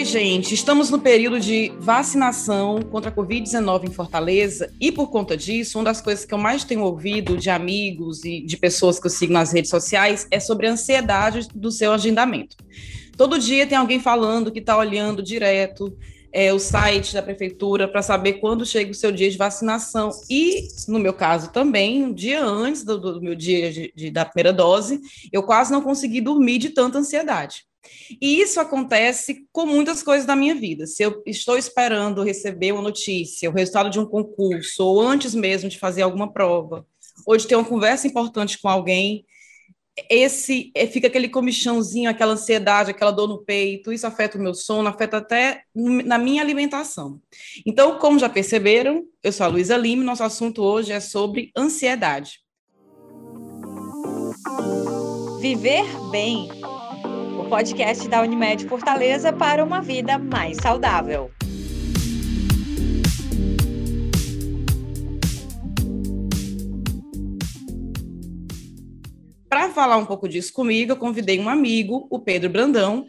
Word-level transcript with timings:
Oi, 0.00 0.06
gente. 0.06 0.54
Estamos 0.54 0.88
no 0.88 0.98
período 0.98 1.38
de 1.38 1.74
vacinação 1.78 2.80
contra 2.80 3.10
a 3.10 3.14
Covid-19 3.14 3.84
em 3.84 3.92
Fortaleza 3.92 4.72
e, 4.80 4.90
por 4.90 5.10
conta 5.10 5.36
disso, 5.36 5.76
uma 5.76 5.84
das 5.84 6.00
coisas 6.00 6.24
que 6.24 6.32
eu 6.32 6.38
mais 6.38 6.64
tenho 6.64 6.80
ouvido 6.84 7.36
de 7.36 7.50
amigos 7.50 8.24
e 8.24 8.40
de 8.40 8.56
pessoas 8.56 8.98
que 8.98 9.06
eu 9.06 9.10
sigo 9.10 9.34
nas 9.34 9.52
redes 9.52 9.70
sociais 9.70 10.26
é 10.30 10.40
sobre 10.40 10.66
a 10.66 10.72
ansiedade 10.72 11.48
do 11.54 11.70
seu 11.70 11.92
agendamento. 11.92 12.56
Todo 13.14 13.38
dia 13.38 13.66
tem 13.66 13.76
alguém 13.76 14.00
falando 14.00 14.50
que 14.50 14.60
está 14.60 14.74
olhando 14.74 15.22
direto 15.22 15.94
é, 16.32 16.50
o 16.50 16.58
site 16.58 17.12
da 17.12 17.22
prefeitura 17.22 17.86
para 17.86 18.00
saber 18.00 18.40
quando 18.40 18.64
chega 18.64 18.92
o 18.92 18.94
seu 18.94 19.12
dia 19.12 19.30
de 19.30 19.36
vacinação. 19.36 20.08
E, 20.30 20.66
no 20.88 20.98
meu 20.98 21.12
caso 21.12 21.52
também, 21.52 22.04
um 22.04 22.14
dia 22.14 22.42
antes 22.42 22.84
do, 22.84 22.98
do 22.98 23.20
meu 23.20 23.34
dia 23.34 23.70
de, 23.70 23.92
de, 23.94 24.10
da 24.10 24.24
primeira 24.24 24.50
dose, 24.50 24.98
eu 25.30 25.42
quase 25.42 25.70
não 25.70 25.82
consegui 25.82 26.22
dormir 26.22 26.56
de 26.56 26.70
tanta 26.70 26.96
ansiedade. 26.96 27.68
E 28.20 28.40
isso 28.40 28.60
acontece 28.60 29.46
com 29.52 29.66
muitas 29.66 30.02
coisas 30.02 30.26
da 30.26 30.36
minha 30.36 30.54
vida. 30.54 30.86
Se 30.86 31.02
eu 31.02 31.22
estou 31.26 31.56
esperando 31.56 32.22
receber 32.22 32.72
uma 32.72 32.82
notícia, 32.82 33.48
o 33.48 33.52
resultado 33.52 33.90
de 33.90 33.98
um 33.98 34.06
concurso, 34.06 34.84
ou 34.84 35.00
antes 35.00 35.34
mesmo 35.34 35.68
de 35.68 35.78
fazer 35.78 36.02
alguma 36.02 36.32
prova, 36.32 36.86
ou 37.26 37.36
de 37.36 37.46
ter 37.46 37.56
uma 37.56 37.64
conversa 37.64 38.06
importante 38.06 38.60
com 38.60 38.68
alguém, 38.68 39.24
esse 40.08 40.70
é, 40.74 40.86
fica 40.86 41.08
aquele 41.08 41.28
comichãozinho, 41.28 42.08
aquela 42.08 42.32
ansiedade, 42.32 42.90
aquela 42.90 43.10
dor 43.10 43.28
no 43.28 43.44
peito, 43.44 43.92
isso 43.92 44.06
afeta 44.06 44.38
o 44.38 44.40
meu 44.40 44.54
sono, 44.54 44.88
afeta 44.88 45.18
até 45.18 45.62
na 45.74 46.16
minha 46.16 46.42
alimentação. 46.42 47.20
Então, 47.66 47.98
como 47.98 48.18
já 48.18 48.28
perceberam, 48.28 49.04
eu 49.22 49.32
sou 49.32 49.44
a 49.44 49.48
Luísa 49.48 49.76
Lima, 49.76 50.04
nosso 50.04 50.22
assunto 50.22 50.62
hoje 50.62 50.92
é 50.92 51.00
sobre 51.00 51.50
ansiedade. 51.56 52.40
Viver 55.40 55.84
bem. 56.10 56.48
Podcast 57.50 58.06
da 58.06 58.22
Unimed 58.22 58.64
Fortaleza 58.68 59.32
para 59.32 59.64
uma 59.64 59.82
vida 59.82 60.16
mais 60.16 60.56
saudável. 60.58 61.32
Para 69.48 69.70
falar 69.70 69.96
um 69.96 70.06
pouco 70.06 70.28
disso 70.28 70.52
comigo, 70.52 70.92
eu 70.92 70.96
convidei 70.96 71.40
um 71.40 71.48
amigo, 71.48 72.06
o 72.08 72.20
Pedro 72.20 72.48
Brandão, 72.48 73.04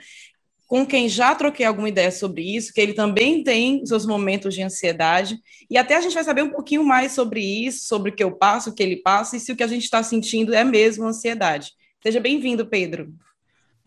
com 0.66 0.88
quem 0.88 1.08
já 1.08 1.36
troquei 1.36 1.68
alguma 1.68 1.90
ideia 1.90 2.12
sobre 2.12 2.42
isso, 2.42 2.74
que 2.74 2.82
ele 2.82 2.94
também 2.94 3.44
tem 3.44 3.86
seus 3.86 4.08
momentos 4.08 4.56
de 4.56 4.64
ansiedade, 4.64 5.38
e 5.70 5.78
até 5.78 5.96
a 5.96 6.02
gente 6.02 6.16
vai 6.16 6.24
saber 6.24 6.42
um 6.42 6.50
pouquinho 6.50 6.84
mais 6.84 7.12
sobre 7.12 7.42
isso, 7.42 7.88
sobre 7.88 8.10
o 8.10 8.16
que 8.16 8.24
eu 8.24 8.32
passo, 8.32 8.72
o 8.72 8.74
que 8.74 8.82
ele 8.82 8.98
passa, 8.98 9.38
e 9.38 9.40
se 9.40 9.52
o 9.52 9.56
que 9.56 9.62
a 9.64 9.68
gente 9.68 9.84
está 9.84 10.02
sentindo 10.02 10.52
é 10.52 10.64
mesmo 10.64 11.06
ansiedade. 11.06 11.74
Seja 12.02 12.20
bem-vindo, 12.20 12.66
Pedro. 12.66 13.14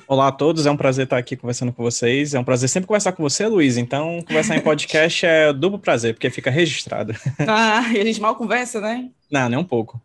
Olá 0.06 0.28
a 0.28 0.32
todos, 0.32 0.66
é 0.66 0.70
um 0.70 0.76
prazer 0.76 1.04
estar 1.04 1.16
aqui 1.16 1.34
conversando 1.34 1.72
com 1.72 1.82
vocês. 1.82 2.34
É 2.34 2.38
um 2.38 2.44
prazer 2.44 2.68
sempre 2.68 2.86
conversar 2.86 3.12
com 3.12 3.22
você, 3.22 3.46
Luiz. 3.46 3.78
Então, 3.78 4.22
conversar 4.26 4.54
em 4.54 4.60
podcast 4.60 5.24
é 5.24 5.50
duplo 5.50 5.78
prazer, 5.78 6.12
porque 6.12 6.28
fica 6.28 6.50
registrado. 6.50 7.14
Ah, 7.48 7.90
e 7.92 8.00
a 8.00 8.04
gente 8.04 8.20
mal 8.20 8.36
conversa, 8.36 8.80
né? 8.80 9.10
Não, 9.30 9.48
nem 9.48 9.58
um 9.58 9.64
pouco. 9.64 10.00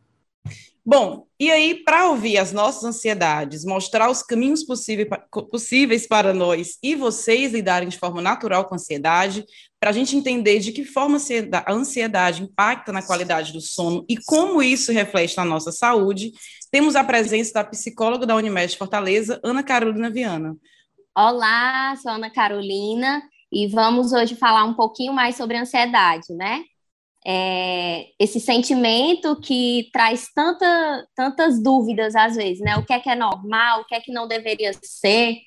Bom, 0.85 1.27
e 1.39 1.51
aí, 1.51 1.75
para 1.83 2.09
ouvir 2.09 2.37
as 2.37 2.53
nossas 2.53 2.83
ansiedades, 2.83 3.65
mostrar 3.65 4.09
os 4.09 4.23
caminhos 4.23 4.63
possíveis 4.63 6.07
para 6.07 6.33
nós 6.33 6.77
e 6.81 6.95
vocês 6.95 7.51
lidarem 7.51 7.89
de 7.89 7.97
forma 7.97 8.21
natural 8.21 8.65
com 8.65 8.75
a 8.75 8.77
ansiedade, 8.77 9.45
para 9.79 9.91
a 9.91 9.93
gente 9.93 10.15
entender 10.15 10.59
de 10.59 10.71
que 10.71 10.83
forma 10.83 11.17
a 11.53 11.71
ansiedade 11.71 12.43
impacta 12.43 12.91
na 12.91 13.01
qualidade 13.01 13.53
do 13.53 13.61
sono 13.61 14.05
e 14.09 14.17
como 14.17 14.61
isso 14.61 14.91
reflete 14.91 15.37
na 15.37 15.45
nossa 15.45 15.71
saúde, 15.71 16.31
temos 16.71 16.95
a 16.95 17.03
presença 17.03 17.53
da 17.53 17.63
psicóloga 17.63 18.25
da 18.25 18.35
Unimed 18.35 18.75
Fortaleza, 18.77 19.39
Ana 19.43 19.63
Carolina 19.63 20.09
Viana. 20.09 20.55
Olá, 21.17 21.95
sou 21.95 22.11
Ana 22.11 22.29
Carolina 22.29 23.21
e 23.51 23.67
vamos 23.67 24.11
hoje 24.13 24.35
falar 24.35 24.65
um 24.65 24.73
pouquinho 24.73 25.13
mais 25.13 25.35
sobre 25.35 25.57
ansiedade, 25.57 26.33
né? 26.33 26.63
é, 27.25 28.07
esse 28.17 28.39
sentimento 28.39 29.39
que 29.41 29.89
traz 29.91 30.31
tanta, 30.33 31.07
tantas 31.15 31.61
dúvidas 31.61 32.15
às 32.15 32.35
vezes, 32.35 32.59
né? 32.61 32.77
O 32.77 32.85
que 32.85 32.93
é 32.93 32.99
que 32.99 33.09
é 33.09 33.15
normal, 33.15 33.81
o 33.81 33.85
que 33.85 33.95
é 33.95 33.99
que 33.99 34.11
não 34.11 34.27
deveria 34.27 34.71
ser. 34.81 35.37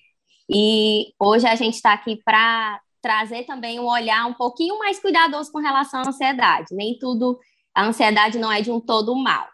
E 0.50 1.12
hoje 1.18 1.46
a 1.46 1.54
gente 1.54 1.74
está 1.74 1.92
aqui 1.92 2.20
para 2.24 2.80
trazer 3.02 3.44
também 3.44 3.80
um 3.80 3.86
olhar 3.86 4.26
um 4.26 4.34
pouquinho 4.34 4.78
mais 4.78 4.98
cuidadoso 4.98 5.50
com 5.50 5.58
relação 5.58 6.00
à 6.00 6.08
ansiedade. 6.08 6.74
Nem 6.74 6.96
tudo, 6.98 7.38
a 7.74 7.84
ansiedade 7.84 8.38
não 8.38 8.50
é 8.50 8.62
de 8.62 8.70
um 8.70 8.80
todo 8.80 9.14
mal. 9.16 9.48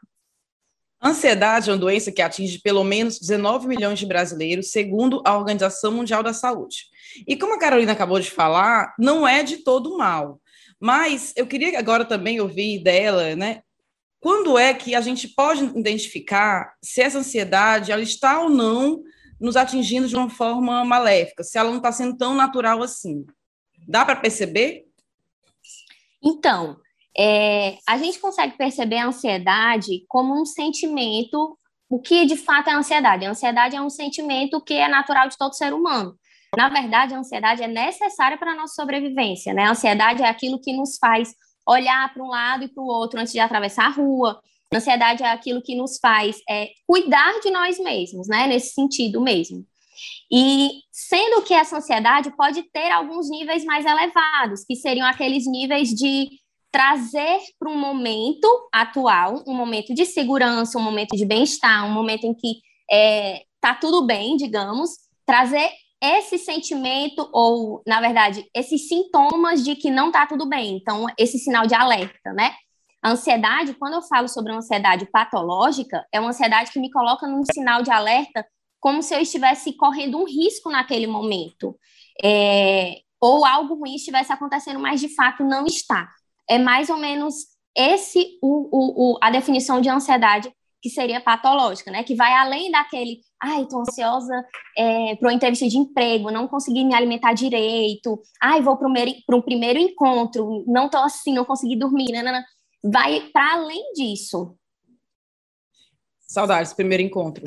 Ansiedade 1.02 1.70
é 1.70 1.72
uma 1.72 1.78
doença 1.78 2.10
que 2.10 2.20
atinge 2.20 2.60
pelo 2.60 2.82
menos 2.82 3.20
19 3.20 3.68
milhões 3.68 3.98
de 4.00 4.06
brasileiros, 4.06 4.72
segundo 4.72 5.22
a 5.24 5.36
Organização 5.36 5.92
Mundial 5.92 6.22
da 6.24 6.34
Saúde. 6.34 6.86
E 7.26 7.36
como 7.36 7.54
a 7.54 7.58
Carolina 7.58 7.92
acabou 7.92 8.18
de 8.18 8.30
falar, 8.30 8.94
não 8.98 9.26
é 9.26 9.44
de 9.44 9.58
todo 9.58 9.96
mal. 9.96 10.40
Mas 10.80 11.32
eu 11.36 11.46
queria 11.46 11.78
agora 11.78 12.04
também 12.04 12.40
ouvir 12.40 12.82
dela, 12.82 13.34
né? 13.36 13.62
Quando 14.20 14.58
é 14.58 14.74
que 14.74 14.96
a 14.96 15.00
gente 15.00 15.28
pode 15.28 15.64
identificar 15.78 16.74
se 16.82 17.00
essa 17.00 17.18
ansiedade 17.18 17.92
ela 17.92 18.02
está 18.02 18.40
ou 18.40 18.50
não 18.50 19.02
nos 19.40 19.56
atingindo 19.56 20.08
de 20.08 20.16
uma 20.16 20.28
forma 20.28 20.84
maléfica, 20.84 21.44
se 21.44 21.56
ela 21.56 21.70
não 21.70 21.76
está 21.76 21.92
sendo 21.92 22.16
tão 22.16 22.34
natural 22.34 22.82
assim? 22.82 23.24
Dá 23.88 24.04
para 24.04 24.16
perceber? 24.16 24.84
Então, 26.22 26.76
é, 27.16 27.78
a 27.88 27.96
gente 27.96 28.18
consegue 28.18 28.54
perceber 28.58 28.98
a 28.98 29.06
ansiedade 29.06 30.04
como 30.06 30.38
um 30.38 30.44
sentimento. 30.44 31.56
O 31.88 31.98
que 31.98 32.26
de 32.26 32.36
fato 32.36 32.68
é 32.68 32.74
a 32.74 32.78
ansiedade? 32.78 33.24
A 33.24 33.30
ansiedade 33.30 33.74
é 33.74 33.80
um 33.80 33.88
sentimento 33.88 34.60
que 34.60 34.74
é 34.74 34.88
natural 34.88 35.26
de 35.26 35.38
todo 35.38 35.54
ser 35.54 35.72
humano. 35.72 36.14
Na 36.54 36.68
verdade, 36.68 37.14
a 37.14 37.18
ansiedade 37.18 37.62
é 37.62 37.66
necessária 37.66 38.36
para 38.36 38.52
a 38.52 38.56
nossa 38.56 38.74
sobrevivência, 38.74 39.54
né? 39.54 39.64
A 39.64 39.70
ansiedade 39.70 40.22
é 40.22 40.28
aquilo 40.28 40.60
que 40.60 40.76
nos 40.76 40.98
faz 40.98 41.34
olhar 41.66 42.12
para 42.12 42.22
um 42.22 42.28
lado 42.28 42.64
e 42.64 42.68
para 42.68 42.82
o 42.82 42.86
outro 42.86 43.18
antes 43.18 43.32
de 43.32 43.40
atravessar 43.40 43.86
a 43.86 43.90
rua. 43.90 44.40
A 44.72 44.76
ansiedade 44.76 45.22
é 45.22 45.30
aquilo 45.30 45.62
que 45.62 45.74
nos 45.74 45.98
faz 45.98 46.40
é, 46.48 46.68
cuidar 46.86 47.40
de 47.40 47.50
nós 47.50 47.78
mesmos, 47.78 48.28
né? 48.28 48.46
Nesse 48.46 48.74
sentido 48.74 49.20
mesmo. 49.20 49.66
E 50.30 50.70
sendo 50.90 51.42
que 51.42 51.54
essa 51.54 51.76
ansiedade 51.78 52.30
pode 52.36 52.62
ter 52.70 52.90
alguns 52.90 53.30
níveis 53.30 53.64
mais 53.64 53.84
elevados, 53.84 54.64
que 54.64 54.76
seriam 54.76 55.06
aqueles 55.06 55.46
níveis 55.46 55.88
de 55.90 56.28
trazer 56.70 57.38
para 57.58 57.70
um 57.70 57.78
momento 57.78 58.46
atual, 58.72 59.42
um 59.46 59.54
momento 59.54 59.94
de 59.94 60.04
segurança, 60.04 60.78
um 60.78 60.82
momento 60.82 61.16
de 61.16 61.24
bem-estar, 61.24 61.86
um 61.86 61.92
momento 61.92 62.24
em 62.24 62.34
que 62.34 62.60
é, 62.90 63.42
tá 63.60 63.74
tudo 63.74 64.06
bem, 64.06 64.36
digamos, 64.36 64.90
trazer 65.24 65.70
esse 66.00 66.38
sentimento, 66.38 67.28
ou, 67.32 67.82
na 67.86 68.00
verdade, 68.00 68.48
esses 68.54 68.86
sintomas 68.86 69.64
de 69.64 69.74
que 69.74 69.90
não 69.90 70.08
está 70.08 70.26
tudo 70.26 70.46
bem. 70.46 70.76
Então, 70.76 71.06
esse 71.18 71.38
sinal 71.38 71.66
de 71.66 71.74
alerta, 71.74 72.32
né? 72.32 72.54
A 73.02 73.10
ansiedade, 73.10 73.74
quando 73.74 73.94
eu 73.94 74.02
falo 74.02 74.28
sobre 74.28 74.52
uma 74.52 74.58
ansiedade 74.58 75.06
patológica, 75.06 76.04
é 76.12 76.20
uma 76.20 76.30
ansiedade 76.30 76.70
que 76.70 76.80
me 76.80 76.90
coloca 76.90 77.26
num 77.26 77.42
sinal 77.52 77.82
de 77.82 77.90
alerta 77.90 78.44
como 78.80 79.02
se 79.02 79.14
eu 79.14 79.20
estivesse 79.20 79.72
correndo 79.76 80.18
um 80.18 80.24
risco 80.24 80.70
naquele 80.70 81.06
momento. 81.06 81.76
É, 82.22 82.96
ou 83.20 83.44
algo 83.44 83.74
ruim 83.74 83.94
estivesse 83.94 84.32
acontecendo, 84.32 84.78
mas 84.78 85.00
de 85.00 85.14
fato 85.14 85.44
não 85.44 85.66
está. 85.66 86.08
É 86.48 86.58
mais 86.58 86.88
ou 86.88 86.96
menos 86.96 87.34
esse 87.76 88.38
o, 88.42 88.68
o, 88.72 89.12
o 89.12 89.18
a 89.22 89.30
definição 89.30 89.80
de 89.80 89.88
ansiedade 89.88 90.52
que 90.80 90.88
seria 90.88 91.20
patológica, 91.20 91.90
né? 91.90 92.04
Que 92.04 92.14
vai 92.14 92.32
além 92.32 92.70
daquele, 92.70 93.20
ai, 93.42 93.66
tô 93.66 93.80
ansiosa 93.80 94.44
é, 94.76 95.16
para 95.16 95.28
uma 95.28 95.34
entrevista 95.34 95.66
de 95.68 95.76
emprego, 95.76 96.30
não 96.30 96.46
consegui 96.46 96.84
me 96.84 96.94
alimentar 96.94 97.32
direito, 97.32 98.20
ai, 98.40 98.62
vou 98.62 98.76
para 98.76 99.36
um 99.36 99.42
primeiro 99.42 99.78
encontro, 99.78 100.64
não 100.66 100.88
tô 100.88 100.98
assim, 100.98 101.34
não 101.34 101.44
consegui 101.44 101.76
dormir, 101.76 102.12
né? 102.12 102.44
vai 102.82 103.20
para 103.32 103.54
além 103.54 103.92
disso. 103.92 104.54
Saudades, 106.38 106.72
primeiro 106.72 107.02
encontro. 107.02 107.42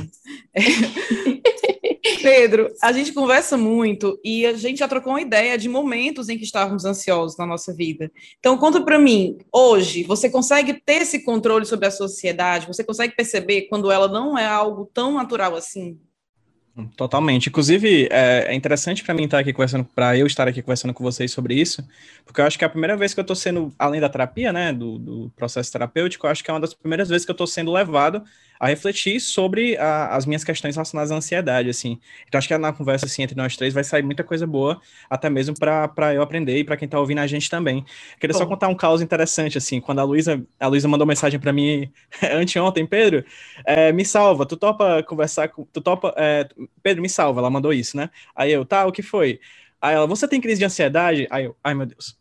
Pedro, 2.22 2.74
a 2.84 2.92
gente 2.92 3.14
conversa 3.14 3.56
muito 3.56 4.20
e 4.22 4.46
a 4.46 4.52
gente 4.52 4.80
já 4.80 4.88
trocou 4.88 5.14
uma 5.14 5.22
ideia 5.22 5.58
de 5.58 5.70
momentos 5.70 6.28
em 6.28 6.38
que 6.38 6.44
estávamos 6.44 6.84
ansiosos 6.84 7.38
na 7.38 7.46
nossa 7.46 7.74
vida. 7.74 8.12
Então, 8.38 8.58
conta 8.58 8.84
para 8.84 9.00
mim, 9.00 9.38
hoje, 9.50 10.04
você 10.04 10.30
consegue 10.30 10.74
ter 10.74 11.04
esse 11.04 11.24
controle 11.24 11.66
sobre 11.66 11.88
a 11.88 11.92
sociedade? 11.92 12.68
Você 12.68 12.84
consegue 12.84 13.16
perceber 13.16 13.62
quando 13.70 13.90
ela 13.90 14.10
não 14.10 14.38
é 14.38 14.46
algo 14.46 14.92
tão 14.94 15.14
natural 15.14 15.56
assim? 15.56 15.98
Totalmente. 16.98 17.48
Inclusive, 17.48 18.10
é, 18.12 18.48
é 18.48 18.54
interessante 18.54 19.06
para 19.06 19.14
mim 19.14 19.24
estar 19.24 19.40
aqui 19.40 19.54
conversando, 19.54 19.86
para 19.86 20.18
eu 20.18 20.28
estar 20.28 20.50
aqui 20.50 20.62
conversando 20.62 20.94
com 20.94 21.04
vocês 21.04 21.32
sobre 21.32 21.54
isso, 21.54 21.82
porque 22.26 22.42
eu 22.42 22.46
acho 22.46 22.58
que 22.58 22.66
é 22.66 22.68
a 22.68 22.70
primeira 22.70 22.98
vez 22.98 23.14
que 23.14 23.20
eu 23.20 23.24
estou 23.24 23.36
sendo, 23.36 23.74
além 23.80 24.02
da 24.02 24.10
terapia, 24.10 24.52
né, 24.52 24.74
do, 24.74 24.98
do 24.98 25.32
processo 25.36 25.72
terapêutico, 25.72 26.26
eu 26.26 26.32
acho 26.32 26.44
que 26.44 26.52
é 26.52 26.54
uma 26.54 26.60
das 26.60 26.74
primeiras 26.74 27.08
vezes 27.08 27.26
que 27.26 27.32
eu 27.32 27.34
estou 27.34 27.48
sendo 27.48 27.72
levado 27.72 28.24
a 28.62 28.68
refletir 28.68 29.20
sobre 29.20 29.76
a, 29.76 30.16
as 30.16 30.28
minhas 30.28 30.44
questões 30.44 30.76
relacionadas 30.76 31.12
à 31.12 31.16
ansiedade, 31.16 31.68
assim. 31.68 32.00
Então, 32.28 32.38
acho 32.38 32.48
que 32.48 32.56
na 32.60 32.72
conversa, 32.72 33.08
assim, 33.08 33.24
entre 33.24 33.36
nós 33.36 33.58
três 33.58 33.74
vai 33.74 33.84
sair 33.84 34.04
muita 34.04 34.24
coisa 34.24 34.46
boa, 34.46 34.80
até 35.10 35.32
mesmo 35.32 35.56
para 35.58 36.14
eu 36.14 36.22
aprender 36.22 36.60
e 36.60 36.64
para 36.64 36.78
quem 36.78 36.86
está 36.86 37.00
ouvindo 37.00 37.18
a 37.18 37.26
gente 37.26 37.50
também. 37.50 37.84
Queria 38.20 38.36
Bom. 38.36 38.38
só 38.38 38.46
contar 38.46 38.68
um 38.68 38.76
caos 38.76 39.02
interessante, 39.02 39.58
assim, 39.58 39.82
quando 39.82 39.98
a 39.98 40.04
Luísa, 40.04 40.46
a 40.60 40.68
Luísa 40.68 40.88
mandou 40.88 41.08
mensagem 41.08 41.40
para 41.40 41.52
mim 41.52 41.92
anteontem, 42.32 42.86
Pedro, 42.86 43.26
é, 43.66 43.92
me 43.92 44.06
salva, 44.06 44.46
tu 44.46 44.56
topa 44.56 45.02
conversar 45.04 45.48
com, 45.48 45.66
tu 45.66 45.82
topa, 45.82 46.14
é, 46.16 46.48
Pedro, 46.84 47.02
me 47.02 47.10
salva, 47.10 47.40
ela 47.40 47.50
mandou 47.50 47.74
isso, 47.74 47.98
né? 47.98 48.12
Aí 48.36 48.52
eu, 48.52 48.64
tá, 48.64 48.86
o 48.86 48.92
que 48.92 49.02
foi? 49.02 49.40
Aí 49.82 49.96
ela, 49.96 50.06
você 50.06 50.28
tem 50.28 50.40
crise 50.40 50.60
de 50.60 50.66
ansiedade? 50.66 51.28
Aí 51.32 51.46
eu, 51.46 51.58
ai 51.64 51.74
meu 51.74 51.88
Deus, 51.88 52.16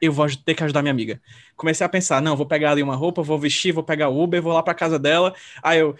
eu 0.00 0.12
vou 0.12 0.26
ter 0.44 0.54
que 0.54 0.64
ajudar 0.64 0.82
minha 0.82 0.92
amiga. 0.92 1.20
Comecei 1.56 1.84
a 1.84 1.88
pensar, 1.88 2.20
não, 2.20 2.36
vou 2.36 2.46
pegar 2.46 2.72
ali 2.72 2.82
uma 2.82 2.96
roupa, 2.96 3.22
vou 3.22 3.38
vestir, 3.38 3.72
vou 3.72 3.82
pegar 3.82 4.08
o 4.08 4.22
Uber, 4.22 4.42
vou 4.42 4.52
lá 4.52 4.62
pra 4.62 4.74
casa 4.74 4.98
dela. 4.98 5.34
Aí 5.62 5.78
eu, 5.78 5.96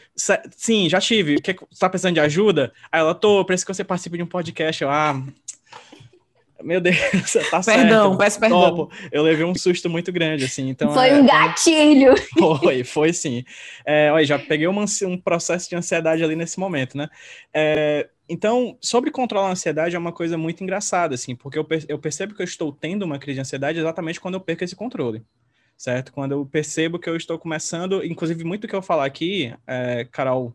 sim, 0.57 0.89
já 0.89 1.01
tive, 1.01 1.41
que, 1.41 1.53
você 1.53 1.79
tá 1.79 1.89
precisando 1.89 2.15
de 2.15 2.21
ajuda? 2.21 2.73
Aí 2.91 3.01
ela, 3.01 3.15
tô, 3.15 3.45
parece 3.45 3.65
que 3.65 3.73
você 3.73 3.85
participa 3.85 4.17
de 4.17 4.23
um 4.23 4.27
podcast. 4.27 4.83
Eu, 4.83 4.91
ah, 4.91 5.23
meu 6.63 6.81
Deus, 6.81 6.97
tá 7.51 7.63
perdão, 7.63 8.09
certo. 8.11 8.19
Peço 8.19 8.41
perdão, 8.41 8.61
Topo. 8.61 8.93
Eu 9.13 9.23
levei 9.23 9.45
um 9.45 9.55
susto 9.55 9.91
muito 9.91 10.11
grande, 10.11 10.45
assim. 10.45 10.69
Então, 10.69 10.93
foi 10.93 11.11
é, 11.11 11.15
um 11.15 11.27
gatilho. 11.27 12.15
Foi, 12.39 12.85
foi 12.85 13.13
sim. 13.13 13.45
É, 13.85 14.11
olha, 14.13 14.25
já 14.25 14.39
peguei 14.39 14.67
uma, 14.67 14.85
um 15.05 15.19
processo 15.19 15.69
de 15.69 15.77
ansiedade 15.77 16.23
ali 16.23 16.35
nesse 16.35 16.59
momento, 16.59 16.97
né? 16.97 17.09
É, 17.53 18.09
então, 18.29 18.79
sobre 18.81 19.11
controlar 19.11 19.49
a 19.49 19.53
ansiedade 19.53 19.95
é 19.95 19.99
uma 19.99 20.13
coisa 20.13 20.39
muito 20.39 20.63
engraçada, 20.63 21.15
assim, 21.15 21.37
porque 21.37 21.59
eu, 21.59 21.67
eu 21.89 21.99
percebo 21.99 22.35
que 22.35 22.41
eu 22.41 22.45
estou 22.45 22.73
tendo 22.73 23.03
uma 23.03 23.19
crise 23.19 23.35
de 23.35 23.41
ansiedade 23.41 23.79
exatamente 23.79 24.21
quando 24.21 24.35
eu 24.35 24.41
perco 24.41 24.65
esse 24.65 24.75
controle, 24.75 25.23
certo? 25.77 26.13
Quando 26.13 26.33
eu 26.33 26.47
percebo 26.47 26.99
que 26.99 27.09
eu 27.09 27.17
estou 27.17 27.39
começando, 27.39 28.05
inclusive 28.05 28.43
muito 28.45 28.63
do 28.63 28.69
que 28.69 28.75
eu 28.75 28.83
falar 28.83 29.05
aqui, 29.05 29.55
é, 29.67 30.07
Carol, 30.11 30.55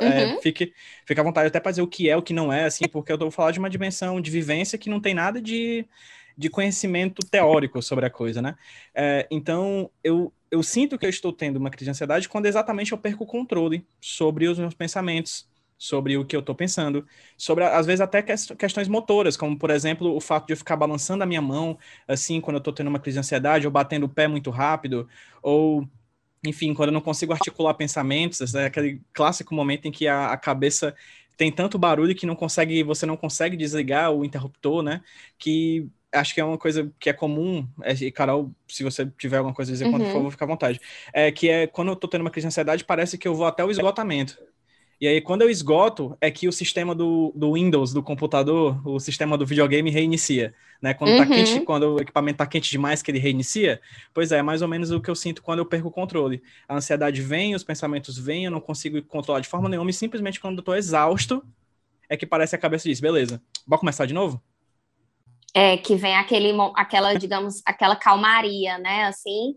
é, 0.00 0.26
uhum. 0.26 0.40
fique, 0.40 0.72
fique 1.04 1.20
à 1.20 1.24
vontade 1.24 1.48
até 1.48 1.60
para 1.60 1.72
dizer 1.72 1.82
o 1.82 1.86
que 1.86 2.08
é, 2.08 2.16
o 2.16 2.22
que 2.22 2.32
não 2.32 2.52
é, 2.52 2.64
assim, 2.64 2.86
porque 2.88 3.12
eu 3.12 3.16
estou 3.16 3.30
falando 3.30 3.54
de 3.54 3.58
uma 3.58 3.70
dimensão 3.70 4.20
de 4.20 4.30
vivência 4.30 4.78
que 4.78 4.88
não 4.88 5.00
tem 5.00 5.14
nada 5.14 5.42
de, 5.42 5.84
de 6.38 6.48
conhecimento 6.48 7.26
teórico 7.26 7.82
sobre 7.82 8.06
a 8.06 8.10
coisa, 8.10 8.40
né? 8.40 8.54
É, 8.94 9.26
então, 9.30 9.90
eu, 10.02 10.32
eu 10.50 10.62
sinto 10.62 10.96
que 10.96 11.04
eu 11.04 11.10
estou 11.10 11.32
tendo 11.32 11.56
uma 11.56 11.70
crise 11.70 11.86
de 11.86 11.90
ansiedade 11.90 12.28
quando 12.28 12.46
exatamente 12.46 12.92
eu 12.92 12.98
perco 12.98 13.24
o 13.24 13.26
controle 13.26 13.84
sobre 14.00 14.46
os 14.46 14.58
meus 14.58 14.74
pensamentos, 14.74 15.46
sobre 15.76 16.16
o 16.16 16.24
que 16.24 16.34
eu 16.34 16.40
estou 16.40 16.54
pensando, 16.54 17.06
sobre, 17.36 17.64
às 17.64 17.86
vezes, 17.86 18.00
até 18.00 18.22
questões 18.22 18.88
motoras, 18.88 19.36
como, 19.36 19.58
por 19.58 19.70
exemplo, 19.70 20.14
o 20.14 20.20
fato 20.20 20.46
de 20.46 20.52
eu 20.52 20.56
ficar 20.56 20.76
balançando 20.76 21.22
a 21.22 21.26
minha 21.26 21.42
mão, 21.42 21.78
assim, 22.06 22.40
quando 22.40 22.56
eu 22.56 22.58
estou 22.58 22.72
tendo 22.72 22.88
uma 22.88 22.98
crise 22.98 23.16
de 23.16 23.20
ansiedade, 23.20 23.66
ou 23.66 23.72
batendo 23.72 24.06
o 24.06 24.08
pé 24.08 24.28
muito 24.28 24.50
rápido, 24.50 25.08
ou, 25.42 25.86
enfim, 26.46 26.72
quando 26.74 26.88
eu 26.88 26.94
não 26.94 27.00
consigo 27.00 27.32
articular 27.32 27.74
pensamentos, 27.74 28.54
é 28.54 28.66
aquele 28.66 29.00
clássico 29.12 29.54
momento 29.54 29.86
em 29.86 29.92
que 29.92 30.06
a, 30.06 30.32
a 30.32 30.36
cabeça 30.36 30.94
tem 31.36 31.50
tanto 31.50 31.78
barulho 31.78 32.14
que 32.14 32.26
não 32.26 32.36
consegue, 32.36 32.82
você 32.82 33.04
não 33.06 33.16
consegue 33.16 33.56
desligar 33.56 34.12
o 34.12 34.24
interruptor, 34.24 34.82
né, 34.82 35.00
que 35.38 35.88
acho 36.12 36.32
que 36.32 36.40
é 36.40 36.44
uma 36.44 36.56
coisa 36.56 36.92
que 36.98 37.10
é 37.10 37.12
comum, 37.12 37.66
é, 37.82 37.92
e 37.92 38.10
Carol, 38.12 38.54
se 38.68 38.84
você 38.84 39.04
tiver 39.18 39.38
alguma 39.38 39.54
coisa 39.54 39.72
a 39.72 39.74
dizer, 39.74 39.86
uhum. 39.86 39.92
quando 39.92 40.06
for, 40.06 40.30
fica 40.30 40.44
à 40.44 40.48
vontade, 40.48 40.80
é 41.12 41.32
que 41.32 41.48
é 41.48 41.66
quando 41.66 41.88
eu 41.88 41.96
tô 41.96 42.06
tendo 42.06 42.20
uma 42.20 42.30
crise 42.30 42.44
de 42.44 42.48
ansiedade, 42.48 42.84
parece 42.84 43.18
que 43.18 43.26
eu 43.26 43.34
vou 43.34 43.46
até 43.46 43.64
o 43.64 43.70
esgotamento. 43.70 44.38
E 45.04 45.06
aí, 45.06 45.20
quando 45.20 45.42
eu 45.42 45.50
esgoto, 45.50 46.16
é 46.18 46.30
que 46.30 46.48
o 46.48 46.52
sistema 46.52 46.94
do, 46.94 47.30
do 47.36 47.52
Windows, 47.52 47.92
do 47.92 48.02
computador, 48.02 48.80
o 48.88 48.98
sistema 48.98 49.36
do 49.36 49.44
videogame 49.44 49.90
reinicia. 49.90 50.54
Né? 50.80 50.94
Quando, 50.94 51.10
tá 51.10 51.24
uhum. 51.24 51.28
tá 51.28 51.34
quente, 51.34 51.60
quando 51.60 51.96
o 51.96 52.00
equipamento 52.00 52.36
está 52.36 52.46
quente 52.46 52.70
demais, 52.70 53.02
que 53.02 53.10
ele 53.10 53.18
reinicia. 53.18 53.82
Pois 54.14 54.32
é, 54.32 54.38
é 54.38 54.42
mais 54.42 54.62
ou 54.62 54.68
menos 54.68 54.90
o 54.90 55.02
que 55.02 55.10
eu 55.10 55.14
sinto 55.14 55.42
quando 55.42 55.58
eu 55.58 55.66
perco 55.66 55.88
o 55.88 55.90
controle. 55.90 56.42
A 56.66 56.76
ansiedade 56.76 57.20
vem, 57.20 57.54
os 57.54 57.62
pensamentos 57.62 58.16
vêm, 58.16 58.46
eu 58.46 58.50
não 58.50 58.62
consigo 58.62 59.02
controlar 59.02 59.40
de 59.40 59.46
forma 59.46 59.68
nenhuma, 59.68 59.90
e 59.90 59.92
simplesmente 59.92 60.40
quando 60.40 60.56
eu 60.56 60.60
estou 60.60 60.74
exausto, 60.74 61.44
é 62.08 62.16
que 62.16 62.24
parece 62.24 62.56
a 62.56 62.58
cabeça 62.58 62.88
diz, 62.88 62.98
beleza, 62.98 63.42
bora 63.66 63.80
começar 63.80 64.06
de 64.06 64.14
novo? 64.14 64.40
É, 65.52 65.76
que 65.76 65.96
vem 65.96 66.16
aquele, 66.16 66.50
aquela, 66.76 67.12
digamos, 67.12 67.60
aquela 67.66 67.94
calmaria, 67.94 68.78
né, 68.78 69.04
assim, 69.04 69.56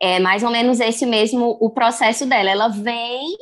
é 0.00 0.20
mais 0.20 0.44
ou 0.44 0.50
menos 0.50 0.78
esse 0.78 1.04
mesmo 1.04 1.58
o 1.60 1.68
processo 1.68 2.24
dela. 2.26 2.48
Ela 2.48 2.68
vem 2.68 3.36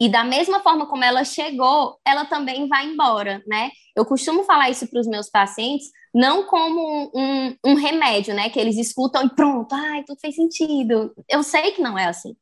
e 0.00 0.08
da 0.08 0.24
mesma 0.24 0.60
forma 0.60 0.86
como 0.86 1.04
ela 1.04 1.24
chegou, 1.24 1.98
ela 2.06 2.24
também 2.24 2.66
vai 2.66 2.86
embora, 2.86 3.42
né? 3.46 3.70
Eu 3.94 4.06
costumo 4.06 4.44
falar 4.44 4.70
isso 4.70 4.86
para 4.88 4.98
os 4.98 5.06
meus 5.06 5.28
pacientes, 5.28 5.88
não 6.14 6.44
como 6.44 7.10
um, 7.14 7.54
um, 7.66 7.74
remédio, 7.74 8.34
né? 8.34 8.48
Que 8.48 8.58
eles 8.58 8.78
escutam 8.78 9.26
e 9.26 9.34
pronto, 9.34 9.74
ai, 9.74 10.02
tudo 10.04 10.18
fez 10.18 10.34
sentido. 10.34 11.12
Eu 11.28 11.42
sei 11.42 11.72
que 11.72 11.82
não 11.82 11.98
é 11.98 12.06
assim. 12.06 12.34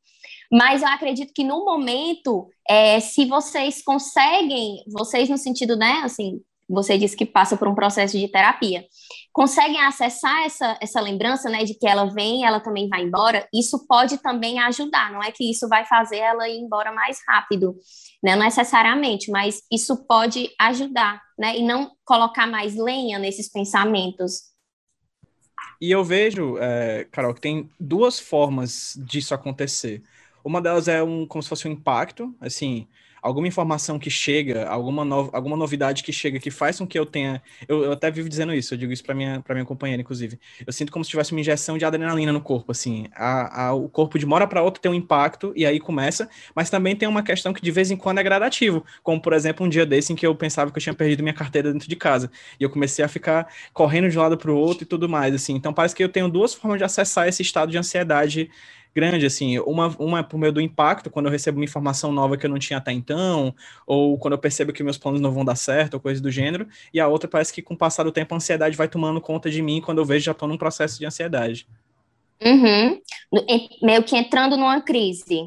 Mas 0.51 0.81
eu 0.81 0.87
acredito 0.87 1.33
que 1.33 1.43
no 1.43 1.65
momento, 1.65 2.47
é, 2.67 2.99
se 2.99 3.25
vocês 3.25 3.83
conseguem, 3.83 4.83
vocês 4.87 5.29
no 5.29 5.37
sentido, 5.37 5.75
né, 5.75 6.01
assim, 6.03 6.41
você 6.69 6.97
disse 6.97 7.17
que 7.17 7.25
passa 7.25 7.57
por 7.57 7.67
um 7.67 7.75
processo 7.75 8.17
de 8.17 8.27
terapia, 8.27 8.85
conseguem 9.33 9.81
acessar 9.81 10.45
essa, 10.45 10.77
essa 10.79 11.01
lembrança, 11.01 11.49
né, 11.49 11.63
de 11.63 11.73
que 11.73 11.87
ela 11.87 12.05
vem, 12.05 12.45
ela 12.45 12.59
também 12.59 12.87
vai 12.87 13.03
embora, 13.03 13.47
isso 13.53 13.87
pode 13.87 14.17
também 14.19 14.59
ajudar, 14.59 15.11
não 15.11 15.23
é 15.23 15.31
que 15.31 15.49
isso 15.49 15.67
vai 15.67 15.85
fazer 15.85 16.17
ela 16.17 16.47
ir 16.47 16.59
embora 16.59 16.91
mais 16.91 17.19
rápido, 17.27 17.75
né, 18.23 18.35
não 18.35 18.43
necessariamente, 18.43 19.31
mas 19.31 19.61
isso 19.71 20.05
pode 20.05 20.49
ajudar, 20.59 21.21
né, 21.37 21.57
e 21.57 21.63
não 21.63 21.91
colocar 22.05 22.47
mais 22.47 22.75
lenha 22.75 23.17
nesses 23.17 23.49
pensamentos. 23.49 24.49
E 25.81 25.91
eu 25.91 26.03
vejo, 26.03 26.57
é, 26.57 27.07
Carol, 27.11 27.33
que 27.33 27.39
tem 27.39 27.69
duas 27.79 28.19
formas 28.19 28.97
disso 28.97 29.33
acontecer. 29.33 30.03
Uma 30.43 30.61
delas 30.61 30.87
é 30.87 31.01
um, 31.01 31.25
como 31.25 31.41
se 31.41 31.47
fosse 31.47 31.67
um 31.67 31.71
impacto, 31.71 32.35
assim, 32.41 32.87
alguma 33.21 33.47
informação 33.47 33.97
que 33.99 34.09
chega, 34.09 34.67
alguma, 34.67 35.03
no, 35.05 35.29
alguma 35.33 35.57
novidade 35.57 36.03
que 36.03 36.11
chega 36.11 36.39
que 36.39 36.51
faz 36.51 36.77
com 36.77 36.87
que 36.87 36.97
eu 36.97 37.05
tenha. 37.05 37.41
Eu, 37.67 37.83
eu 37.83 37.91
até 37.91 38.09
vivo 38.11 38.29
dizendo 38.29 38.53
isso, 38.53 38.73
eu 38.73 38.77
digo 38.77 38.91
isso 38.91 39.03
para 39.03 39.15
minha, 39.15 39.43
minha 39.49 39.65
companheira, 39.65 40.01
inclusive. 40.01 40.39
Eu 40.65 40.73
sinto 40.73 40.91
como 40.91 41.03
se 41.03 41.11
tivesse 41.11 41.31
uma 41.31 41.41
injeção 41.41 41.77
de 41.77 41.85
adrenalina 41.85 42.31
no 42.31 42.41
corpo, 42.41 42.71
assim. 42.71 43.07
A, 43.13 43.65
a, 43.67 43.73
o 43.73 43.89
corpo 43.89 44.17
de 44.17 44.25
uma 44.25 44.35
hora 44.35 44.47
para 44.47 44.61
outra 44.61 44.81
tem 44.81 44.91
um 44.91 44.95
impacto 44.95 45.53
e 45.55 45.65
aí 45.65 45.79
começa, 45.79 46.29
mas 46.55 46.69
também 46.69 46.95
tem 46.95 47.07
uma 47.07 47.23
questão 47.23 47.53
que 47.53 47.61
de 47.61 47.71
vez 47.71 47.91
em 47.91 47.97
quando 47.97 48.19
é 48.19 48.23
gradativo, 48.23 48.83
como 49.03 49.21
por 49.21 49.33
exemplo 49.33 49.65
um 49.65 49.69
dia 49.69 49.85
desse 49.85 50.13
em 50.13 50.15
que 50.15 50.25
eu 50.25 50.35
pensava 50.35 50.71
que 50.71 50.77
eu 50.77 50.81
tinha 50.81 50.93
perdido 50.93 51.23
minha 51.23 51.33
carteira 51.33 51.71
dentro 51.71 51.87
de 51.87 51.95
casa 51.95 52.31
e 52.59 52.63
eu 52.63 52.69
comecei 52.69 53.03
a 53.03 53.07
ficar 53.07 53.47
correndo 53.73 54.09
de 54.09 54.17
um 54.17 54.21
lado 54.21 54.37
para 54.37 54.51
o 54.51 54.57
outro 54.57 54.83
e 54.83 54.85
tudo 54.85 55.07
mais, 55.09 55.33
assim. 55.33 55.53
Então 55.53 55.73
parece 55.73 55.95
que 55.95 56.03
eu 56.03 56.09
tenho 56.09 56.29
duas 56.29 56.53
formas 56.53 56.77
de 56.77 56.83
acessar 56.83 57.27
esse 57.27 57.41
estado 57.41 57.71
de 57.71 57.77
ansiedade 57.77 58.49
grande, 58.99 59.25
assim, 59.25 59.57
uma, 59.59 59.87
uma 59.97 60.19
é 60.19 60.23
por 60.23 60.37
meio 60.37 60.51
do 60.51 60.59
impacto, 60.59 61.09
quando 61.09 61.27
eu 61.27 61.31
recebo 61.31 61.57
uma 61.57 61.63
informação 61.63 62.11
nova 62.11 62.35
que 62.35 62.45
eu 62.45 62.49
não 62.49 62.59
tinha 62.59 62.77
até 62.77 62.91
então, 62.91 63.55
ou 63.87 64.17
quando 64.17 64.33
eu 64.33 64.37
percebo 64.37 64.73
que 64.73 64.83
meus 64.83 64.97
planos 64.97 65.21
não 65.21 65.31
vão 65.31 65.45
dar 65.45 65.55
certo, 65.55 65.93
ou 65.93 65.99
coisa 65.99 66.21
do 66.21 66.29
gênero, 66.29 66.67
e 66.93 66.99
a 66.99 67.07
outra 67.07 67.29
parece 67.29 67.53
que 67.53 67.61
com 67.61 67.73
o 67.73 67.77
passar 67.77 68.03
do 68.03 68.11
tempo 68.11 68.33
a 68.33 68.37
ansiedade 68.37 68.75
vai 68.75 68.89
tomando 68.89 69.21
conta 69.21 69.49
de 69.49 69.61
mim, 69.61 69.79
quando 69.79 69.99
eu 69.99 70.05
vejo 70.05 70.25
já 70.25 70.33
estou 70.33 70.47
num 70.47 70.57
processo 70.57 70.99
de 70.99 71.05
ansiedade. 71.05 71.65
Uhum. 72.43 73.01
Meio 73.81 74.03
que 74.03 74.17
entrando 74.17 74.57
numa 74.57 74.81
crise. 74.81 75.45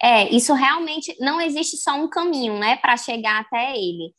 É, 0.00 0.28
isso 0.32 0.54
realmente 0.54 1.16
não 1.18 1.40
existe 1.40 1.76
só 1.76 1.94
um 1.94 2.08
caminho, 2.08 2.56
né, 2.58 2.76
para 2.76 2.96
chegar 2.96 3.40
até 3.40 3.76
ele, 3.76 4.14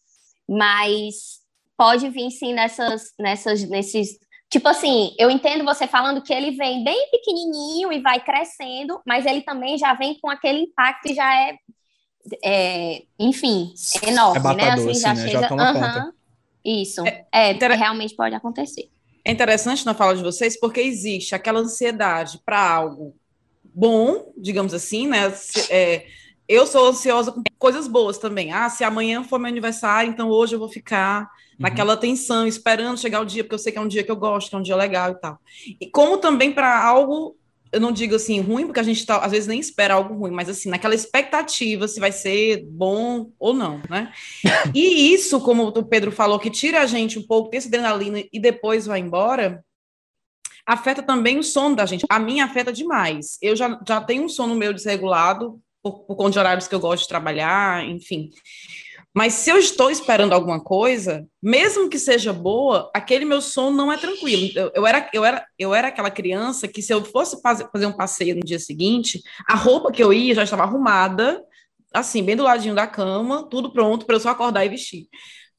mas 0.47 1.39
pode 1.77 2.09
vir 2.09 2.29
sim 2.31 2.53
nessas, 2.53 3.13
nessas, 3.17 3.63
nesses 3.69 4.19
Tipo 4.49 4.67
assim, 4.67 5.13
eu 5.17 5.29
entendo 5.29 5.63
você 5.63 5.85
falando 5.85 6.23
que 6.23 6.33
ele 6.33 6.51
vem 6.51 6.83
bem 6.83 7.09
pequenininho 7.11 7.93
e 7.93 8.01
vai 8.01 8.19
crescendo, 8.19 8.99
mas 9.05 9.25
ele 9.25 9.41
também 9.41 9.77
já 9.77 9.93
vem 9.93 10.17
com 10.19 10.29
aquele 10.29 10.61
impacto 10.61 11.11
e 11.11 11.13
já 11.13 11.35
é, 11.35 11.55
é 12.43 13.03
enfim, 13.19 13.71
enorme, 14.01 14.39
é 14.39 14.41
batador, 14.41 14.65
né? 14.65 14.71
Assim, 14.71 14.99
já, 14.99 15.13
né? 15.13 15.27
chega... 15.27 15.41
já 15.41 15.47
toma 15.47 15.73
conta. 15.73 16.13
Isso, 16.65 17.05
é, 17.05 17.25
é 17.31 17.51
inter... 17.51 17.71
realmente 17.77 18.15
pode 18.15 18.33
acontecer. 18.33 18.89
É 19.23 19.31
interessante 19.31 19.85
na 19.85 19.93
fala 19.93 20.15
de 20.15 20.23
vocês 20.23 20.59
porque 20.59 20.81
existe 20.81 21.35
aquela 21.35 21.59
ansiedade 21.59 22.39
para 22.43 22.59
algo 22.59 23.15
bom, 23.63 24.31
digamos 24.35 24.73
assim, 24.73 25.07
né? 25.07 25.31
É, 25.69 26.05
eu 26.47 26.65
sou 26.65 26.87
ansiosa 26.87 27.31
com 27.31 27.43
coisas 27.59 27.87
boas 27.87 28.17
também. 28.17 28.51
Ah, 28.51 28.69
se 28.69 28.83
amanhã 28.83 29.23
for 29.23 29.37
meu 29.37 29.47
aniversário, 29.47 30.09
então 30.09 30.29
hoje 30.29 30.55
eu 30.55 30.59
vou 30.59 30.69
ficar. 30.69 31.29
Naquela 31.59 31.97
tensão, 31.97 32.47
esperando 32.47 32.99
chegar 32.99 33.19
o 33.19 33.25
dia, 33.25 33.43
porque 33.43 33.55
eu 33.55 33.59
sei 33.59 33.71
que 33.71 33.77
é 33.77 33.81
um 33.81 33.87
dia 33.87 34.03
que 34.03 34.09
eu 34.09 34.15
gosto, 34.15 34.49
que 34.49 34.55
é 34.55 34.59
um 34.59 34.63
dia 34.63 34.75
legal 34.75 35.11
e 35.11 35.15
tal. 35.15 35.37
E 35.79 35.87
como 35.87 36.17
também 36.17 36.53
para 36.53 36.81
algo, 36.81 37.35
eu 37.71 37.81
não 37.81 37.91
digo 37.91 38.15
assim 38.15 38.39
ruim, 38.39 38.65
porque 38.65 38.79
a 38.79 38.83
gente 38.83 39.05
tá, 39.05 39.17
às 39.17 39.31
vezes 39.31 39.47
nem 39.47 39.59
espera 39.59 39.95
algo 39.95 40.13
ruim, 40.13 40.31
mas 40.31 40.47
assim, 40.47 40.69
naquela 40.69 40.95
expectativa 40.95 41.87
se 41.87 41.99
vai 41.99 42.11
ser 42.11 42.65
bom 42.65 43.31
ou 43.37 43.53
não, 43.53 43.81
né? 43.89 44.11
E 44.73 45.13
isso, 45.13 45.41
como 45.41 45.67
o 45.67 45.83
Pedro 45.83 46.11
falou, 46.11 46.39
que 46.39 46.49
tira 46.49 46.81
a 46.81 46.85
gente 46.85 47.19
um 47.19 47.27
pouco 47.27 47.49
desse 47.49 47.67
adrenalina 47.67 48.23
e 48.31 48.39
depois 48.39 48.85
vai 48.85 48.99
embora, 48.99 49.63
afeta 50.65 51.03
também 51.03 51.37
o 51.37 51.43
sono 51.43 51.75
da 51.75 51.85
gente. 51.85 52.05
A 52.09 52.19
minha 52.19 52.45
afeta 52.45 52.71
demais. 52.71 53.37
Eu 53.41 53.55
já, 53.55 53.79
já 53.87 53.99
tenho 53.99 54.23
um 54.23 54.29
sono 54.29 54.55
meu 54.55 54.71
desregulado, 54.71 55.59
por, 55.81 55.99
por 55.99 56.15
conta 56.15 56.31
de 56.31 56.39
horários 56.39 56.67
que 56.67 56.75
eu 56.75 56.79
gosto 56.79 57.03
de 57.03 57.09
trabalhar, 57.09 57.85
enfim. 57.85 58.29
Mas 59.15 59.33
se 59.33 59.49
eu 59.49 59.57
estou 59.57 59.89
esperando 59.89 60.33
alguma 60.33 60.63
coisa, 60.63 61.27
mesmo 61.41 61.89
que 61.89 61.97
seja 61.97 62.31
boa, 62.31 62.91
aquele 62.93 63.25
meu 63.25 63.41
sono 63.41 63.75
não 63.75 63.91
é 63.91 63.97
tranquilo. 63.97 64.49
Eu, 64.55 64.71
eu, 64.75 64.87
era, 64.87 65.09
eu, 65.11 65.25
era, 65.25 65.45
eu 65.57 65.73
era 65.73 65.87
aquela 65.87 66.11
criança 66.11 66.67
que, 66.67 66.81
se 66.81 66.93
eu 66.93 67.03
fosse 67.03 67.41
fazer 67.41 67.85
um 67.87 67.91
passeio 67.91 68.35
no 68.35 68.41
dia 68.41 68.59
seguinte, 68.59 69.21
a 69.47 69.55
roupa 69.55 69.91
que 69.91 70.03
eu 70.03 70.13
ia 70.13 70.35
já 70.35 70.43
estava 70.43 70.63
arrumada, 70.63 71.43
assim, 71.93 72.23
bem 72.23 72.35
do 72.35 72.43
ladinho 72.43 72.75
da 72.75 72.85
cama, 72.85 73.47
tudo 73.49 73.73
pronto 73.73 74.05
para 74.05 74.15
eu 74.15 74.19
só 74.19 74.29
acordar 74.29 74.63
e 74.65 74.69
vestir. 74.69 75.07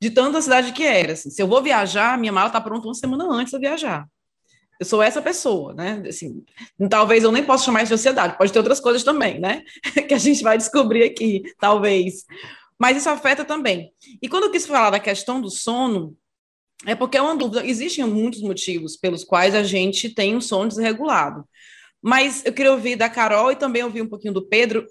De 0.00 0.11
tanta 0.11 0.40
cidade 0.40 0.73
que 0.73 0.85
era. 0.85 1.12
Assim, 1.14 1.28
se 1.28 1.42
eu 1.42 1.49
vou 1.49 1.61
viajar, 1.61 2.16
minha 2.16 2.33
mala 2.33 2.47
está 2.47 2.61
pronta 2.61 2.87
uma 2.87 2.95
semana 2.95 3.25
antes 3.28 3.50
de 3.50 3.57
eu 3.57 3.61
viajar. 3.61 4.07
Eu 4.78 4.87
sou 4.87 5.02
essa 5.02 5.21
pessoa, 5.21 5.75
né? 5.75 6.02
Assim, 6.09 6.42
talvez 6.88 7.23
eu 7.23 7.33
nem 7.33 7.45
possa 7.45 7.64
chamar 7.66 7.83
isso 7.83 7.90
de 7.90 7.95
ansiedade, 7.95 8.38
pode 8.38 8.50
ter 8.50 8.59
outras 8.61 8.80
coisas 8.80 9.04
também, 9.04 9.38
né? 9.38 9.62
que 10.09 10.14
a 10.14 10.19
gente 10.19 10.42
vai 10.42 10.57
descobrir 10.57 11.02
aqui, 11.02 11.42
talvez 11.59 12.25
mas 12.80 12.96
isso 12.96 13.08
afeta 13.10 13.44
também. 13.44 13.92
E 14.22 14.28
quando 14.28 14.44
eu 14.44 14.50
quis 14.50 14.66
falar 14.66 14.90
da 14.90 15.00
questão 15.00 15.40
do 15.40 15.50
sono, 15.50 16.16
É 16.87 16.94
porque 16.94 17.18
é 17.18 17.22
uma 17.22 17.37
dúvida. 17.37 17.66
Existem 17.66 18.04
muitos 18.06 18.40
motivos 18.40 18.96
pelos 18.96 19.22
quais 19.25 19.54
a 19.54 19.62
gente 19.62 20.08
tem 20.14 20.34
um 20.37 20.40
sono 20.40 20.68
desregulado. 20.68 21.44
Mas 22.02 22.42
eu 22.46 22.52
queria 22.52 22.72
ouvir 22.72 22.96
da 22.96 23.08
Carol 23.10 23.52
e 23.52 23.56
também 23.56 23.84
ouvir 23.84 24.02
um 24.02 24.08
pouquinho 24.08 24.32
do 24.34 24.49
Pedro. 24.49 24.87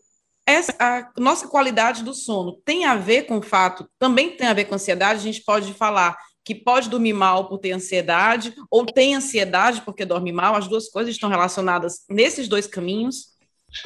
Essa, 0.46 0.74
a 0.79 1.12
nossa 1.17 1.48
qualidade 1.48 2.03
do 2.03 2.13
sono 2.13 2.62
tem 2.63 2.86
a 2.86 2.96
ver 2.96 3.24
com 3.24 3.38
o 3.39 3.41
fato, 3.41 3.89
também 4.00 4.36
tem 4.38 4.48
a 4.48 4.53
ver 4.53 4.65
com 4.65 4.75
ansiedade. 4.75 5.19
A 5.19 5.24
gente 5.24 5.43
pode 5.43 5.74
falar 5.74 6.15
que 6.46 6.55
pode 6.55 6.89
dormir 6.89 7.13
mal 7.13 7.48
por 7.48 7.58
ter 7.60 7.72
ansiedade, 7.72 8.53
ou 8.72 8.86
tem 8.86 9.15
ansiedade 9.15 9.81
porque 9.81 10.05
dorme 10.05 10.31
mal. 10.31 10.55
As 10.55 10.67
duas 10.67 10.89
coisas 10.89 11.13
estão 11.15 11.29
relacionadas 11.29 12.05
nesses 12.10 12.48
dois 12.48 12.67
caminhos. 12.67 13.36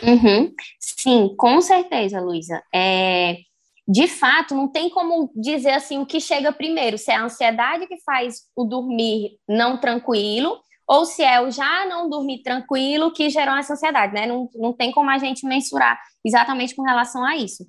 Uhum. 0.01 0.53
Sim, 0.79 1.35
com 1.37 1.61
certeza, 1.61 2.21
Luísa. 2.21 2.61
É, 2.73 3.37
de 3.87 4.07
fato, 4.07 4.55
não 4.55 4.67
tem 4.67 4.89
como 4.89 5.29
dizer 5.35 5.71
assim 5.71 5.99
o 5.99 6.05
que 6.05 6.19
chega 6.19 6.53
primeiro, 6.53 6.97
se 6.97 7.11
é 7.11 7.15
a 7.15 7.23
ansiedade 7.23 7.87
que 7.87 8.01
faz 8.03 8.43
o 8.55 8.63
dormir 8.63 9.37
não 9.47 9.77
tranquilo, 9.77 10.57
ou 10.87 11.05
se 11.05 11.23
é 11.23 11.41
o 11.41 11.51
já 11.51 11.85
não 11.85 12.09
dormir 12.09 12.41
tranquilo 12.43 13.11
que 13.11 13.29
gerou 13.29 13.55
essa 13.55 13.73
ansiedade, 13.73 14.13
né? 14.13 14.25
Não, 14.25 14.49
não 14.55 14.73
tem 14.73 14.91
como 14.91 15.09
a 15.09 15.17
gente 15.17 15.45
mensurar 15.45 15.99
exatamente 16.23 16.75
com 16.75 16.83
relação 16.83 17.23
a 17.25 17.35
isso. 17.35 17.65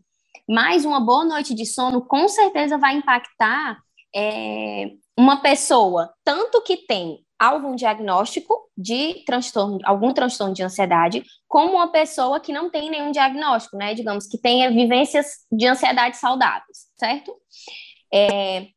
Mas 0.48 0.84
uma 0.84 1.00
boa 1.00 1.24
noite 1.24 1.54
de 1.54 1.64
sono 1.64 2.04
com 2.06 2.28
certeza 2.28 2.76
vai 2.76 2.96
impactar 2.96 3.78
é, 4.14 4.90
uma 5.18 5.40
pessoa, 5.40 6.12
tanto 6.24 6.62
que 6.62 6.76
tem 6.76 7.23
algum 7.38 7.74
diagnóstico 7.74 8.70
de 8.76 9.22
transtorno, 9.24 9.78
algum 9.84 10.12
transtorno 10.12 10.54
de 10.54 10.62
ansiedade, 10.62 11.24
como 11.46 11.74
uma 11.74 11.90
pessoa 11.90 12.40
que 12.40 12.52
não 12.52 12.70
tem 12.70 12.90
nenhum 12.90 13.10
diagnóstico, 13.10 13.76
né? 13.76 13.94
Digamos 13.94 14.26
que 14.26 14.38
tenha 14.38 14.70
vivências 14.70 15.46
de 15.50 15.66
ansiedade 15.66 16.16
saudáveis, 16.16 16.88
certo? 16.96 17.34
É, 18.12 18.68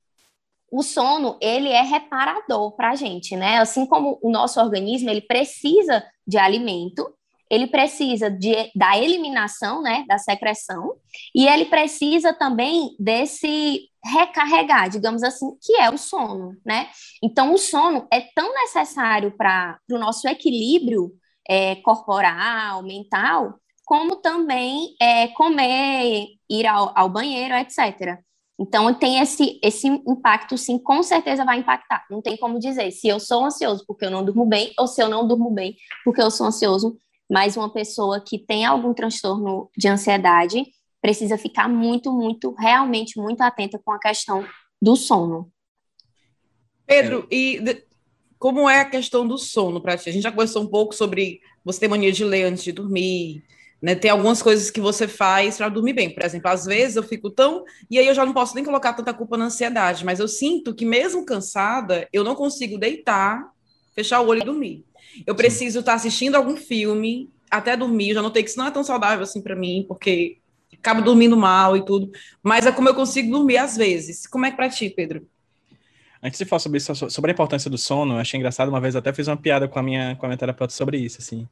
o 0.72 0.84
sono, 0.84 1.38
ele 1.42 1.70
é 1.70 1.82
reparador 1.82 2.76
para 2.76 2.92
a 2.92 2.96
gente, 2.96 3.36
né? 3.36 3.58
Assim 3.58 3.86
como 3.86 4.20
o 4.22 4.30
nosso 4.30 4.60
organismo, 4.60 5.10
ele 5.10 5.22
precisa 5.22 6.06
de 6.26 6.38
alimento, 6.38 7.14
ele 7.50 7.68
precisa 7.68 8.30
de, 8.30 8.72
da 8.76 8.98
eliminação, 8.98 9.82
né, 9.82 10.04
da 10.08 10.18
secreção, 10.18 10.96
e 11.34 11.48
ele 11.48 11.66
precisa 11.66 12.34
também 12.34 12.96
desse 13.00 13.90
recarregar, 14.04 14.90
digamos 14.90 15.24
assim, 15.24 15.48
que 15.62 15.76
é 15.76 15.90
o 15.90 15.98
sono, 15.98 16.56
né? 16.66 16.88
Então, 17.24 17.54
o 17.54 17.58
sono 17.58 18.08
é 18.12 18.22
tão 18.22 18.54
necessário 18.54 19.36
para 19.36 19.78
o 19.92 19.98
nosso 19.98 20.28
equilíbrio 20.28 21.12
é, 21.48 21.76
corporal, 21.78 22.84
mental, 22.84 23.56
como 23.86 24.18
também 24.18 24.96
é, 25.02 25.28
comer, 25.30 26.28
ir 26.50 26.68
ao, 26.68 26.92
ao 26.98 27.10
banheiro, 27.10 27.56
etc. 27.56 28.20
Então, 28.60 28.92
tem 28.94 29.20
esse, 29.20 29.60
esse 29.64 29.88
impacto, 29.88 30.58
sim, 30.58 30.80
com 30.80 31.04
certeza 31.04 31.46
vai 31.46 31.60
impactar. 31.60 32.04
Não 32.10 32.22
tem 32.22 32.36
como 32.36 32.60
dizer 32.60 32.90
se 32.92 33.08
eu 33.08 33.20
sou 33.20 33.46
ansioso 33.46 33.84
porque 33.88 34.06
eu 34.06 34.12
não 34.12 34.26
durmo 34.26 34.46
bem 34.46 34.74
ou 34.80 34.88
se 34.88 35.02
eu 35.02 35.08
não 35.08 35.28
durmo 35.28 35.52
bem 35.52 35.76
porque 36.04 36.22
eu 36.22 36.32
sou 36.32 36.48
ansioso. 36.48 36.98
Mas 37.30 37.58
uma 37.58 37.72
pessoa 37.72 38.22
que 38.22 38.40
tem 38.40 38.66
algum 38.66 38.94
transtorno 38.94 39.70
de 39.78 39.88
ansiedade, 39.88 40.64
precisa 41.02 41.38
ficar 41.38 41.68
muito, 41.68 42.12
muito, 42.12 42.54
realmente 42.54 43.20
muito 43.20 43.42
atenta 43.42 43.80
com 43.84 43.92
a 43.92 44.00
questão 44.00 44.46
do 44.82 44.96
sono. 44.96 45.52
Pedro, 46.86 47.28
e 47.30 47.60
de, 47.60 47.84
como 48.40 48.70
é 48.70 48.82
a 48.82 48.90
questão 48.90 49.28
do 49.28 49.38
sono 49.38 49.82
para 49.82 49.98
ti? 49.98 50.10
A 50.10 50.14
gente 50.14 50.24
já 50.24 50.32
conversou 50.32 50.64
um 50.64 50.68
pouco 50.68 50.94
sobre 50.94 51.42
você 51.64 51.82
ter 51.82 51.88
mania 51.88 52.12
de 52.12 52.24
ler 52.24 52.44
antes 52.44 52.64
de 52.64 52.72
dormir, 52.72 53.44
né? 53.82 53.94
Tem 53.94 54.10
algumas 54.10 54.42
coisas 54.42 54.72
que 54.72 54.80
você 54.80 55.08
faz 55.08 55.58
para 55.58 55.70
dormir 55.70 55.94
bem. 55.94 56.10
Por 56.14 56.24
exemplo, 56.24 56.50
às 56.50 56.66
vezes 56.66 56.96
eu 56.96 57.04
fico 57.04 57.30
tão. 57.30 57.64
E 57.90 58.00
aí 58.00 58.08
eu 58.08 58.14
já 58.14 58.26
não 58.26 58.34
posso 58.34 58.56
nem 58.56 58.64
colocar 58.64 58.94
tanta 58.94 59.14
culpa 59.14 59.38
na 59.38 59.46
ansiedade, 59.46 60.06
mas 60.06 60.20
eu 60.20 60.28
sinto 60.28 60.74
que 60.74 60.86
mesmo 60.86 61.26
cansada, 61.26 62.08
eu 62.12 62.24
não 62.24 62.36
consigo 62.36 62.78
deitar, 62.78 63.52
fechar 63.94 64.22
o 64.22 64.28
olho 64.28 64.42
e 64.42 64.46
dormir. 64.46 64.86
Eu 65.26 65.36
preciso 65.36 65.80
estar 65.80 65.94
assistindo 65.94 66.36
algum 66.36 66.56
filme 66.56 67.30
até 67.50 67.76
dormir. 67.76 68.10
Eu 68.10 68.16
já 68.16 68.22
notei 68.22 68.44
que 68.44 68.50
isso 68.50 68.60
não 68.60 68.68
é 68.68 68.72
tão 68.72 68.84
saudável 68.84 69.24
assim 69.24 69.42
para 69.42 69.56
mim, 69.56 69.86
porque 69.88 70.38
acabo 70.74 71.02
dormindo 71.02 71.36
mal 71.36 71.76
e 71.76 71.84
tudo, 71.84 72.12
mas 72.42 72.66
é 72.66 72.72
como 72.72 72.88
eu 72.88 72.96
consigo 72.96 73.32
dormir 73.32 73.58
às 73.58 73.76
vezes. 73.76 74.28
Como 74.28 74.46
é 74.46 74.52
que 74.52 74.58
para 74.58 74.70
ti, 74.70 74.90
Pedro? 74.90 75.28
Antes 76.22 76.40
de 76.40 76.46
falar 76.46 76.60
sobre 76.60 76.78
isso, 76.78 77.10
sobre 77.10 77.32
a 77.32 77.34
importância 77.34 77.70
do 77.70 77.78
sono, 77.78 78.16
eu 78.16 78.20
achei 78.20 78.38
engraçado, 78.38 78.70
uma 78.70 78.82
vez 78.82 78.96
até 78.96 79.14
fiz 79.14 79.28
uma 79.28 79.38
piada 79.38 79.68
com 79.68 79.78
a 79.78 79.84
minha, 79.84 80.16
com 80.16 80.26
a 80.26 80.30
minha 80.30 80.38
terapeuta 80.38 80.74
sobre 80.74 80.98
isso, 80.98 81.18
assim. 81.20 81.48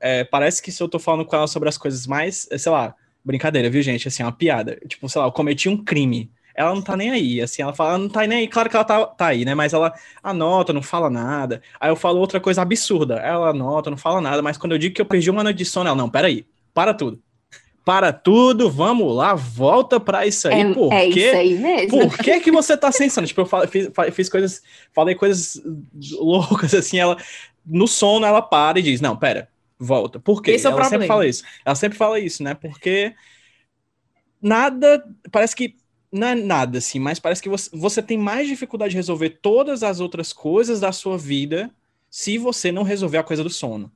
É, 0.00 0.24
parece 0.24 0.62
que 0.62 0.72
se 0.72 0.82
eu 0.82 0.88
tô 0.88 0.98
falando 0.98 1.24
com 1.24 1.36
ela 1.36 1.46
sobre 1.46 1.68
as 1.68 1.78
coisas 1.78 2.06
mais, 2.06 2.48
sei 2.58 2.72
lá, 2.72 2.94
brincadeira, 3.24 3.70
viu, 3.70 3.82
gente? 3.82 4.08
Assim, 4.08 4.22
uma 4.22 4.32
piada. 4.32 4.76
Tipo, 4.86 5.08
sei 5.08 5.20
lá, 5.20 5.28
eu 5.28 5.32
cometi 5.32 5.68
um 5.68 5.76
crime. 5.76 6.30
Ela 6.60 6.74
não 6.74 6.82
tá 6.82 6.96
nem 6.96 7.10
aí, 7.10 7.40
assim, 7.40 7.62
ela 7.62 7.72
fala, 7.72 7.96
não 7.96 8.08
tá 8.08 8.26
nem 8.26 8.40
aí, 8.40 8.48
claro 8.48 8.68
que 8.68 8.76
ela 8.76 8.84
tá, 8.84 9.06
tá 9.06 9.26
aí, 9.28 9.44
né? 9.44 9.54
Mas 9.54 9.72
ela 9.72 9.94
anota, 10.22 10.72
não 10.72 10.82
fala 10.82 11.08
nada. 11.08 11.62
Aí 11.80 11.90
eu 11.90 11.96
falo 11.96 12.18
outra 12.18 12.38
coisa 12.38 12.62
absurda. 12.62 13.14
Ela 13.16 13.50
anota, 13.50 13.90
não 13.90 13.96
fala 13.96 14.20
nada, 14.20 14.42
mas 14.42 14.58
quando 14.58 14.72
eu 14.72 14.78
digo 14.78 14.94
que 14.94 15.00
eu 15.00 15.06
perdi 15.06 15.30
uma 15.30 15.42
noite 15.42 15.58
de 15.58 15.64
sono, 15.64 15.88
ela, 15.88 15.96
não, 15.96 16.10
peraí, 16.10 16.46
para 16.74 16.92
tudo 16.92 17.20
para 17.84 18.12
tudo, 18.12 18.70
vamos 18.70 19.14
lá, 19.16 19.34
volta 19.34 19.98
para 19.98 20.26
isso 20.26 20.46
aí. 20.46 20.60
É, 20.60 20.74
por 20.74 20.92
é 20.92 21.08
quê? 21.08 21.26
isso 21.26 21.36
aí 21.36 21.58
mesmo. 21.58 21.98
Por 21.98 22.18
que, 22.18 22.40
que 22.40 22.50
você 22.50 22.76
tá 22.76 22.92
sensando? 22.92 23.26
tipo, 23.26 23.40
eu 23.40 23.68
fiz, 23.68 23.88
fiz, 24.12 24.28
coisas, 24.28 24.62
falei 24.92 25.14
coisas 25.14 25.60
loucas, 26.12 26.74
assim, 26.74 26.98
ela, 26.98 27.16
no 27.66 27.88
sono 27.88 28.26
ela 28.26 28.42
para 28.42 28.78
e 28.78 28.82
diz, 28.82 29.00
não, 29.00 29.16
pera, 29.16 29.48
volta. 29.78 30.20
Por 30.20 30.42
quê? 30.42 30.52
Esse 30.52 30.66
é 30.66 30.70
ela 30.70 30.84
sempre 30.84 31.06
fala 31.06 31.26
isso. 31.26 31.42
Ela 31.64 31.74
sempre 31.74 31.98
fala 31.98 32.20
isso, 32.20 32.42
né? 32.42 32.54
Porque 32.54 33.14
nada, 34.40 35.02
parece 35.32 35.56
que 35.56 35.74
não 36.12 36.28
é 36.28 36.34
nada, 36.34 36.78
assim, 36.78 36.98
mas 36.98 37.18
parece 37.18 37.42
que 37.42 37.48
você, 37.48 37.70
você 37.72 38.02
tem 38.02 38.18
mais 38.18 38.48
dificuldade 38.48 38.90
de 38.90 38.96
resolver 38.96 39.30
todas 39.42 39.82
as 39.82 40.00
outras 40.00 40.32
coisas 40.32 40.80
da 40.80 40.92
sua 40.92 41.16
vida 41.16 41.70
se 42.08 42.38
você 42.38 42.72
não 42.72 42.82
resolver 42.82 43.18
a 43.18 43.22
coisa 43.22 43.44
do 43.44 43.50
sono 43.50 43.92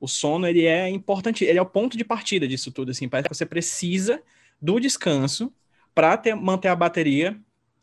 o 0.00 0.06
sono 0.06 0.46
ele 0.46 0.64
é 0.64 0.88
importante, 0.88 1.44
ele 1.44 1.58
é 1.58 1.62
o 1.62 1.66
ponto 1.66 1.96
de 1.96 2.04
partida 2.04 2.46
disso 2.46 2.70
tudo, 2.70 2.90
assim, 2.90 3.08
parece 3.08 3.28
que 3.28 3.34
você 3.34 3.46
precisa 3.46 4.22
do 4.60 4.78
descanso 4.78 5.52
para 5.94 6.20
manter 6.36 6.68
a 6.68 6.76
bateria, 6.76 7.38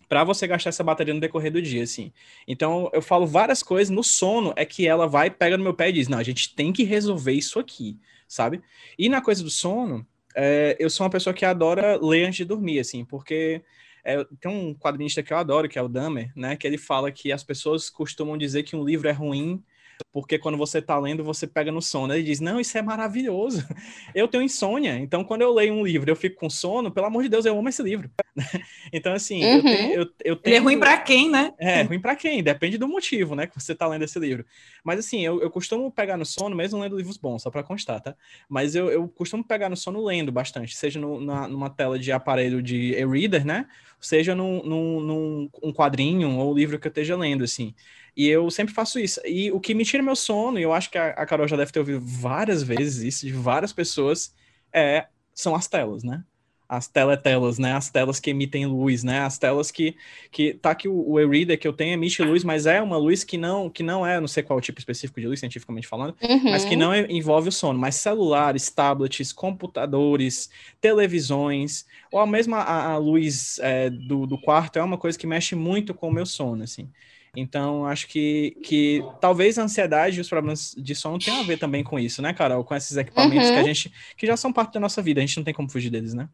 para 0.08 0.24
você 0.24 0.48
gastar 0.48 0.70
essa 0.70 0.84
bateria 0.84 1.14
no 1.14 1.20
decorrer 1.20 1.52
do 1.52 1.62
dia, 1.62 1.84
assim. 1.84 2.14
Então, 2.48 2.90
eu 2.94 3.02
falo 3.02 3.26
várias 3.26 3.64
coisas, 3.64 3.90
no 3.90 4.04
sono 4.04 4.54
é 4.56 4.64
que 4.64 4.88
ela 4.88 5.08
vai, 5.08 5.30
pega 5.30 5.58
no 5.58 5.64
meu 5.64 5.74
pé 5.74 5.90
e 5.90 5.94
diz, 5.94 6.08
não, 6.08 6.18
a 6.18 6.24
gente 6.24 6.56
tem 6.56 6.72
que 6.72 6.84
resolver 6.84 7.34
isso 7.34 7.60
aqui, 7.60 7.98
sabe? 8.28 8.62
E 8.98 9.10
na 9.10 9.20
coisa 9.20 9.44
do 9.44 9.50
sono, 9.50 10.06
é, 10.36 10.76
eu 10.80 10.90
sou 10.90 11.06
uma 11.06 11.10
pessoa 11.10 11.34
que 11.34 11.46
adora 11.46 11.98
ler 12.02 12.26
antes 12.26 12.38
de 12.38 12.46
dormir, 12.46 12.80
assim, 12.80 13.06
porque 13.06 13.62
é, 14.04 14.24
tem 14.40 14.52
um 14.52 14.74
quadrinista 14.74 15.24
que 15.24 15.34
eu 15.34 15.38
adoro, 15.38 15.70
que 15.70 15.80
é 15.80 15.82
o 15.82 15.88
Dahmer, 15.88 16.32
né, 16.36 16.56
que 16.56 16.68
ele 16.68 16.78
fala 16.78 17.12
que 17.12 17.32
as 17.32 17.44
pessoas 17.44 17.90
costumam 17.90 18.38
dizer 18.38 18.64
que 18.64 18.76
um 18.76 18.84
livro 18.84 19.08
é 19.08 19.12
ruim 19.12 19.64
porque 20.12 20.38
quando 20.38 20.58
você 20.58 20.80
está 20.80 20.98
lendo, 20.98 21.24
você 21.24 21.48
pega 21.48 21.72
no 21.72 21.82
sono. 21.82 22.14
Ele 22.14 22.24
diz: 22.24 22.40
Não, 22.40 22.60
isso 22.60 22.78
é 22.78 22.82
maravilhoso. 22.82 23.66
Eu 24.14 24.28
tenho 24.28 24.44
insônia, 24.44 24.98
então 24.98 25.24
quando 25.24 25.42
eu 25.42 25.54
leio 25.54 25.74
um 25.74 25.86
livro 25.86 26.10
eu 26.10 26.16
fico 26.16 26.40
com 26.40 26.50
sono, 26.50 26.92
pelo 26.92 27.08
amor 27.08 27.24
de 27.24 27.30
Deus, 27.30 27.46
eu 27.46 27.58
amo 27.58 27.68
esse 27.68 27.84
livro. 27.84 28.10
então, 28.92 29.14
assim, 29.14 29.44
uhum. 29.44 29.56
eu, 29.56 29.62
tenho, 29.64 29.94
eu, 29.94 30.00
eu 30.24 30.36
tenho. 30.36 30.54
Ele 30.54 30.56
é 30.56 30.60
ruim 30.60 30.80
para 30.80 30.98
quem, 30.98 31.30
né? 31.30 31.54
É, 31.58 31.82
ruim 31.84 32.00
para 32.00 32.16
quem? 32.16 32.44
Depende 32.44 32.78
do 32.78 32.88
motivo, 32.88 33.36
né, 33.36 33.48
que 33.48 33.60
você 33.60 33.72
está 33.72 33.88
lendo 33.88 34.04
esse 34.04 34.20
livro. 34.20 34.46
Mas, 34.84 35.00
assim, 35.00 35.26
eu, 35.26 35.42
eu 35.42 35.50
costumo 35.50 35.92
pegar 35.92 36.18
no 36.18 36.26
sono, 36.26 36.56
mesmo 36.56 36.80
lendo 36.80 36.98
livros 36.98 37.18
bons, 37.18 37.42
só 37.42 37.50
para 37.50 37.64
constar, 37.64 38.02
tá? 38.02 38.16
Mas 38.50 38.76
eu, 38.76 38.90
eu 38.90 39.08
costumo 39.08 39.44
pegar 39.44 39.70
no 39.70 39.78
sono 39.78 40.04
lendo 40.04 40.32
bastante, 40.32 40.76
seja 40.76 41.00
no, 41.00 41.22
na, 41.22 41.48
numa 41.48 41.70
tela 41.70 41.98
de 41.98 42.12
aparelho 42.12 42.62
de 42.62 42.94
e-reader, 42.94 43.46
né? 43.46 43.68
Seja 44.02 44.36
num, 44.36 44.62
num, 44.64 45.00
num 45.00 45.50
um 45.64 45.74
quadrinho 45.74 46.38
ou 46.38 46.54
livro 46.54 46.78
que 46.78 46.88
eu 46.88 46.90
esteja 46.90 47.16
lendo, 47.16 47.44
assim. 47.44 47.74
E 48.16 48.28
eu 48.28 48.50
sempre 48.52 48.74
faço 48.74 49.00
isso. 49.00 49.20
E 49.26 49.52
o 49.52 49.60
que 49.60 49.74
me 49.74 49.84
tira 49.84 50.04
meu 50.04 50.16
sono, 50.16 50.60
e 50.60 50.64
eu 50.64 50.74
acho 50.74 50.90
que 50.90 50.98
a, 50.98 51.10
a 51.10 51.26
Carol 51.26 51.48
já 51.48 51.58
deve 51.58 51.72
ter 51.72 51.80
ouvido 51.80 52.00
várias 52.02 52.62
vezes 52.62 53.04
isso 53.04 53.26
de 53.26 53.34
várias 53.34 53.74
pessoas, 53.74 54.34
é, 54.74 55.08
são 55.34 55.56
as 55.56 55.68
telas, 55.68 56.04
né? 56.04 56.24
As 56.68 56.88
teletelas, 56.88 57.60
né? 57.60 57.74
As 57.74 57.90
telas 57.90 58.20
que 58.20 58.32
emitem 58.32 58.66
luz, 58.66 59.04
né? 59.04 59.20
As 59.20 59.38
telas 59.38 59.70
que, 59.70 59.96
que 60.32 60.54
tá 60.54 60.72
aqui 60.72 60.88
o, 60.88 61.12
o 61.12 61.20
e-reader 61.20 61.60
que 61.60 61.68
eu 61.68 61.74
tenho 61.74 61.94
emite 61.94 62.24
luz, 62.24 62.44
mas 62.44 62.66
é 62.66 62.82
uma 62.82 62.98
luz 62.98 63.24
que 63.24 63.38
não, 63.38 63.70
que 63.70 63.84
não 63.84 64.06
é, 64.06 64.20
não 64.20 64.28
sei 64.28 64.42
qual 64.42 64.60
tipo 64.60 64.80
específico 64.80 65.22
de 65.22 65.28
luz, 65.28 65.40
cientificamente 65.40 65.88
falando, 65.88 66.16
uhum. 66.22 66.52
mas 66.52 66.66
que 66.66 66.76
não 66.76 66.96
envolve 66.96 67.50
o 67.50 67.52
sono. 67.52 67.78
Mas 67.78 67.96
celulares, 67.96 68.70
tablets, 68.70 69.32
computadores, 69.32 70.50
televisões, 70.82 71.86
ou 72.12 72.20
a 72.20 72.26
mesma 72.26 72.58
a, 72.58 72.94
a 72.94 72.98
luz 72.98 73.60
é, 73.62 73.90
do, 73.90 74.26
do 74.26 74.38
quarto 74.38 74.80
é 74.80 74.84
uma 74.84 74.98
coisa 74.98 75.18
que 75.18 75.28
mexe 75.28 75.56
muito 75.56 75.94
com 75.94 76.08
o 76.08 76.14
meu 76.14 76.26
sono, 76.26 76.64
assim. 76.64 76.90
Então, 77.36 77.86
acho 77.86 78.08
que, 78.08 78.58
que 78.64 79.04
talvez 79.20 79.60
a 79.60 79.64
ansiedade 79.64 80.18
e 80.18 80.22
os 80.22 80.30
problemas 80.30 80.74
de 80.78 80.96
sono 80.96 81.20
tenham 81.20 81.42
a 81.42 81.44
ver 81.44 81.58
também 81.58 81.84
com 81.84 82.00
isso, 82.00 82.22
né, 82.22 82.34
Carol? 82.34 82.64
Com 82.64 82.74
esses 82.74 82.96
equipamentos 82.96 83.50
uhum. 83.50 83.54
que 83.54 83.60
a 83.60 83.64
gente 83.64 83.94
que 84.16 84.26
já 84.26 84.38
são 84.38 84.54
parte 84.54 84.74
da 84.74 84.80
nossa 84.80 85.02
vida, 85.02 85.20
a 85.20 85.26
gente 85.26 85.38
não 85.38 85.44
tem 85.44 85.54
como 85.54 85.70
fugir 85.70 85.90
deles, 85.90 86.14
né? 86.14 86.30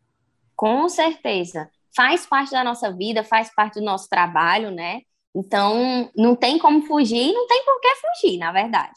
Com 0.61 0.87
certeza. 0.87 1.67
Faz 1.95 2.27
parte 2.27 2.51
da 2.51 2.63
nossa 2.63 2.91
vida, 2.91 3.23
faz 3.23 3.51
parte 3.51 3.79
do 3.79 3.83
nosso 3.83 4.07
trabalho, 4.07 4.69
né? 4.69 5.01
Então, 5.35 6.11
não 6.15 6.35
tem 6.35 6.59
como 6.59 6.85
fugir, 6.85 7.33
não 7.33 7.47
tem 7.47 7.65
por 7.65 7.81
que 7.81 7.95
fugir, 7.95 8.37
na 8.37 8.51
verdade. 8.51 8.93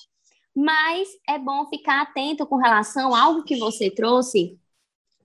Mas 0.54 1.08
é 1.26 1.38
bom 1.38 1.66
ficar 1.70 2.02
atento 2.02 2.46
com 2.46 2.56
relação 2.56 3.14
a 3.14 3.22
algo 3.22 3.44
que 3.44 3.56
você 3.56 3.90
trouxe, 3.90 4.58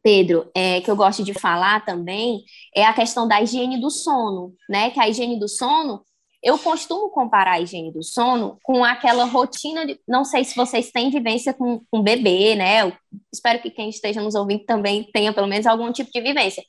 Pedro, 0.01 0.49
é, 0.55 0.79
que 0.79 0.89
eu 0.89 0.95
gosto 0.95 1.25
de 1.25 1.33
falar 1.33 1.83
também, 1.83 2.45
é 2.73 2.85
a 2.85 2.93
questão 2.93 3.27
da 3.27 3.41
higiene 3.41 3.77
do 3.77 3.91
sono, 3.91 4.55
né? 4.69 4.91
Que 4.91 4.99
a 5.01 5.09
higiene 5.09 5.37
do 5.37 5.49
sono 5.49 6.05
eu 6.41 6.57
costumo 6.57 7.09
comparar 7.09 7.53
a 7.53 7.61
higiene 7.61 7.91
do 7.91 8.01
sono 8.01 8.57
com 8.63 8.83
aquela 8.83 9.25
rotina 9.25 9.85
de. 9.85 9.99
Não 10.07 10.23
sei 10.23 10.43
se 10.43 10.55
vocês 10.55 10.91
têm 10.91 11.09
vivência 11.09 11.53
com, 11.53 11.81
com 11.91 12.01
bebê, 12.01 12.55
né? 12.55 12.83
Eu 12.83 12.93
espero 13.31 13.61
que 13.61 13.69
quem 13.69 13.89
esteja 13.89 14.21
nos 14.21 14.35
ouvindo 14.35 14.63
também 14.65 15.09
tenha 15.11 15.33
pelo 15.33 15.47
menos 15.47 15.67
algum 15.67 15.91
tipo 15.91 16.09
de 16.11 16.21
vivência. 16.21 16.63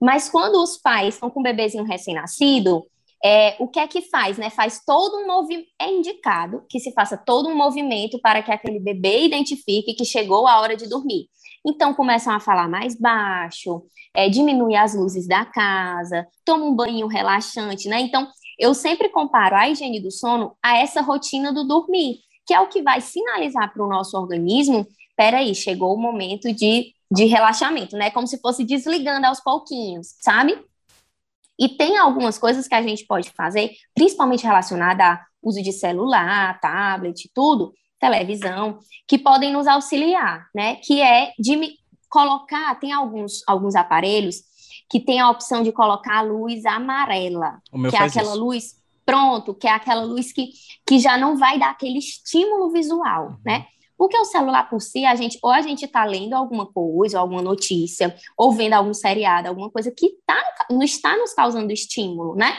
Mas 0.00 0.28
quando 0.28 0.62
os 0.62 0.78
pais 0.78 1.14
estão 1.14 1.30
com 1.30 1.40
um 1.40 1.42
bebezinho 1.42 1.84
recém-nascido, 1.84 2.84
é, 3.24 3.54
o 3.60 3.68
que 3.68 3.78
é 3.78 3.86
que 3.86 4.00
faz, 4.02 4.38
né? 4.38 4.50
Faz 4.50 4.82
todo 4.84 5.18
um 5.18 5.26
movimento, 5.26 5.68
é 5.80 5.88
indicado 5.88 6.64
que 6.68 6.80
se 6.80 6.92
faça 6.92 7.16
todo 7.16 7.48
um 7.48 7.54
movimento 7.54 8.18
para 8.20 8.42
que 8.42 8.50
aquele 8.50 8.80
bebê 8.80 9.24
identifique 9.24 9.94
que 9.94 10.04
chegou 10.04 10.46
a 10.46 10.60
hora 10.60 10.76
de 10.76 10.88
dormir. 10.88 11.28
Então 11.64 11.94
começam 11.94 12.32
a 12.34 12.40
falar 12.40 12.68
mais 12.68 12.98
baixo, 12.98 13.84
é, 14.14 14.28
diminui 14.28 14.74
as 14.74 14.94
luzes 14.94 15.28
da 15.28 15.44
casa, 15.44 16.26
toma 16.44 16.64
um 16.64 16.74
banho 16.74 17.06
relaxante, 17.06 17.88
né? 17.88 18.00
Então 18.00 18.28
eu 18.58 18.74
sempre 18.74 19.08
comparo 19.08 19.56
a 19.56 19.68
higiene 19.68 20.00
do 20.00 20.10
sono 20.10 20.56
a 20.62 20.76
essa 20.78 21.00
rotina 21.00 21.52
do 21.52 21.64
dormir, 21.64 22.20
que 22.46 22.54
é 22.54 22.60
o 22.60 22.68
que 22.68 22.82
vai 22.82 23.00
sinalizar 23.00 23.72
para 23.72 23.84
o 23.84 23.88
nosso 23.88 24.16
organismo, 24.16 24.86
peraí, 25.16 25.54
chegou 25.54 25.94
o 25.94 26.00
momento 26.00 26.52
de, 26.52 26.92
de 27.10 27.24
relaxamento, 27.24 27.96
né? 27.96 28.10
Como 28.10 28.26
se 28.26 28.40
fosse 28.40 28.64
desligando 28.64 29.26
aos 29.26 29.40
pouquinhos, 29.40 30.14
sabe? 30.20 30.58
E 31.58 31.68
tem 31.68 31.96
algumas 31.96 32.38
coisas 32.38 32.66
que 32.66 32.74
a 32.74 32.82
gente 32.82 33.06
pode 33.06 33.30
fazer, 33.30 33.72
principalmente 33.94 34.44
relacionada 34.44 35.04
a 35.04 35.24
uso 35.42 35.62
de 35.62 35.72
celular, 35.72 36.58
tablet, 36.60 37.30
tudo, 37.34 37.72
televisão, 38.00 38.78
que 39.06 39.18
podem 39.18 39.52
nos 39.52 39.66
auxiliar, 39.66 40.46
né? 40.54 40.76
Que 40.76 41.00
é 41.00 41.32
de 41.38 41.76
colocar, 42.08 42.74
tem 42.80 42.92
alguns, 42.92 43.42
alguns 43.46 43.74
aparelhos 43.74 44.42
que 44.92 45.00
tem 45.00 45.20
a 45.20 45.30
opção 45.30 45.62
de 45.62 45.72
colocar 45.72 46.18
a 46.18 46.22
luz 46.22 46.66
amarela, 46.66 47.62
que 47.88 47.96
é 47.96 47.98
aquela 47.98 48.32
isso. 48.32 48.38
luz 48.38 48.82
pronto, 49.06 49.54
que 49.54 49.66
é 49.66 49.70
aquela 49.70 50.04
luz 50.04 50.34
que, 50.34 50.50
que 50.86 50.98
já 50.98 51.16
não 51.16 51.34
vai 51.34 51.58
dar 51.58 51.70
aquele 51.70 51.98
estímulo 51.98 52.70
visual, 52.70 53.28
uhum. 53.28 53.36
né? 53.42 53.64
Porque 53.96 54.18
o 54.18 54.26
celular 54.26 54.68
por 54.68 54.82
si, 54.82 55.06
a 55.06 55.14
gente, 55.14 55.38
ou 55.42 55.50
a 55.50 55.62
gente 55.62 55.86
está 55.86 56.04
lendo 56.04 56.34
alguma 56.34 56.66
coisa, 56.66 57.18
alguma 57.18 57.40
notícia, 57.40 58.14
ou 58.36 58.52
vendo 58.52 58.74
algum 58.74 58.92
seriado, 58.92 59.48
alguma 59.48 59.70
coisa 59.70 59.90
que 59.90 60.10
tá, 60.26 60.38
não 60.70 60.82
está 60.82 61.16
nos 61.16 61.32
causando 61.32 61.72
estímulo, 61.72 62.34
né? 62.34 62.54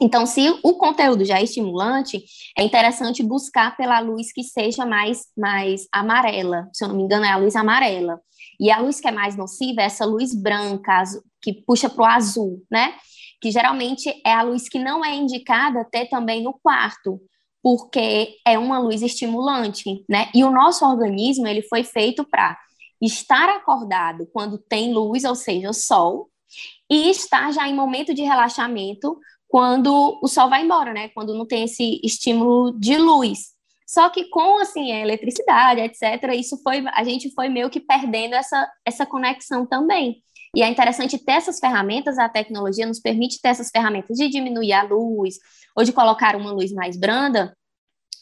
Então, 0.00 0.26
se 0.26 0.48
o 0.62 0.74
conteúdo 0.74 1.24
já 1.24 1.40
é 1.40 1.42
estimulante, 1.42 2.24
é 2.56 2.62
interessante 2.62 3.24
buscar 3.24 3.76
pela 3.76 3.98
luz 3.98 4.32
que 4.32 4.44
seja 4.44 4.86
mais, 4.86 5.26
mais 5.36 5.88
amarela. 5.92 6.68
Se 6.72 6.84
eu 6.84 6.88
não 6.88 6.96
me 6.96 7.02
engano, 7.02 7.24
é 7.24 7.30
a 7.30 7.36
luz 7.36 7.56
amarela. 7.56 8.20
E 8.58 8.70
a 8.70 8.78
luz 8.78 9.00
que 9.00 9.08
é 9.08 9.10
mais 9.10 9.36
nociva 9.36 9.80
é 9.80 9.84
essa 9.84 10.04
luz 10.04 10.34
branca, 10.34 11.02
que 11.42 11.52
puxa 11.52 11.88
para 11.88 12.02
o 12.02 12.06
azul, 12.06 12.62
né? 12.70 12.94
Que 13.40 13.50
geralmente 13.50 14.08
é 14.24 14.32
a 14.32 14.42
luz 14.42 14.68
que 14.68 14.78
não 14.78 15.04
é 15.04 15.14
indicada 15.14 15.86
ter 15.90 16.06
também 16.06 16.42
no 16.42 16.58
quarto, 16.62 17.20
porque 17.62 18.36
é 18.46 18.58
uma 18.58 18.78
luz 18.78 19.02
estimulante, 19.02 20.04
né? 20.08 20.30
E 20.34 20.44
o 20.44 20.50
nosso 20.50 20.84
organismo, 20.84 21.46
ele 21.46 21.62
foi 21.62 21.84
feito 21.84 22.24
para 22.24 22.58
estar 23.00 23.48
acordado 23.48 24.28
quando 24.32 24.58
tem 24.58 24.92
luz, 24.92 25.24
ou 25.24 25.34
seja, 25.34 25.70
o 25.70 25.74
sol, 25.74 26.28
e 26.90 27.10
estar 27.10 27.52
já 27.52 27.68
em 27.68 27.74
momento 27.74 28.12
de 28.12 28.22
relaxamento 28.22 29.18
quando 29.48 30.18
o 30.22 30.28
sol 30.28 30.48
vai 30.48 30.62
embora, 30.62 30.92
né? 30.92 31.08
Quando 31.08 31.34
não 31.34 31.46
tem 31.46 31.64
esse 31.64 32.00
estímulo 32.04 32.78
de 32.78 32.96
luz. 32.96 33.50
Só 33.86 34.08
que 34.08 34.28
com 34.28 34.60
assim 34.60 34.92
a 34.92 35.00
eletricidade, 35.00 35.80
etc, 35.80 36.32
isso 36.34 36.62
foi 36.62 36.84
a 36.94 37.02
gente 37.02 37.32
foi 37.34 37.48
meio 37.48 37.68
que 37.68 37.80
perdendo 37.80 38.34
essa 38.34 38.70
essa 38.84 39.04
conexão 39.04 39.66
também. 39.66 40.22
E 40.54 40.62
é 40.62 40.68
interessante 40.68 41.18
ter 41.18 41.32
essas 41.32 41.60
ferramentas, 41.60 42.18
a 42.18 42.28
tecnologia 42.28 42.86
nos 42.86 43.00
permite 43.00 43.40
ter 43.40 43.48
essas 43.48 43.70
ferramentas 43.70 44.16
de 44.16 44.28
diminuir 44.28 44.72
a 44.72 44.82
luz, 44.82 45.36
ou 45.76 45.84
de 45.84 45.92
colocar 45.92 46.34
uma 46.34 46.52
luz 46.52 46.72
mais 46.72 46.96
branda 46.96 47.56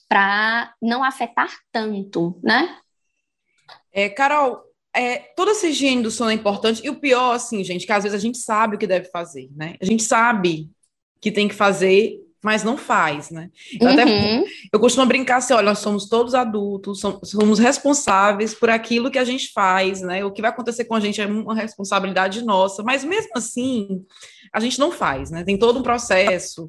para 0.09 0.75
não 0.81 1.03
afetar 1.03 1.51
tanto, 1.73 2.39
né? 2.43 2.79
É, 3.93 4.09
Carol, 4.09 4.63
é, 4.95 5.19
toda 5.37 5.53
essa 5.53 5.67
higiene 5.67 6.03
do 6.03 6.11
sono 6.11 6.31
é 6.31 6.35
importante, 6.35 6.85
e 6.85 6.91
o 6.91 7.01
pior, 7.01 7.35
assim, 7.35 7.63
gente, 7.65 7.87
que 7.87 7.93
às 7.93 8.05
vezes 8.05 8.19
a 8.19 8.21
gente 8.21 8.39
sabe 8.39 8.77
o 8.77 8.79
que 8.79 8.87
deve 8.87 9.09
fazer, 9.11 9.51
né? 9.55 9.77
A 9.81 9.85
gente 9.85 10.03
sabe 10.03 10.71
que 11.21 11.33
tem 11.33 11.49
que 11.49 11.55
fazer, 11.55 12.19
mas 12.43 12.63
não 12.63 12.77
faz, 12.77 13.31
né? 13.31 13.51
Eu, 13.81 13.89
uhum. 13.89 13.93
até, 13.93 14.45
eu 14.73 14.81
costumo 14.81 15.07
brincar 15.07 15.39
assim, 15.39 15.55
olha, 15.55 15.67
nós 15.67 15.81
somos 15.81 16.09
todos 16.09 16.35
adultos, 16.35 17.01
somos, 17.01 17.31
somos, 17.31 17.59
responsáveis 17.59 18.55
por 18.55 18.71
aquilo 18.71 19.11
que 19.11 19.19
a 19.19 19.25
gente 19.25 19.53
faz, 19.53 20.01
né? 20.01 20.25
O 20.25 20.31
que 20.31 20.41
vai 20.41 20.51
acontecer 20.51 20.85
com 20.85 20.95
a 20.95 21.01
gente 21.01 21.21
é 21.21 21.27
uma 21.27 21.55
responsabilidade 21.55 22.45
nossa, 22.45 22.83
mas 22.83 23.05
mesmo 23.05 23.31
assim, 23.35 24.05
a 24.53 24.61
gente 24.61 24.79
não 24.79 24.93
faz, 24.93 25.31
né? 25.31 25.43
Tem 25.43 25.59
todo 25.59 25.81
um 25.81 25.83
processo, 25.83 26.69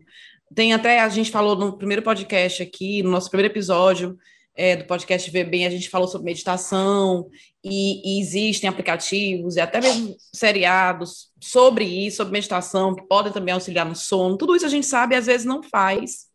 tem 0.55 0.73
até, 0.73 0.99
a 0.99 1.09
gente 1.09 1.31
falou 1.31 1.55
no 1.55 1.77
primeiro 1.77 2.01
podcast 2.01 2.63
aqui, 2.63 3.03
no 3.03 3.11
nosso 3.11 3.29
primeiro 3.29 3.53
episódio 3.53 4.17
é, 4.59 4.75
do 4.75 4.83
podcast 4.83 5.31
Ver 5.31 5.45
Bem, 5.45 5.65
a 5.65 5.69
gente 5.69 5.89
falou 5.89 6.05
sobre 6.05 6.25
meditação, 6.25 7.29
e, 7.63 8.17
e, 8.17 8.19
existem 8.19 8.69
aplicativos 8.69 9.55
e 9.55 9.61
até 9.61 9.79
mesmo 9.79 10.17
seriados 10.33 11.29
sobre 11.39 11.85
isso, 11.85 12.17
sobre 12.17 12.33
meditação, 12.33 12.93
que 12.93 13.07
podem 13.07 13.31
também 13.31 13.53
auxiliar 13.53 13.85
no 13.85 13.95
sono. 13.95 14.37
Tudo 14.37 14.57
isso 14.57 14.65
a 14.65 14.69
gente 14.69 14.85
sabe 14.85 15.15
e 15.15 15.17
às 15.17 15.27
vezes 15.27 15.45
não 15.45 15.63
faz. 15.63 16.27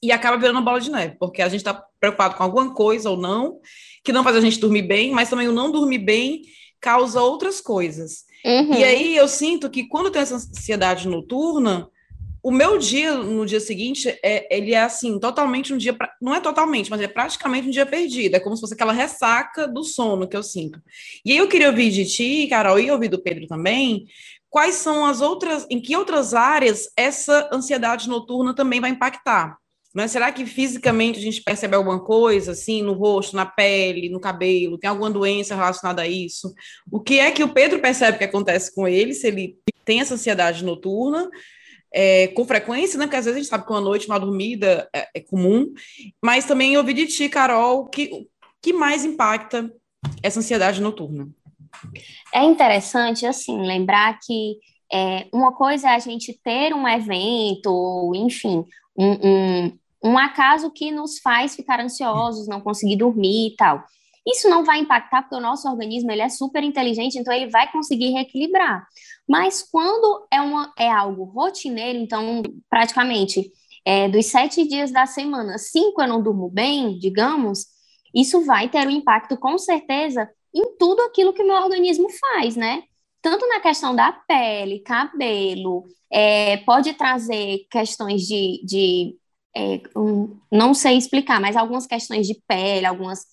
E 0.00 0.12
acaba 0.12 0.36
virando 0.36 0.62
bola 0.62 0.80
de 0.80 0.92
neve, 0.92 1.16
porque 1.18 1.42
a 1.42 1.48
gente 1.48 1.58
está 1.58 1.74
preocupado 1.98 2.36
com 2.36 2.44
alguma 2.44 2.72
coisa 2.72 3.10
ou 3.10 3.16
não, 3.16 3.58
que 4.04 4.12
não 4.12 4.22
faz 4.22 4.36
a 4.36 4.40
gente 4.40 4.60
dormir 4.60 4.82
bem, 4.82 5.10
mas 5.10 5.28
também 5.28 5.48
o 5.48 5.52
não 5.52 5.72
dormir 5.72 5.98
bem 5.98 6.42
causa 6.80 7.20
outras 7.20 7.60
coisas. 7.60 8.26
Uhum. 8.44 8.74
E 8.74 8.84
aí 8.84 9.16
eu 9.16 9.26
sinto 9.26 9.68
que 9.68 9.88
quando 9.88 10.08
tem 10.08 10.22
essa 10.22 10.36
ansiedade 10.36 11.08
noturna, 11.08 11.90
o 12.44 12.50
meu 12.50 12.76
dia 12.76 13.14
no 13.14 13.46
dia 13.46 13.58
seguinte 13.58 14.18
é 14.22 14.46
ele 14.54 14.74
é 14.74 14.82
assim 14.82 15.18
totalmente 15.18 15.72
um 15.72 15.78
dia 15.78 15.96
não 16.20 16.34
é 16.34 16.40
totalmente 16.40 16.90
mas 16.90 17.00
é 17.00 17.08
praticamente 17.08 17.66
um 17.66 17.70
dia 17.70 17.86
perdido. 17.86 18.34
É 18.34 18.40
como 18.40 18.54
se 18.54 18.60
fosse 18.60 18.74
aquela 18.74 18.92
ressaca 18.92 19.66
do 19.66 19.82
sono 19.82 20.28
que 20.28 20.36
eu 20.36 20.42
sinto. 20.42 20.78
E 21.24 21.32
aí 21.32 21.38
eu 21.38 21.48
queria 21.48 21.70
ouvir 21.70 21.90
de 21.90 22.04
ti 22.04 22.46
Carol 22.46 22.78
e 22.78 22.90
ouvir 22.90 23.08
do 23.08 23.22
Pedro 23.22 23.46
também 23.46 24.04
quais 24.50 24.74
são 24.74 25.06
as 25.06 25.22
outras 25.22 25.66
em 25.70 25.80
que 25.80 25.96
outras 25.96 26.34
áreas 26.34 26.90
essa 26.98 27.48
ansiedade 27.50 28.10
noturna 28.10 28.54
também 28.54 28.78
vai 28.78 28.90
impactar? 28.90 29.56
Mas 29.94 30.10
será 30.10 30.30
que 30.30 30.44
fisicamente 30.44 31.18
a 31.18 31.22
gente 31.22 31.42
percebe 31.42 31.74
alguma 31.74 32.04
coisa 32.04 32.52
assim 32.52 32.82
no 32.82 32.92
rosto 32.92 33.34
na 33.34 33.46
pele 33.46 34.10
no 34.10 34.20
cabelo? 34.20 34.76
Tem 34.76 34.90
alguma 34.90 35.10
doença 35.10 35.54
relacionada 35.54 36.02
a 36.02 36.06
isso? 36.06 36.52
O 36.92 37.00
que 37.00 37.20
é 37.20 37.30
que 37.30 37.42
o 37.42 37.48
Pedro 37.48 37.80
percebe 37.80 38.18
que 38.18 38.24
acontece 38.24 38.74
com 38.74 38.86
ele 38.86 39.14
se 39.14 39.28
ele 39.28 39.56
tem 39.82 40.00
essa 40.00 40.14
ansiedade 40.14 40.62
noturna 40.62 41.30
é, 41.94 42.26
com 42.28 42.44
frequência, 42.44 42.98
né? 42.98 43.06
Porque 43.06 43.16
às 43.16 43.24
vezes 43.24 43.36
a 43.38 43.40
gente 43.40 43.48
sabe 43.48 43.64
que 43.64 43.70
uma 43.70 43.80
noite 43.80 44.08
mal 44.08 44.18
dormida 44.18 44.88
é, 44.92 45.08
é 45.14 45.20
comum, 45.20 45.72
mas 46.22 46.44
também 46.44 46.76
ouvi 46.76 46.92
de 46.92 47.06
ti, 47.06 47.28
Carol, 47.28 47.86
que 47.86 48.26
que 48.60 48.72
mais 48.72 49.04
impacta 49.04 49.70
essa 50.22 50.40
ansiedade 50.40 50.80
noturna? 50.80 51.28
É 52.32 52.42
interessante, 52.42 53.26
assim, 53.26 53.60
lembrar 53.60 54.18
que 54.24 54.56
é, 54.90 55.26
uma 55.30 55.52
coisa 55.52 55.90
é 55.90 55.94
a 55.94 55.98
gente 55.98 56.32
ter 56.42 56.72
um 56.72 56.88
evento, 56.88 58.12
enfim, 58.14 58.64
um, 58.96 59.28
um, 59.28 59.78
um 60.02 60.18
acaso 60.18 60.70
que 60.70 60.90
nos 60.90 61.18
faz 61.18 61.54
ficar 61.54 61.78
ansiosos, 61.78 62.48
não 62.48 62.60
conseguir 62.60 62.96
dormir 62.96 63.48
e 63.48 63.56
tal. 63.56 63.84
Isso 64.26 64.48
não 64.48 64.64
vai 64.64 64.78
impactar 64.80 65.22
porque 65.22 65.36
o 65.36 65.40
nosso 65.40 65.68
organismo 65.68 66.10
ele 66.10 66.22
é 66.22 66.28
super 66.28 66.62
inteligente, 66.62 67.18
então 67.18 67.32
ele 67.32 67.50
vai 67.50 67.70
conseguir 67.70 68.10
reequilibrar. 68.10 68.86
Mas 69.28 69.62
quando 69.62 70.26
é, 70.30 70.40
uma, 70.40 70.72
é 70.78 70.90
algo 70.90 71.24
rotineiro, 71.24 71.98
então 71.98 72.42
praticamente 72.70 73.50
é, 73.84 74.08
dos 74.08 74.26
sete 74.26 74.66
dias 74.66 74.90
da 74.90 75.06
semana, 75.06 75.58
cinco 75.58 76.00
eu 76.00 76.08
não 76.08 76.22
durmo 76.22 76.48
bem, 76.48 76.98
digamos, 76.98 77.66
isso 78.14 78.44
vai 78.44 78.68
ter 78.68 78.86
um 78.86 78.90
impacto 78.90 79.36
com 79.36 79.58
certeza 79.58 80.28
em 80.54 80.76
tudo 80.78 81.02
aquilo 81.02 81.32
que 81.34 81.42
o 81.42 81.46
meu 81.46 81.56
organismo 81.56 82.08
faz, 82.10 82.56
né? 82.56 82.82
Tanto 83.20 83.46
na 83.48 83.60
questão 83.60 83.94
da 83.94 84.12
pele, 84.12 84.80
cabelo, 84.80 85.84
é, 86.10 86.58
pode 86.58 86.94
trazer 86.94 87.66
questões 87.70 88.22
de, 88.22 88.62
de 88.64 89.18
é, 89.56 89.80
um, 89.96 90.38
não 90.50 90.74
sei 90.74 90.96
explicar, 90.96 91.40
mas 91.40 91.56
algumas 91.56 91.86
questões 91.86 92.26
de 92.26 92.40
pele, 92.46 92.86
algumas. 92.86 93.26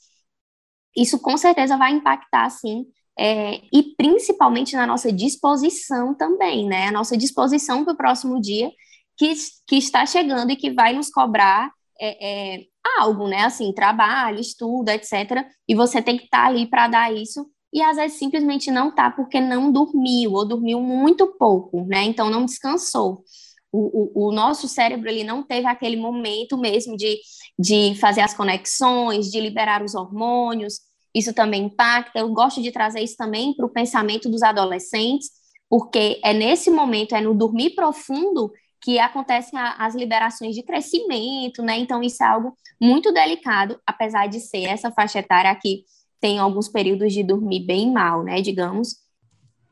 Isso 0.96 1.20
com 1.20 1.38
certeza 1.38 1.78
vai 1.78 1.92
impactar, 1.92 2.50
sim, 2.50 2.86
é, 3.18 3.62
e 3.72 3.96
principalmente 3.96 4.76
na 4.76 4.88
nossa 4.88 5.12
disposição 5.12 6.16
também, 6.16 6.68
né? 6.68 6.88
A 6.88 6.92
nossa 6.92 7.18
disposição 7.18 7.84
para 7.84 7.94
o 7.94 7.98
próximo 7.98 8.40
dia 8.42 8.72
que, 9.18 9.34
que 9.68 9.76
está 9.78 10.06
chegando 10.06 10.52
e 10.52 10.56
que 10.56 10.72
vai 10.72 10.94
nos 10.94 11.10
cobrar 11.10 11.72
é, 12.00 12.56
é, 12.58 12.64
algo, 13.00 13.28
né? 13.28 13.44
Assim, 13.44 13.74
trabalho, 13.74 14.40
estudo, 14.40 14.90
etc. 14.90 15.46
E 15.68 15.76
você 15.76 16.02
tem 16.02 16.18
que 16.18 16.26
estar 16.26 16.44
tá 16.44 16.48
ali 16.48 16.68
para 16.68 16.88
dar 16.88 17.14
isso. 17.14 17.46
E 17.74 17.82
às 17.82 17.96
vezes 17.96 18.18
simplesmente 18.18 18.72
não 18.72 18.94
tá 18.94 19.12
porque 19.12 19.40
não 19.40 19.72
dormiu 19.72 20.34
ou 20.34 20.46
dormiu 20.46 20.82
muito 20.82 21.28
pouco, 21.38 21.86
né? 21.86 22.04
Então 22.04 22.30
não 22.30 22.46
descansou. 22.46 23.24
O, 23.72 24.26
o, 24.26 24.28
o, 24.28 24.32
nosso 24.34 24.68
cérebro 24.68 25.10
ele 25.10 25.24
não 25.24 25.44
teve 25.44 25.66
aquele 25.66 25.96
momento 25.96 26.58
mesmo 26.58 26.98
de, 26.98 27.20
de 27.58 27.96
fazer 27.96 28.22
as 28.22 28.34
conexões, 28.34 29.32
de 29.32 29.40
liberar 29.40 29.82
os 29.82 29.96
hormônios, 29.96 30.82
isso 31.16 31.34
também 31.34 31.66
impacta. 31.66 32.20
Eu 32.20 32.30
gosto 32.34 32.62
de 32.62 32.72
trazer 32.72 33.02
isso 33.02 33.16
também 33.16 33.54
para 33.56 33.66
o 33.66 33.70
pensamento 33.70 34.30
dos 34.30 34.44
adolescentes, 34.44 35.30
porque 35.70 36.20
é 36.24 36.34
nesse 36.34 36.70
momento, 36.70 37.16
é 37.16 37.22
no 37.22 37.34
dormir 37.34 37.72
profundo, 37.72 38.52
que 38.82 38.98
acontecem 38.98 39.58
as 39.60 39.94
liberações 39.94 40.56
de 40.56 40.64
crescimento, 40.64 41.62
né? 41.62 41.78
Então, 41.78 42.02
isso 42.02 42.24
é 42.24 42.26
algo 42.26 42.58
muito 42.82 43.14
delicado, 43.14 43.80
apesar 43.86 44.28
de 44.28 44.40
ser 44.40 44.64
essa 44.64 44.92
faixa 44.92 45.20
etária 45.20 45.56
que 45.56 45.84
tem 46.20 46.40
alguns 46.40 46.68
períodos 46.68 47.14
de 47.14 47.24
dormir 47.24 47.66
bem 47.66 47.92
mal, 47.92 48.24
né? 48.24 48.42
Digamos. 48.42 48.96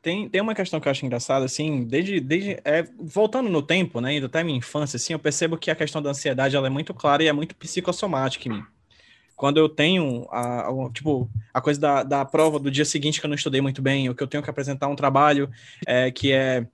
Tem, 0.02 0.28
tem 0.28 0.40
uma 0.40 0.54
questão 0.54 0.80
que 0.80 0.88
eu 0.88 0.90
acho 0.90 1.04
engraçada, 1.04 1.44
assim, 1.44 1.84
desde, 1.84 2.20
desde 2.20 2.58
é, 2.64 2.88
voltando 2.98 3.50
no 3.50 3.60
tempo, 3.60 4.00
né, 4.00 4.10
ainda 4.10 4.26
até 4.26 4.42
minha 4.42 4.56
infância, 4.56 4.96
assim, 4.96 5.12
eu 5.12 5.18
percebo 5.18 5.58
que 5.58 5.70
a 5.70 5.76
questão 5.76 6.00
da 6.00 6.10
ansiedade, 6.10 6.56
ela 6.56 6.66
é 6.66 6.70
muito 6.70 6.94
clara 6.94 7.22
e 7.22 7.26
é 7.26 7.32
muito 7.32 7.54
psicossomática 7.54 8.48
em 8.48 8.52
mim. 8.52 8.64
Quando 9.36 9.58
eu 9.58 9.68
tenho 9.68 10.26
a, 10.30 10.68
a, 10.68 10.90
tipo 10.92 11.30
a 11.52 11.60
coisa 11.60 11.80
da, 11.80 12.02
da 12.02 12.24
prova 12.24 12.58
do 12.58 12.70
dia 12.70 12.84
seguinte 12.84 13.20
que 13.20 13.26
eu 13.26 13.28
não 13.28 13.34
estudei 13.34 13.60
muito 13.60 13.80
bem, 13.80 14.08
ou 14.08 14.14
que 14.14 14.22
eu 14.22 14.26
tenho 14.26 14.42
que 14.42 14.50
apresentar 14.50 14.88
um 14.88 14.96
trabalho 14.96 15.50
é, 15.86 16.10
que 16.10 16.32
é 16.32 16.66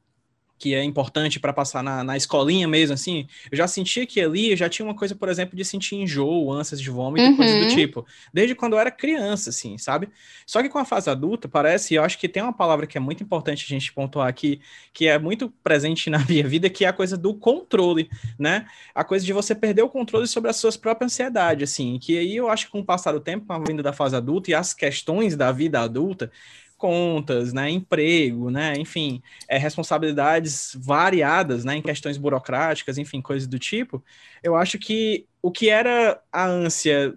que 0.58 0.74
é 0.74 0.82
importante 0.82 1.38
para 1.38 1.52
passar 1.52 1.82
na, 1.82 2.02
na 2.02 2.16
escolinha 2.16 2.66
mesmo, 2.66 2.94
assim, 2.94 3.26
eu 3.50 3.56
já 3.56 3.68
sentia 3.68 4.06
que 4.06 4.20
ali 4.20 4.50
eu 4.50 4.56
já 4.56 4.68
tinha 4.68 4.86
uma 4.86 4.94
coisa, 4.94 5.14
por 5.14 5.28
exemplo, 5.28 5.56
de 5.56 5.64
sentir 5.64 5.96
enjoo, 5.96 6.50
ânsias 6.50 6.80
de 6.80 6.90
vômito, 6.90 7.26
uhum. 7.26 7.36
coisas 7.36 7.66
do 7.66 7.74
tipo, 7.74 8.06
desde 8.32 8.54
quando 8.54 8.72
eu 8.72 8.78
era 8.78 8.90
criança, 8.90 9.50
assim, 9.50 9.76
sabe? 9.76 10.08
Só 10.46 10.62
que 10.62 10.68
com 10.68 10.78
a 10.78 10.84
fase 10.84 11.10
adulta, 11.10 11.48
parece, 11.48 11.94
e 11.94 11.96
eu 11.96 12.02
acho 12.02 12.18
que 12.18 12.28
tem 12.28 12.42
uma 12.42 12.52
palavra 12.52 12.86
que 12.86 12.96
é 12.96 13.00
muito 13.00 13.22
importante 13.22 13.64
a 13.64 13.68
gente 13.68 13.92
pontuar 13.92 14.28
aqui, 14.28 14.60
que 14.92 15.06
é 15.06 15.18
muito 15.18 15.52
presente 15.62 16.08
na 16.08 16.18
minha 16.26 16.46
vida, 16.46 16.70
que 16.70 16.84
é 16.84 16.88
a 16.88 16.92
coisa 16.92 17.16
do 17.16 17.34
controle, 17.34 18.08
né? 18.38 18.66
A 18.94 19.04
coisa 19.04 19.24
de 19.24 19.32
você 19.32 19.54
perder 19.54 19.82
o 19.82 19.88
controle 19.88 20.26
sobre 20.26 20.50
as 20.50 20.56
suas 20.56 20.76
próprias 20.76 21.12
ansiedades, 21.12 21.70
assim, 21.70 21.98
que 21.98 22.18
aí 22.18 22.34
eu 22.36 22.48
acho 22.48 22.66
que 22.66 22.72
com 22.72 22.80
o 22.80 22.84
passar 22.84 23.12
do 23.12 23.20
tempo, 23.20 23.46
com 23.46 23.52
a 23.52 23.58
vinda 23.58 23.82
da 23.82 23.92
fase 23.92 24.16
adulta 24.16 24.50
e 24.50 24.54
as 24.54 24.72
questões 24.72 25.36
da 25.36 25.52
vida 25.52 25.80
adulta, 25.80 26.30
contas, 26.76 27.52
né, 27.52 27.70
emprego, 27.70 28.50
né, 28.50 28.74
enfim, 28.76 29.22
é, 29.48 29.56
responsabilidades 29.58 30.76
variadas, 30.78 31.64
né, 31.64 31.76
em 31.76 31.82
questões 31.82 32.18
burocráticas, 32.18 32.98
enfim, 32.98 33.22
coisas 33.22 33.48
do 33.48 33.58
tipo, 33.58 34.04
eu 34.42 34.54
acho 34.56 34.78
que 34.78 35.26
o 35.42 35.50
que 35.50 35.70
era 35.70 36.20
a 36.32 36.46
ânsia 36.46 37.14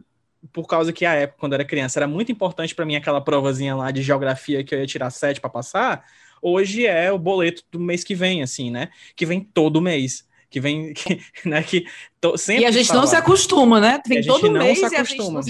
por 0.54 0.67
causa 0.67 0.93
que 0.93 1.06
a 1.06 1.13
época, 1.13 1.39
quando 1.39 1.54
eu 1.54 1.58
era 1.58 1.65
criança, 1.65 2.00
era 2.00 2.08
muito 2.08 2.32
importante 2.32 2.74
para 2.74 2.86
mim 2.86 2.95
aquela 2.95 3.19
provazinha 3.22 3.76
lá 3.76 3.91
de 3.91 4.02
geografia 4.02 4.63
que 4.63 4.74
eu 4.74 4.80
ia 4.80 4.88
tirar 4.88 5.10
sete 5.10 5.41
para 5.41 5.50
passar, 5.50 6.06
hoje 6.41 6.86
é 6.86 7.12
o 7.12 7.19
boleto 7.19 7.63
do 7.72 7.80
mês 7.80 8.04
que 8.04 8.15
vem, 8.15 8.41
assim, 8.41 8.72
né, 8.72 8.89
que 9.15 9.26
vem 9.26 9.41
todo 9.41 9.82
mês 9.82 10.28
que 10.50 10.60
vem, 10.60 10.93
que, 10.95 11.19
né, 11.45 11.62
que 11.63 11.86
to, 12.21 12.38
sempre 12.38 12.63
E 12.63 12.65
a 12.65 12.71
gente 12.71 12.91
não 12.93 13.08
se 13.08 13.15
acostuma, 13.15 13.79
né? 13.79 13.99
Vem 14.08 14.21
todo 14.23 14.49
não 14.49 14.62
mês 14.62 14.79
se 14.79 14.86
acostuma. 14.86 15.41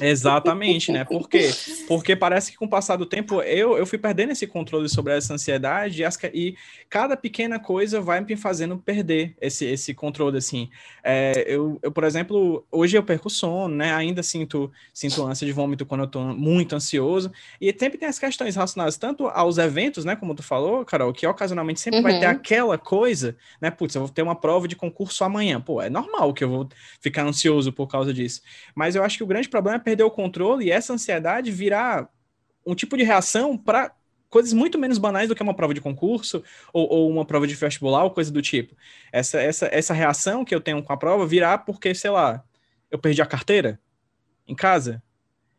Exatamente, 0.00 0.90
né? 0.90 1.04
Por 1.04 1.28
quê? 1.28 1.50
Porque 1.86 2.16
parece 2.16 2.50
que 2.52 2.56
com 2.56 2.64
o 2.64 2.68
passar 2.68 2.96
do 2.96 3.06
tempo 3.06 3.42
eu, 3.42 3.76
eu 3.76 3.86
fui 3.86 3.98
perdendo 3.98 4.32
esse 4.32 4.46
controle 4.46 4.88
sobre 4.88 5.16
essa 5.16 5.34
ansiedade 5.34 6.00
e, 6.00 6.04
as, 6.04 6.18
e 6.32 6.56
cada 6.88 7.16
pequena 7.16 7.58
coisa 7.58 8.00
vai 8.00 8.20
me 8.20 8.36
fazendo 8.36 8.78
perder 8.78 9.34
esse, 9.40 9.66
esse 9.66 9.94
controle, 9.94 10.38
assim. 10.38 10.68
É, 11.04 11.44
eu, 11.46 11.78
eu, 11.82 11.92
por 11.92 12.04
exemplo, 12.04 12.64
hoje 12.70 12.96
eu 12.96 13.02
perco 13.02 13.28
sono, 13.28 13.74
né? 13.74 13.92
Ainda 13.92 14.22
sinto, 14.22 14.70
sinto 14.92 15.24
ânsia 15.24 15.46
de 15.46 15.52
vômito 15.52 15.84
quando 15.84 16.02
eu 16.02 16.08
tô 16.08 16.20
muito 16.20 16.74
ansioso 16.74 17.30
e 17.60 17.74
sempre 17.78 17.98
tem 17.98 18.08
as 18.08 18.18
questões 18.18 18.54
relacionadas 18.54 18.96
tanto 18.96 19.26
aos 19.26 19.58
eventos, 19.58 20.04
né? 20.04 20.16
Como 20.16 20.34
tu 20.34 20.42
falou, 20.42 20.84
Carol, 20.84 21.12
que 21.12 21.26
ocasionalmente 21.26 21.80
sempre 21.80 21.98
uhum. 21.98 22.02
vai 22.02 22.18
ter 22.18 22.26
uhum. 22.26 22.32
aquela 22.32 22.78
coisa, 22.78 23.36
né? 23.60 23.70
Putz, 23.70 23.94
eu 23.94 24.02
vou 24.02 24.10
ter 24.10 24.22
uma 24.22 24.34
prova 24.34 24.66
de 24.66 24.76
concurso 24.76 25.24
amanhã. 25.24 25.60
Pô, 25.60 25.82
é 25.82 25.90
normal 26.00 26.32
que 26.32 26.44
eu 26.44 26.48
vou 26.48 26.68
ficar 27.00 27.24
ansioso 27.24 27.72
por 27.72 27.86
causa 27.86 28.12
disso. 28.12 28.40
Mas 28.74 28.94
eu 28.94 29.02
acho 29.02 29.16
que 29.16 29.24
o 29.24 29.26
grande 29.26 29.48
problema 29.48 29.76
é 29.76 29.80
perder 29.80 30.04
o 30.04 30.10
controle 30.10 30.66
e 30.66 30.70
essa 30.70 30.92
ansiedade 30.92 31.50
virar 31.50 32.08
um 32.66 32.74
tipo 32.74 32.96
de 32.96 33.02
reação 33.02 33.56
para 33.56 33.92
coisas 34.28 34.52
muito 34.52 34.78
menos 34.78 34.98
banais 34.98 35.28
do 35.28 35.34
que 35.34 35.42
uma 35.42 35.54
prova 35.54 35.72
de 35.72 35.80
concurso 35.80 36.42
ou, 36.72 36.88
ou, 36.90 37.10
uma 37.10 37.24
prova 37.24 37.46
de 37.46 37.54
vestibular 37.54 38.04
ou 38.04 38.10
coisa 38.10 38.30
do 38.30 38.42
tipo. 38.42 38.76
Essa, 39.12 39.40
essa, 39.40 39.68
essa 39.72 39.94
reação 39.94 40.44
que 40.44 40.54
eu 40.54 40.60
tenho 40.60 40.82
com 40.82 40.92
a 40.92 40.96
prova 40.96 41.26
virar 41.26 41.58
porque, 41.58 41.94
sei 41.94 42.10
lá, 42.10 42.44
eu 42.90 42.98
perdi 42.98 43.22
a 43.22 43.26
carteira 43.26 43.80
em 44.46 44.54
casa 44.54 45.02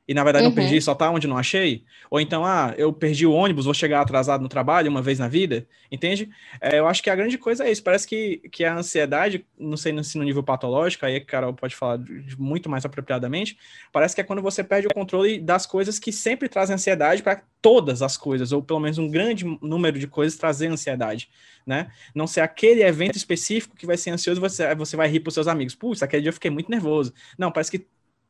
e 0.09 0.13
na 0.15 0.23
verdade 0.23 0.45
uhum. 0.45 0.49
não 0.49 0.55
perdi, 0.55 0.81
só 0.81 0.95
tá 0.95 1.07
onde 1.11 1.27
não 1.27 1.37
achei. 1.37 1.83
Ou 2.09 2.19
então, 2.19 2.43
ah, 2.43 2.73
eu 2.79 2.91
perdi 2.91 3.27
o 3.27 3.31
ônibus, 3.31 3.65
vou 3.65 3.75
chegar 3.75 4.01
atrasado 4.01 4.41
no 4.41 4.49
trabalho 4.49 4.89
uma 4.89 5.03
vez 5.03 5.19
na 5.19 5.27
vida, 5.27 5.67
entende? 5.91 6.31
É, 6.59 6.79
eu 6.79 6.87
acho 6.87 7.03
que 7.03 7.11
a 7.11 7.15
grande 7.15 7.37
coisa 7.37 7.63
é 7.63 7.71
isso. 7.71 7.83
Parece 7.83 8.07
que, 8.07 8.37
que 8.51 8.65
a 8.65 8.75
ansiedade, 8.75 9.45
não 9.55 9.77
sei 9.77 10.03
se 10.03 10.17
no 10.17 10.23
nível 10.23 10.41
patológico, 10.41 11.05
aí 11.05 11.17
a 11.17 11.23
Carol 11.23 11.53
pode 11.53 11.75
falar 11.75 11.97
de, 11.97 12.35
muito 12.39 12.67
mais 12.67 12.83
apropriadamente, 12.85 13.55
parece 13.91 14.15
que 14.15 14.21
é 14.21 14.23
quando 14.23 14.41
você 14.41 14.63
perde 14.63 14.87
o 14.87 14.93
controle 14.95 15.39
das 15.39 15.67
coisas 15.67 15.99
que 15.99 16.11
sempre 16.11 16.49
trazem 16.49 16.73
ansiedade 16.73 17.21
para 17.21 17.43
todas 17.61 18.01
as 18.01 18.17
coisas, 18.17 18.51
ou 18.51 18.63
pelo 18.63 18.79
menos 18.79 18.97
um 18.97 19.11
grande 19.11 19.45
número 19.61 19.99
de 19.99 20.07
coisas 20.07 20.39
trazer 20.39 20.69
ansiedade, 20.69 21.29
né? 21.67 21.91
Não 22.15 22.25
ser 22.25 22.41
aquele 22.41 22.81
evento 22.81 23.15
específico 23.15 23.75
que 23.75 23.85
vai 23.85 23.95
ser 23.95 24.09
ansioso, 24.09 24.41
você, 24.41 24.73
você 24.73 24.97
vai 24.97 25.07
rir 25.07 25.19
para 25.19 25.27
os 25.27 25.35
seus 25.35 25.47
amigos. 25.47 25.75
Putz, 25.75 26.01
aquele 26.01 26.23
dia 26.23 26.29
eu 26.29 26.33
fiquei 26.33 26.49
muito 26.49 26.71
nervoso. 26.71 27.13
Não, 27.37 27.51
parece 27.51 27.69
que 27.69 27.85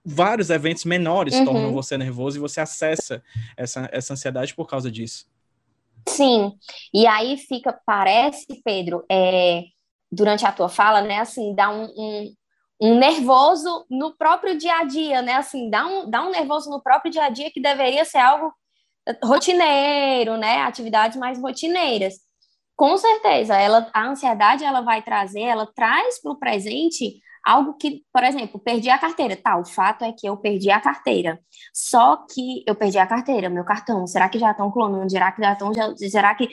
vários 0.05 0.49
eventos 0.49 0.85
menores 0.85 1.35
uhum. 1.35 1.45
tornam 1.45 1.73
você 1.73 1.97
nervoso 1.97 2.37
e 2.37 2.39
você 2.39 2.61
acessa 2.61 3.23
essa, 3.55 3.89
essa 3.91 4.13
ansiedade 4.13 4.55
por 4.55 4.67
causa 4.67 4.91
disso. 4.91 5.27
Sim, 6.07 6.53
e 6.93 7.05
aí 7.05 7.37
fica, 7.37 7.77
parece, 7.85 8.47
Pedro, 8.63 9.05
é, 9.11 9.63
durante 10.11 10.45
a 10.45 10.51
tua 10.51 10.69
fala, 10.69 11.01
né, 11.01 11.19
assim, 11.19 11.53
dá 11.53 11.69
um, 11.69 11.83
um, 11.85 12.35
um, 12.81 12.97
nervoso 12.97 13.85
no 13.89 14.15
próprio 14.15 14.57
dia 14.57 14.79
a 14.79 14.83
dia, 14.83 15.21
né, 15.21 15.33
assim, 15.33 15.69
dá 15.69 15.85
um, 15.85 16.09
dá 16.09 16.25
um 16.25 16.31
nervoso 16.31 16.69
no 16.69 16.81
próprio 16.81 17.11
dia 17.11 17.25
a 17.25 17.29
dia 17.29 17.51
que 17.51 17.61
deveria 17.61 18.05
ser 18.05 18.19
algo 18.19 18.51
rotineiro, 19.23 20.37
né, 20.37 20.61
atividades 20.61 21.17
mais 21.17 21.39
rotineiras. 21.39 22.15
Com 22.75 22.97
certeza, 22.97 23.57
ela, 23.57 23.89
a 23.93 24.07
ansiedade, 24.07 24.63
ela 24.63 24.81
vai 24.81 25.01
trazer, 25.01 25.41
ela 25.41 25.67
traz 25.67 26.21
para 26.21 26.31
o 26.31 26.39
presente 26.39 27.21
Algo 27.49 27.73
que, 27.73 28.03
por 28.13 28.23
exemplo, 28.23 28.59
perdi 28.59 28.91
a 28.91 28.99
carteira. 28.99 29.35
Tá, 29.35 29.57
o 29.57 29.65
fato 29.65 30.05
é 30.05 30.13
que 30.13 30.29
eu 30.29 30.37
perdi 30.37 30.69
a 30.69 30.79
carteira. 30.79 31.39
Só 31.73 32.17
que 32.31 32.63
eu 32.67 32.75
perdi 32.75 32.99
a 32.99 33.07
carteira, 33.07 33.49
meu 33.49 33.65
cartão. 33.65 34.05
Será 34.05 34.29
que 34.29 34.37
já 34.37 34.51
estão 34.51 34.69
clonando? 34.69 35.09
Será 35.09 35.31
que 35.31 35.41
já 35.41 35.53
estão. 35.53 35.73
Será 35.97 36.35
que. 36.35 36.47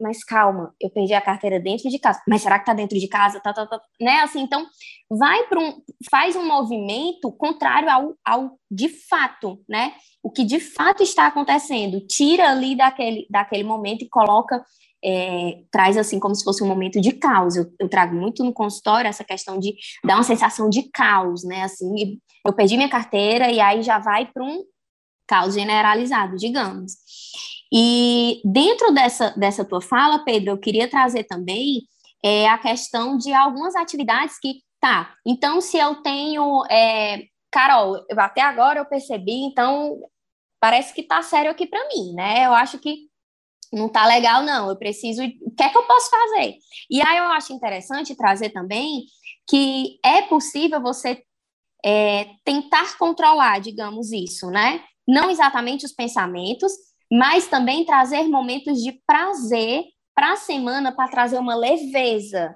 Mas 0.00 0.24
calma, 0.24 0.74
eu 0.80 0.90
perdi 0.90 1.14
a 1.14 1.20
carteira 1.20 1.60
dentro 1.60 1.88
de 1.88 2.00
casa. 2.00 2.20
Mas 2.26 2.42
será 2.42 2.58
que 2.58 2.66
tá 2.66 2.74
dentro 2.74 2.98
de 2.98 3.06
casa? 3.06 3.38
Tá, 3.38 3.52
tá, 3.52 3.64
tá. 3.64 3.80
Né? 4.00 4.16
Assim, 4.22 4.40
então, 4.40 4.66
vai 5.08 5.46
para 5.46 5.60
um. 5.60 5.80
faz 6.10 6.34
um 6.34 6.44
movimento 6.44 7.30
contrário 7.30 7.88
ao, 7.88 8.14
ao 8.24 8.58
de 8.68 8.88
fato, 8.88 9.62
né? 9.68 9.92
O 10.24 10.32
que 10.32 10.42
de 10.42 10.58
fato 10.58 11.04
está 11.04 11.28
acontecendo. 11.28 12.04
Tira 12.08 12.50
ali 12.50 12.74
daquele, 12.74 13.28
daquele 13.30 13.62
momento 13.62 14.02
e 14.02 14.08
coloca 14.08 14.60
é, 15.04 15.62
traz 15.70 15.96
assim 15.96 16.20
como 16.20 16.34
se 16.34 16.44
fosse 16.44 16.62
um 16.62 16.68
momento 16.68 17.00
de 17.00 17.12
caos. 17.12 17.56
Eu, 17.56 17.72
eu, 17.78 17.88
trago 17.88 18.14
muito 18.14 18.44
no 18.44 18.52
consultório 18.52 19.08
essa 19.08 19.24
questão 19.24 19.58
de 19.58 19.74
dar 20.04 20.14
uma 20.14 20.22
sensação 20.22 20.68
de 20.70 20.84
caos, 20.90 21.44
né? 21.44 21.62
Assim, 21.62 22.18
eu 22.46 22.52
perdi 22.52 22.76
minha 22.76 22.88
carteira 22.88 23.50
e 23.50 23.60
aí 23.60 23.82
já 23.82 23.98
vai 23.98 24.26
para 24.26 24.44
um 24.44 24.62
caos 25.26 25.54
generalizado, 25.54 26.36
digamos. 26.36 26.92
E 27.72 28.40
dentro 28.44 28.92
dessa, 28.92 29.30
dessa 29.30 29.64
tua 29.64 29.80
fala, 29.80 30.24
Pedro, 30.24 30.50
eu 30.50 30.58
queria 30.58 30.88
trazer 30.88 31.24
também 31.24 31.82
é, 32.22 32.48
a 32.48 32.58
questão 32.58 33.16
de 33.16 33.32
algumas 33.32 33.74
atividades 33.74 34.38
que, 34.38 34.60
tá, 34.78 35.14
então 35.26 35.60
se 35.60 35.78
eu 35.78 35.96
tenho, 35.96 36.64
é, 36.70 37.24
Carol, 37.50 38.04
até 38.16 38.42
agora 38.42 38.78
eu 38.78 38.84
percebi, 38.84 39.44
então 39.44 39.98
parece 40.60 40.94
que 40.94 41.02
tá 41.02 41.22
sério 41.22 41.50
aqui 41.50 41.66
para 41.66 41.88
mim, 41.88 42.12
né? 42.14 42.46
Eu 42.46 42.52
acho 42.52 42.78
que 42.78 43.10
não 43.72 43.88
tá 43.88 44.06
legal, 44.06 44.42
não. 44.42 44.68
Eu 44.68 44.76
preciso. 44.76 45.22
O 45.22 45.50
que 45.54 45.62
é 45.62 45.68
que 45.68 45.78
eu 45.78 45.84
posso 45.84 46.10
fazer? 46.10 46.56
E 46.90 47.00
aí 47.00 47.18
eu 47.18 47.24
acho 47.24 47.52
interessante 47.52 48.16
trazer 48.16 48.50
também 48.50 49.04
que 49.48 49.98
é 50.04 50.22
possível 50.22 50.80
você 50.80 51.22
é, 51.84 52.26
tentar 52.44 52.96
controlar, 52.98 53.60
digamos 53.60 54.12
isso, 54.12 54.50
né? 54.50 54.82
Não 55.06 55.30
exatamente 55.30 55.84
os 55.84 55.92
pensamentos, 55.92 56.72
mas 57.10 57.48
também 57.48 57.84
trazer 57.84 58.22
momentos 58.28 58.80
de 58.82 58.92
prazer 59.06 59.84
para 60.14 60.32
a 60.32 60.36
semana 60.36 60.92
para 60.92 61.08
trazer 61.08 61.38
uma 61.38 61.54
leveza. 61.56 62.54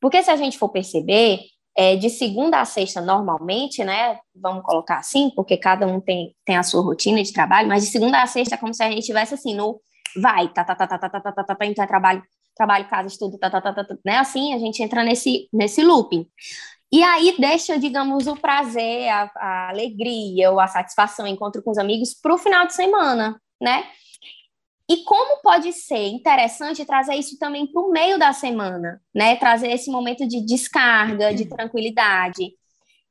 Porque 0.00 0.22
se 0.22 0.30
a 0.30 0.36
gente 0.36 0.58
for 0.58 0.68
perceber, 0.68 1.40
é, 1.76 1.96
de 1.96 2.10
segunda 2.10 2.60
a 2.60 2.64
sexta, 2.64 3.00
normalmente, 3.00 3.84
né? 3.84 4.18
Vamos 4.34 4.64
colocar 4.64 4.98
assim, 4.98 5.30
porque 5.34 5.56
cada 5.56 5.86
um 5.86 6.00
tem, 6.00 6.34
tem 6.44 6.56
a 6.56 6.62
sua 6.64 6.82
rotina 6.82 7.22
de 7.22 7.32
trabalho, 7.32 7.68
mas 7.68 7.84
de 7.84 7.90
segunda 7.90 8.20
a 8.20 8.26
sexta 8.26 8.56
é 8.56 8.58
como 8.58 8.74
se 8.74 8.82
a 8.82 8.88
gente 8.88 9.00
estivesse 9.00 9.34
assim, 9.34 9.54
no 9.54 9.80
vai, 10.16 10.48
tá, 10.48 10.64
tá, 10.64 10.74
tá, 10.74 10.86
tá, 10.86 10.98
tá, 10.98 11.08
tá, 11.08 11.20
tá, 11.20 11.32
tá, 11.32 11.54
tá, 11.54 11.66
então 11.66 11.84
é 11.84 11.86
trabalho, 11.86 12.22
trabalho, 12.56 12.88
casa, 12.88 13.08
estudo, 13.08 13.38
tá, 13.38 13.50
tá, 13.50 13.60
tá, 13.60 13.72
tá, 13.72 13.84
tá, 13.84 13.96
né? 14.04 14.16
Assim, 14.18 14.54
a 14.54 14.58
gente 14.58 14.82
entra 14.82 15.04
nesse, 15.04 15.48
nesse 15.52 15.82
looping. 15.82 16.26
E 16.90 17.02
aí 17.02 17.36
deixa, 17.38 17.78
digamos, 17.78 18.26
o 18.26 18.36
prazer, 18.36 19.08
a, 19.08 19.30
a 19.36 19.68
alegria 19.68 20.50
ou 20.50 20.58
a 20.58 20.66
satisfação, 20.66 21.26
encontro 21.26 21.62
com 21.62 21.70
os 21.70 21.78
amigos 21.78 22.14
para 22.14 22.34
o 22.34 22.38
final 22.38 22.66
de 22.66 22.74
semana, 22.74 23.40
né? 23.60 23.84
E 24.90 25.04
como 25.04 25.42
pode 25.42 25.70
ser 25.74 26.06
interessante 26.08 26.84
trazer 26.86 27.14
isso 27.14 27.38
também 27.38 27.66
para 27.70 27.82
o 27.82 27.90
meio 27.90 28.18
da 28.18 28.32
semana, 28.32 29.02
né? 29.14 29.36
Trazer 29.36 29.70
esse 29.70 29.90
momento 29.90 30.26
de 30.26 30.40
descarga, 30.40 31.34
de 31.34 31.44
tranquilidade. 31.46 32.54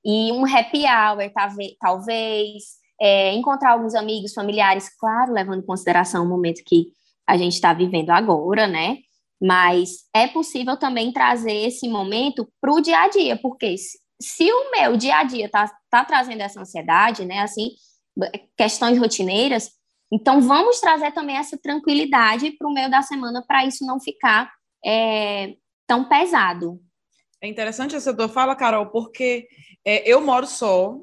E 0.03 0.31
um 0.31 0.43
happy 0.43 0.85
hour, 0.85 1.31
talvez, 1.79 2.63
é, 2.99 3.33
encontrar 3.33 3.71
alguns 3.71 3.95
amigos, 3.95 4.33
familiares, 4.33 4.89
claro, 4.97 5.33
levando 5.33 5.59
em 5.59 5.65
consideração 5.65 6.25
o 6.25 6.29
momento 6.29 6.63
que 6.65 6.87
a 7.27 7.37
gente 7.37 7.53
está 7.53 7.73
vivendo 7.73 8.09
agora, 8.09 8.67
né? 8.67 8.97
Mas 9.41 10.05
é 10.15 10.27
possível 10.27 10.77
também 10.77 11.11
trazer 11.11 11.53
esse 11.53 11.87
momento 11.87 12.47
para 12.59 12.73
o 12.73 12.81
dia 12.81 12.99
a 13.03 13.07
dia, 13.07 13.37
porque 13.37 13.75
se, 14.19 14.51
o 14.51 14.71
meu 14.71 14.97
dia 14.97 15.17
a 15.17 15.23
dia 15.23 15.45
está 15.45 15.71
tá 15.89 16.03
trazendo 16.03 16.41
essa 16.41 16.59
ansiedade, 16.59 17.23
né, 17.25 17.39
assim, 17.39 17.69
questões 18.57 18.97
rotineiras, 18.97 19.71
então 20.11 20.41
vamos 20.41 20.79
trazer 20.79 21.11
também 21.11 21.35
essa 21.35 21.57
tranquilidade 21.57 22.51
para 22.51 22.67
o 22.67 22.73
meio 22.73 22.89
da 22.89 23.01
semana 23.01 23.43
para 23.45 23.65
isso 23.65 23.85
não 23.85 23.99
ficar 23.99 24.51
é, 24.83 25.55
tão 25.85 26.05
pesado. 26.05 26.79
É 27.41 27.47
interessante 27.47 27.95
essa 27.95 28.15
tua 28.15 28.27
fala, 28.29 28.55
Carol, 28.55 28.87
porque 28.87 29.47
é, 29.85 30.09
eu 30.09 30.21
moro 30.21 30.47
só, 30.47 30.97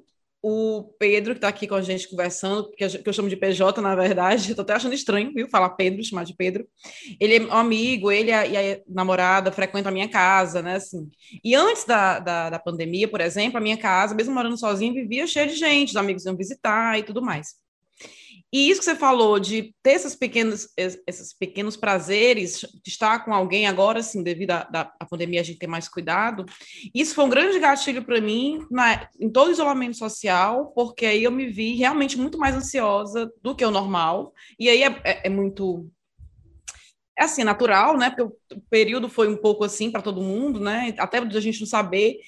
o 0.47 0.95
Pedro, 0.99 1.33
que 1.33 1.39
está 1.39 1.49
aqui 1.49 1.67
com 1.67 1.75
a 1.75 1.81
gente 1.81 2.07
conversando, 2.07 2.71
que 2.73 2.85
eu 2.85 3.13
chamo 3.15 3.31
de 3.31 3.37
PJ, 3.37 3.81
na 3.81 3.97
verdade, 3.97 4.51
estou 4.53 4.63
até 4.63 4.75
achando 4.75 4.93
estranho, 4.95 5.33
viu, 5.33 5.49
falar 5.49 5.71
Pedro, 5.71 6.05
chamar 6.05 6.25
de 6.25 6.37
Pedro. 6.37 6.69
Ele 7.19 7.37
é 7.37 7.41
um 7.41 7.51
amigo, 7.51 8.13
ele 8.13 8.31
e 8.31 8.35
a, 8.35 8.81
namorada 8.87 9.51
frequentam 9.51 9.89
a 9.89 9.93
minha 9.93 10.07
casa, 10.07 10.61
né, 10.61 10.77
assim. 10.77 11.09
E 11.43 11.55
antes 11.55 11.87
da, 11.87 12.19
da, 12.19 12.51
da 12.51 12.59
pandemia, 12.59 13.09
por 13.09 13.23
exemplo, 13.23 13.57
a 13.57 13.61
minha 13.61 13.79
casa, 13.79 14.15
mesmo 14.15 14.35
morando 14.35 14.59
sozinha, 14.59 14.93
vivia 14.93 15.27
cheia 15.27 15.47
de 15.47 15.55
gente, 15.55 15.91
os 15.91 15.97
amigos 15.97 16.27
iam 16.27 16.37
visitar 16.37 16.99
e 16.99 17.03
tudo 17.03 17.23
mais. 17.23 17.55
E 18.55 18.71
isso 18.71 18.79
que 18.79 18.85
você 18.85 18.95
falou 18.95 19.41
de 19.41 19.75
ter 19.83 19.95
esses 19.95 20.15
pequenos, 20.15 20.69
esses 20.77 21.35
pequenos 21.35 21.77
prazeres, 21.77 22.61
de 22.61 22.89
estar 22.89 23.25
com 23.25 23.35
alguém 23.35 23.67
agora, 23.67 23.99
assim, 23.99 24.23
devido 24.23 24.53
à, 24.53 24.97
pandemia, 25.11 25.41
a 25.41 25.43
gente 25.43 25.59
ter 25.59 25.67
mais 25.67 25.89
cuidado, 25.89 26.47
isso 26.95 27.17
foi 27.17 27.25
um 27.25 27.29
grande 27.29 27.59
gatilho 27.59 28.05
para 28.05 28.21
mim 28.21 28.65
na, 28.71 29.09
em 29.19 29.29
todo 29.29 29.49
o 29.49 29.51
isolamento 29.51 29.97
social, 29.97 30.71
porque 30.73 31.05
aí 31.05 31.25
eu 31.25 31.33
me 31.33 31.49
vi 31.49 31.75
realmente 31.75 32.17
muito 32.17 32.39
mais 32.39 32.55
ansiosa 32.55 33.29
do 33.43 33.57
que 33.57 33.65
o 33.65 33.73
normal, 33.73 34.33
e 34.57 34.69
aí 34.69 34.85
é, 34.85 35.01
é, 35.03 35.27
é 35.27 35.29
muito 35.29 35.91
é 37.17 37.25
assim, 37.25 37.45
natural, 37.45 37.97
né? 37.97 38.11
Porque 38.11 38.23
o 38.55 38.61
período 38.69 39.09
foi 39.09 39.29
um 39.29 39.37
pouco 39.37 39.63
assim 39.65 39.91
para 39.91 40.03
todo 40.03 40.21
mundo, 40.21 40.59
né? 40.59 40.95
Até 40.99 41.19
a 41.19 41.41
gente 41.41 41.61
não 41.61 41.67
saber. 41.67 42.19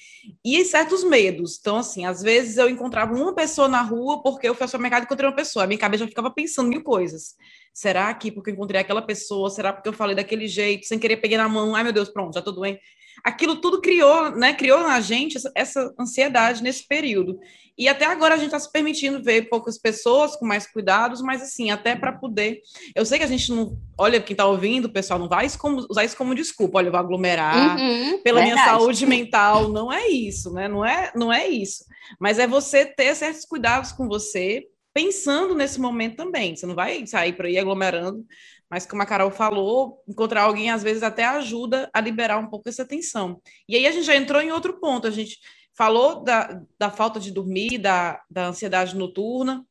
E 0.43 0.63
certos 0.63 1.03
medos. 1.03 1.57
Então, 1.59 1.77
assim, 1.77 2.05
às 2.05 2.21
vezes 2.21 2.57
eu 2.57 2.69
encontrava 2.69 3.13
uma 3.13 3.33
pessoa 3.35 3.67
na 3.67 3.81
rua 3.81 4.21
porque 4.23 4.47
eu 4.47 4.55
fui 4.55 4.63
ao 4.63 4.67
supermercado 4.69 5.03
e 5.03 5.05
encontrei 5.05 5.29
uma 5.29 5.35
pessoa. 5.35 5.65
A 5.65 5.67
minha 5.67 5.79
cabeça 5.79 6.05
já 6.05 6.09
ficava 6.09 6.31
pensando 6.31 6.69
mil 6.69 6.83
coisas. 6.83 7.35
Será 7.73 8.13
que 8.13 8.31
porque 8.31 8.49
eu 8.49 8.53
encontrei 8.53 8.79
aquela 8.79 9.01
pessoa? 9.01 9.49
Será 9.49 9.73
porque 9.73 9.89
eu 9.89 9.93
falei 9.93 10.15
daquele 10.15 10.47
jeito, 10.47 10.87
sem 10.87 10.97
querer 10.97 11.17
peguei 11.17 11.37
na 11.37 11.49
mão? 11.49 11.75
Ai, 11.75 11.83
meu 11.83 11.93
Deus, 11.93 12.09
pronto, 12.09 12.33
já 12.33 12.41
tô 12.41 12.51
doente 12.51 12.79
aquilo 13.23 13.57
tudo 13.57 13.81
criou, 13.81 14.31
né, 14.31 14.53
criou 14.53 14.81
na 14.81 14.99
gente 14.99 15.37
essa, 15.55 15.93
ansiedade 15.99 16.63
nesse 16.63 16.87
período. 16.87 17.39
E 17.77 17.87
até 17.87 18.05
agora 18.05 18.33
a 18.33 18.37
gente 18.37 18.47
está 18.47 18.59
se 18.59 18.71
permitindo 18.71 19.21
ver 19.21 19.49
poucas 19.49 19.77
pessoas 19.77 20.35
com 20.35 20.47
mais 20.47 20.65
cuidados, 20.65 21.21
mas 21.21 21.43
assim, 21.43 21.69
até 21.69 21.95
para 21.95 22.11
poder. 22.11 22.59
Eu 22.95 23.05
sei 23.05 23.19
que 23.19 23.23
a 23.23 23.27
gente 23.27 23.51
não. 23.51 23.77
Olha, 23.95 24.19
quem 24.19 24.33
está 24.33 24.47
ouvindo, 24.47 24.85
o 24.85 24.91
pessoal 24.91 25.19
não 25.19 25.29
vai 25.29 25.45
isso 25.45 25.59
como, 25.59 25.85
usar 25.87 26.03
isso 26.03 26.17
como 26.17 26.33
desculpa, 26.33 26.79
olha, 26.79 26.87
eu 26.87 26.91
vou 26.91 26.99
aglomerar 26.99 27.77
uhum, 27.77 28.19
pela 28.23 28.39
verdade. 28.39 28.61
minha 28.61 28.65
saúde 28.65 29.05
mental. 29.05 29.69
Não 29.69 29.93
é 29.93 30.07
isso, 30.07 30.51
né? 30.51 30.67
Não 30.67 30.83
é, 30.83 31.11
não 31.15 31.31
é 31.31 31.47
isso. 31.47 31.85
Mas 32.19 32.39
é 32.39 32.47
você 32.47 32.83
ter 32.83 33.13
certos 33.15 33.45
cuidados 33.45 33.91
com 33.91 34.07
você, 34.07 34.65
pensando 34.91 35.53
nesse 35.53 35.79
momento 35.79 36.15
também. 36.15 36.55
Você 36.55 36.65
não 36.65 36.73
vai 36.73 37.05
sair 37.05 37.33
por 37.33 37.45
aí 37.45 37.59
aglomerando 37.59 38.25
mas 38.69 38.85
como 38.85 39.01
a 39.01 39.05
Carol 39.05 39.31
falou, 39.31 40.03
encontrar 40.07 40.43
alguém 40.43 40.69
às 40.71 40.83
vezes 40.83 41.03
até 41.03 41.25
ajuda 41.25 41.89
a 41.93 42.01
liberar 42.01 42.37
um 42.37 42.49
pouco 42.49 42.67
essa 42.67 42.85
tensão. 42.85 43.41
E 43.67 43.75
aí 43.75 43.87
a 43.87 43.91
gente 43.91 44.05
já 44.05 44.15
entrou 44.15 44.41
em 44.41 44.51
outro 44.51 44.79
ponto, 44.79 45.07
a 45.07 45.11
gente 45.11 45.39
falou 45.75 46.23
da, 46.23 46.61
da 46.77 46.89
falta 46.89 47.19
de 47.19 47.31
dormir, 47.31 47.77
da, 47.77 48.21
da 48.29 48.47
ansiedade 48.47 48.95
noturna, 48.95 49.65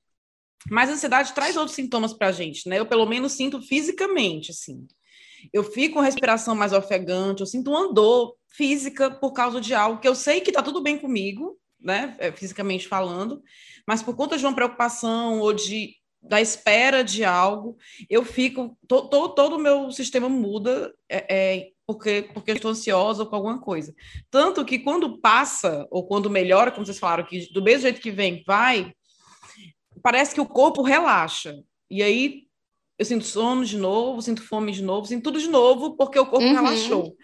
mas 0.71 0.89
a 0.89 0.95
ansiedade 0.95 1.33
traz 1.33 1.57
outros 1.57 1.75
sintomas 1.75 2.13
para 2.13 2.29
a 2.29 2.33
gente, 2.33 2.69
né? 2.69 2.79
Eu 2.79 2.87
pelo 2.87 3.07
menos 3.07 3.33
sinto 3.33 3.61
fisicamente, 3.61 4.51
assim. 4.51 4.87
Eu 5.53 5.63
fico 5.63 5.95
com 5.95 6.01
respiração 6.01 6.55
mais 6.55 6.73
ofegante, 6.73 7.41
eu 7.41 7.47
sinto 7.47 7.71
uma 7.71 7.93
dor 7.93 8.37
física 8.49 9.11
por 9.11 9.33
causa 9.33 9.61
de 9.61 9.75
algo 9.75 10.01
que 10.01 10.09
eu 10.09 10.15
sei 10.15 10.41
que 10.41 10.51
está 10.51 10.63
tudo 10.63 10.83
bem 10.83 10.99
comigo, 10.99 11.59
né? 11.81 12.17
É, 12.19 12.33
fisicamente 12.33 12.89
falando, 12.89 13.43
mas 13.87 14.03
por 14.03 14.17
conta 14.17 14.39
de 14.39 14.45
uma 14.45 14.55
preocupação 14.55 15.41
ou 15.41 15.53
de 15.53 15.95
da 16.29 16.41
espera 16.41 17.05
de 17.05 17.25
algo, 17.25 17.77
eu 18.11 18.25
fico, 18.25 18.77
to, 18.87 19.09
to, 19.09 19.29
todo 19.31 19.57
o 19.57 19.61
meu 19.61 19.91
sistema 19.91 20.29
muda 20.29 20.93
é, 21.09 21.35
é, 21.35 21.69
porque, 21.87 22.29
porque 22.35 22.51
eu 22.51 22.57
estou 22.57 22.71
ansiosa 22.71 23.25
com 23.25 23.37
alguma 23.37 23.61
coisa. 23.61 23.95
Tanto 24.31 24.65
que 24.65 24.79
quando 24.79 25.19
passa, 25.21 25.87
ou 25.91 26.07
quando 26.07 26.29
melhora, 26.29 26.71
como 26.71 26.85
vocês 26.85 26.99
falaram, 26.99 27.25
que 27.25 27.53
do 27.53 27.63
mesmo 27.63 27.83
jeito 27.83 28.01
que 28.01 28.11
vem, 28.11 28.43
vai, 28.47 28.93
parece 30.03 30.35
que 30.35 30.41
o 30.41 30.47
corpo 30.47 30.83
relaxa. 30.83 31.63
E 31.91 32.03
aí 32.03 32.47
eu 32.99 33.05
sinto 33.05 33.25
sono 33.25 33.65
de 33.65 33.77
novo, 33.77 34.21
sinto 34.21 34.43
fome 34.43 34.73
de 34.73 34.83
novo, 34.83 35.07
sinto 35.07 35.25
tudo 35.25 35.39
de 35.39 35.49
novo, 35.49 35.97
porque 35.97 36.19
o 36.19 36.27
corpo 36.27 36.45
uhum. 36.45 36.55
relaxou. 36.55 37.17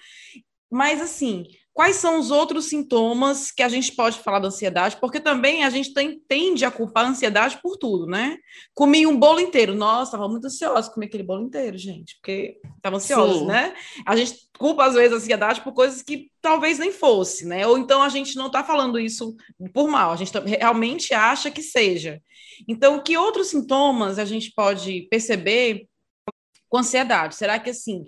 Mas 0.70 1.00
assim, 1.00 1.44
Quais 1.74 1.96
são 1.96 2.20
os 2.20 2.30
outros 2.30 2.66
sintomas 2.66 3.50
que 3.50 3.62
a 3.62 3.68
gente 3.68 3.92
pode 3.92 4.18
falar 4.18 4.40
da 4.40 4.48
ansiedade? 4.48 4.98
Porque 5.00 5.18
também 5.18 5.64
a 5.64 5.70
gente 5.70 5.94
tem, 5.94 6.20
tende 6.28 6.66
a 6.66 6.70
culpar 6.70 7.06
a 7.06 7.08
ansiedade 7.08 7.58
por 7.62 7.78
tudo, 7.78 8.06
né? 8.06 8.36
Comi 8.74 9.06
um 9.06 9.18
bolo 9.18 9.40
inteiro. 9.40 9.74
Nossa, 9.74 10.10
estava 10.10 10.28
muito 10.28 10.46
ansiosa 10.46 10.90
comer 10.90 11.06
aquele 11.06 11.22
bolo 11.22 11.42
inteiro, 11.42 11.78
gente, 11.78 12.16
porque 12.16 12.58
estava 12.76 12.96
ansiosa, 12.96 13.38
Sim. 13.38 13.46
né? 13.46 13.74
A 14.04 14.14
gente 14.14 14.50
culpa, 14.58 14.84
às 14.84 14.94
vezes, 14.94 15.12
a 15.12 15.16
ansiedade 15.16 15.60
por 15.62 15.72
coisas 15.72 16.02
que 16.02 16.30
talvez 16.40 16.78
nem 16.78 16.92
fosse, 16.92 17.46
né? 17.46 17.66
Ou 17.66 17.78
então 17.78 18.02
a 18.02 18.08
gente 18.08 18.36
não 18.36 18.46
está 18.46 18.62
falando 18.62 18.98
isso 18.98 19.34
por 19.72 19.88
mal, 19.88 20.12
a 20.12 20.16
gente 20.16 20.32
realmente 20.40 21.14
acha 21.14 21.50
que 21.50 21.62
seja. 21.62 22.20
Então, 22.68 23.02
que 23.02 23.16
outros 23.16 23.48
sintomas 23.48 24.18
a 24.18 24.24
gente 24.24 24.52
pode 24.54 25.08
perceber 25.10 25.88
com 26.68 26.78
ansiedade? 26.78 27.34
Será 27.34 27.58
que, 27.58 27.70
assim, 27.70 28.04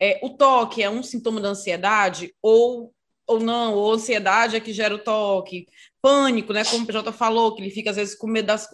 é, 0.00 0.20
o 0.22 0.30
toque 0.30 0.82
é 0.82 0.88
um 0.88 1.02
sintoma 1.02 1.40
da 1.40 1.48
ansiedade 1.48 2.32
ou 2.40 2.94
ou 3.28 3.38
não, 3.38 3.74
ou 3.74 3.92
ansiedade 3.92 4.56
é 4.56 4.60
que 4.60 4.72
gera 4.72 4.94
o 4.94 4.98
toque, 4.98 5.68
pânico, 6.00 6.52
né? 6.52 6.64
Como 6.64 6.84
o 6.84 6.86
PJ 6.86 7.12
falou, 7.12 7.54
que 7.54 7.62
ele 7.62 7.70
fica 7.70 7.90
às 7.90 7.96
vezes 7.96 8.14
com 8.16 8.26
medo 8.26 8.46
das, 8.46 8.66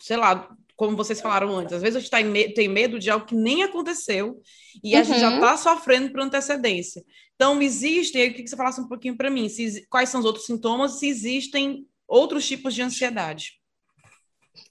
sei 0.00 0.16
lá, 0.16 0.50
como 0.76 0.96
vocês 0.96 1.20
falaram 1.20 1.54
antes, 1.56 1.74
às 1.74 1.80
vezes 1.80 1.96
a 1.96 2.00
gente 2.00 2.10
tá 2.10 2.18
tem 2.54 2.68
medo 2.68 2.98
de 2.98 3.08
algo 3.08 3.24
que 3.24 3.36
nem 3.36 3.62
aconteceu 3.62 4.40
e 4.82 4.96
a 4.96 4.98
uhum. 4.98 5.04
gente 5.04 5.20
já 5.20 5.34
está 5.34 5.56
sofrendo 5.56 6.10
por 6.10 6.20
antecedência. 6.20 7.04
Então, 7.36 7.62
existem, 7.62 8.22
eu 8.22 8.28
queria 8.30 8.44
que 8.44 8.50
você 8.50 8.56
falasse 8.56 8.80
um 8.80 8.88
pouquinho 8.88 9.16
para 9.16 9.30
mim, 9.30 9.48
se, 9.48 9.86
quais 9.88 10.08
são 10.08 10.20
os 10.20 10.26
outros 10.26 10.46
sintomas, 10.46 10.98
se 10.98 11.06
existem 11.06 11.86
outros 12.08 12.46
tipos 12.46 12.74
de 12.74 12.82
ansiedade. 12.82 13.60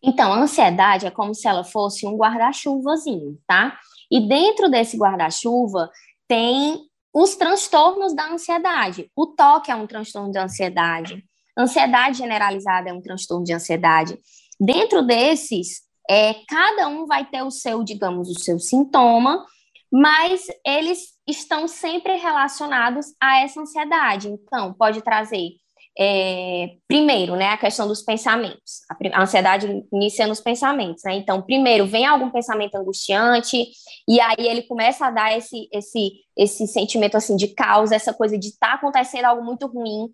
Então, 0.04 0.34
a 0.34 0.42
ansiedade 0.42 1.06
é 1.06 1.12
como 1.12 1.34
se 1.34 1.48
ela 1.48 1.64
fosse 1.64 2.06
um 2.06 2.18
guarda-chuvazinho, 2.18 3.40
tá? 3.48 3.80
E 4.12 4.28
dentro 4.28 4.70
desse 4.70 4.98
guarda-chuva 4.98 5.90
tem 6.28 6.91
os 7.14 7.36
transtornos 7.36 8.16
da 8.16 8.32
ansiedade. 8.32 9.12
O 9.16 9.28
toque 9.28 9.72
é 9.72 9.76
um 9.76 9.88
transtorno 9.88 10.32
de 10.32 10.40
ansiedade. 10.40 11.24
Ansiedade 11.58 12.18
generalizada 12.18 12.90
é 12.90 12.94
um 12.94 13.02
transtorno 13.02 13.44
de 13.44 13.54
ansiedade. 13.54 14.18
Dentro 14.60 15.02
desses, 15.02 15.82
é, 16.10 16.36
cada 16.48 16.88
um 16.88 17.06
vai 17.06 17.26
ter 17.26 17.42
o 17.42 17.52
seu, 17.52 17.84
digamos, 17.84 18.30
o 18.30 18.40
seu 18.40 18.60
sintoma, 18.60 19.46
mas 19.92 20.48
eles 20.66 21.12
estão 21.28 21.68
sempre 21.68 22.16
relacionados 22.16 23.08
a 23.20 23.42
essa 23.42 23.60
ansiedade. 23.62 24.30
Então, 24.30 24.74
pode 24.74 25.02
trazer 25.02 25.50
é, 26.00 26.78
primeiro, 26.88 27.36
né, 27.36 27.50
a 27.50 27.58
questão 27.58 27.88
dos 27.88 28.02
pensamentos. 28.02 28.82
A, 29.14 29.22
ansiedade 29.22 29.86
inicia 29.92 30.26
nos 30.26 30.40
pensamentos, 30.40 31.04
né? 31.04 31.16
Então, 31.16 31.42
primeiro 31.42 31.86
vem 31.86 32.06
algum 32.06 32.30
pensamento 32.30 32.76
angustiante 32.76 33.68
e 34.08 34.20
aí 34.20 34.48
ele 34.48 34.64
começa 34.64 35.08
a 35.08 35.12
dar 35.12 35.38
esse 35.38 35.68
esse 35.72 36.12
esse 36.36 36.66
sentimento 36.66 37.18
assim 37.18 37.36
de 37.36 37.50
causa, 37.50 37.96
essa 37.96 38.14
coisa 38.14 38.38
de 38.38 38.58
tá 38.58 38.74
acontecendo 38.74 39.26
algo 39.26 39.44
muito 39.44 39.68
ruim, 39.68 40.08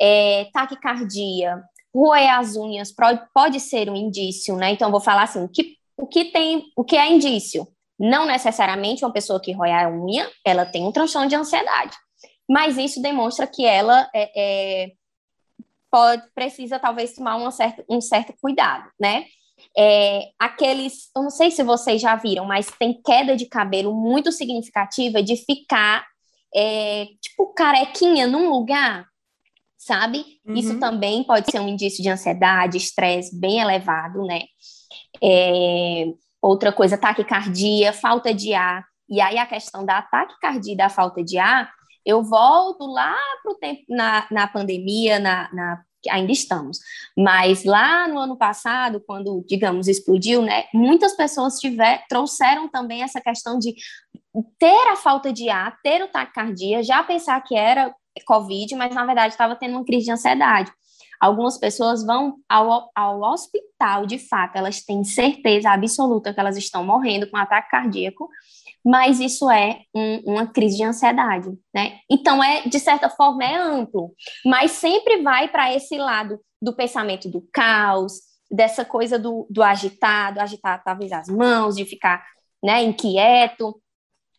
é, 0.00 0.46
taquicardia, 0.52 1.62
roer 1.94 2.38
as 2.38 2.54
unhas 2.56 2.92
pode, 3.34 3.58
ser 3.58 3.88
um 3.88 3.96
indício, 3.96 4.56
né? 4.56 4.70
Então, 4.70 4.90
vou 4.90 5.00
falar 5.00 5.22
assim, 5.22 5.42
o 5.42 5.48
que 5.48 5.76
o 5.96 6.06
que 6.06 6.26
tem, 6.26 6.64
o 6.76 6.84
que 6.84 6.96
é 6.96 7.10
indício? 7.10 7.66
Não 7.98 8.26
necessariamente 8.26 9.04
uma 9.04 9.12
pessoa 9.12 9.40
que 9.40 9.52
rói 9.52 9.70
a 9.70 9.88
unha, 9.88 10.28
ela 10.44 10.66
tem 10.66 10.84
um 10.84 10.92
transtorno 10.92 11.28
de 11.28 11.36
ansiedade, 11.36 11.96
mas 12.48 12.76
isso 12.76 13.00
demonstra 13.00 13.46
que 13.46 13.64
ela 13.64 14.08
é, 14.14 14.30
é 14.84 14.92
pode, 15.92 16.22
precisa 16.34 16.78
talvez 16.78 17.14
tomar 17.14 17.36
uma 17.36 17.50
certa, 17.50 17.84
um 17.88 18.00
certo 18.00 18.32
cuidado, 18.40 18.90
né? 18.98 19.26
É, 19.76 20.30
aqueles, 20.38 21.10
eu 21.14 21.22
não 21.22 21.30
sei 21.30 21.50
se 21.50 21.62
vocês 21.62 22.00
já 22.00 22.16
viram, 22.16 22.46
mas 22.46 22.66
tem 22.78 23.00
queda 23.02 23.36
de 23.36 23.46
cabelo 23.46 23.94
muito 23.94 24.32
significativa 24.32 25.22
de 25.22 25.36
ficar, 25.36 26.04
é, 26.54 27.04
tipo, 27.20 27.52
carequinha 27.52 28.26
num 28.26 28.48
lugar, 28.48 29.06
sabe? 29.76 30.24
Uhum. 30.46 30.54
Isso 30.54 30.80
também 30.80 31.22
pode 31.22 31.50
ser 31.50 31.60
um 31.60 31.68
indício 31.68 32.02
de 32.02 32.08
ansiedade, 32.08 32.78
estresse 32.78 33.38
bem 33.38 33.60
elevado, 33.60 34.24
né? 34.24 34.44
É, 35.22 36.06
outra 36.40 36.72
coisa, 36.72 36.96
taquicardia, 36.96 37.92
falta 37.92 38.32
de 38.32 38.54
ar. 38.54 38.84
E 39.08 39.20
aí 39.20 39.36
a 39.36 39.46
questão 39.46 39.84
da 39.84 40.00
taquicardia 40.00 40.72
e 40.72 40.76
da 40.76 40.88
falta 40.88 41.22
de 41.22 41.36
ar 41.36 41.70
eu 42.04 42.22
volto 42.22 42.84
lá 42.86 43.16
para 43.42 43.52
o 43.52 43.56
tempo 43.56 43.82
na, 43.88 44.26
na 44.30 44.46
pandemia, 44.46 45.18
na, 45.18 45.52
na 45.52 45.82
ainda 46.10 46.32
estamos. 46.32 46.78
Mas 47.16 47.64
lá 47.64 48.08
no 48.08 48.18
ano 48.18 48.36
passado, 48.36 49.00
quando, 49.06 49.44
digamos, 49.48 49.88
explodiu, 49.88 50.42
né, 50.42 50.64
muitas 50.74 51.14
pessoas 51.14 51.58
tiver, 51.58 52.04
trouxeram 52.08 52.68
também 52.68 53.02
essa 53.02 53.20
questão 53.20 53.58
de 53.58 53.74
ter 54.58 54.88
a 54.88 54.96
falta 54.96 55.32
de 55.32 55.48
ar, 55.48 55.78
ter 55.82 56.02
o 56.02 56.08
taquicardia, 56.08 56.82
já 56.82 57.02
pensar 57.02 57.40
que 57.42 57.54
era 57.54 57.94
Covid, 58.26 58.74
mas 58.76 58.94
na 58.94 59.04
verdade 59.04 59.32
estava 59.34 59.56
tendo 59.56 59.76
uma 59.76 59.84
crise 59.84 60.06
de 60.06 60.12
ansiedade. 60.12 60.72
Algumas 61.20 61.56
pessoas 61.56 62.04
vão 62.04 62.36
ao, 62.48 62.90
ao 62.96 63.20
hospital, 63.20 64.06
de 64.06 64.18
fato, 64.18 64.56
elas 64.56 64.82
têm 64.82 65.04
certeza 65.04 65.70
absoluta 65.70 66.34
que 66.34 66.40
elas 66.40 66.56
estão 66.56 66.84
morrendo 66.84 67.30
com 67.30 67.36
ataque 67.36 67.70
cardíaco, 67.70 68.28
mas 68.84 69.20
isso 69.20 69.50
é 69.50 69.80
um, 69.94 70.32
uma 70.32 70.46
crise 70.46 70.76
de 70.76 70.84
ansiedade, 70.84 71.50
né? 71.74 71.98
Então, 72.10 72.42
é, 72.42 72.62
de 72.62 72.78
certa 72.80 73.08
forma, 73.08 73.44
é 73.44 73.56
amplo, 73.56 74.12
mas 74.44 74.72
sempre 74.72 75.22
vai 75.22 75.48
para 75.48 75.74
esse 75.74 75.96
lado 75.96 76.40
do 76.60 76.74
pensamento 76.74 77.28
do 77.28 77.46
caos, 77.52 78.14
dessa 78.50 78.84
coisa 78.84 79.18
do, 79.18 79.46
do 79.48 79.62
agitado, 79.62 80.40
agitar 80.40 80.82
talvez 80.84 81.12
as 81.12 81.28
mãos, 81.28 81.76
de 81.76 81.84
ficar 81.84 82.24
né, 82.62 82.82
inquieto, 82.82 83.80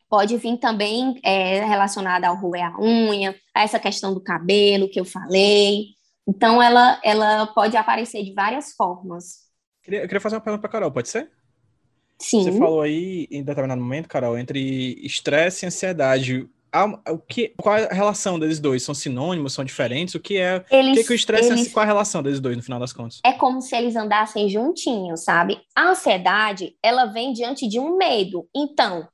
pode 0.09 0.37
vir 0.37 0.57
também 0.57 1.19
é, 1.23 1.65
relacionada 1.65 2.27
ao 2.27 2.35
roer 2.35 2.65
a 2.65 2.79
unha, 2.79 3.35
a 3.53 3.63
essa 3.63 3.79
questão 3.79 4.13
do 4.13 4.21
cabelo 4.21 4.89
que 4.89 4.99
eu 4.99 5.05
falei. 5.05 5.87
Então, 6.27 6.61
ela, 6.61 6.99
ela 7.03 7.47
pode 7.47 7.75
aparecer 7.75 8.23
de 8.23 8.33
várias 8.33 8.73
formas. 8.73 9.43
Eu 9.85 10.01
queria 10.07 10.21
fazer 10.21 10.35
uma 10.35 10.41
pergunta 10.41 10.61
para 10.61 10.69
Carol, 10.69 10.91
pode 10.91 11.09
ser? 11.09 11.31
Sim. 12.19 12.43
Você 12.43 12.57
falou 12.57 12.81
aí, 12.81 13.27
em 13.29 13.43
determinado 13.43 13.81
momento, 13.81 14.07
Carol, 14.07 14.37
entre 14.37 14.99
estresse 15.05 15.65
e 15.65 15.67
ansiedade. 15.67 16.47
O 17.07 17.19
que, 17.19 17.53
qual 17.57 17.77
é 17.77 17.85
a 17.85 17.93
relação 17.93 18.39
deles 18.39 18.59
dois? 18.59 18.81
São 18.81 18.95
sinônimos? 18.95 19.53
São 19.53 19.63
diferentes? 19.63 20.15
O 20.15 20.19
que 20.19 20.37
é? 20.37 20.65
Eles, 20.71 20.91
o 20.91 20.93
que, 20.95 20.99
é 21.01 21.03
que 21.03 21.11
o 21.11 21.15
estresse 21.15 21.51
eles, 21.51 21.71
qual 21.71 21.83
é 21.83 21.85
a 21.85 21.91
relação 21.91 22.23
deles 22.23 22.39
dois, 22.39 22.57
no 22.57 22.63
final 22.63 22.79
das 22.79 22.91
contas? 22.91 23.19
É 23.23 23.33
como 23.33 23.61
se 23.61 23.75
eles 23.75 23.95
andassem 23.95 24.49
juntinhos, 24.49 25.23
sabe? 25.23 25.61
A 25.75 25.89
ansiedade, 25.89 26.75
ela 26.81 27.05
vem 27.05 27.31
diante 27.31 27.67
de 27.67 27.79
um 27.79 27.95
medo. 27.95 28.47
Então, 28.55 29.07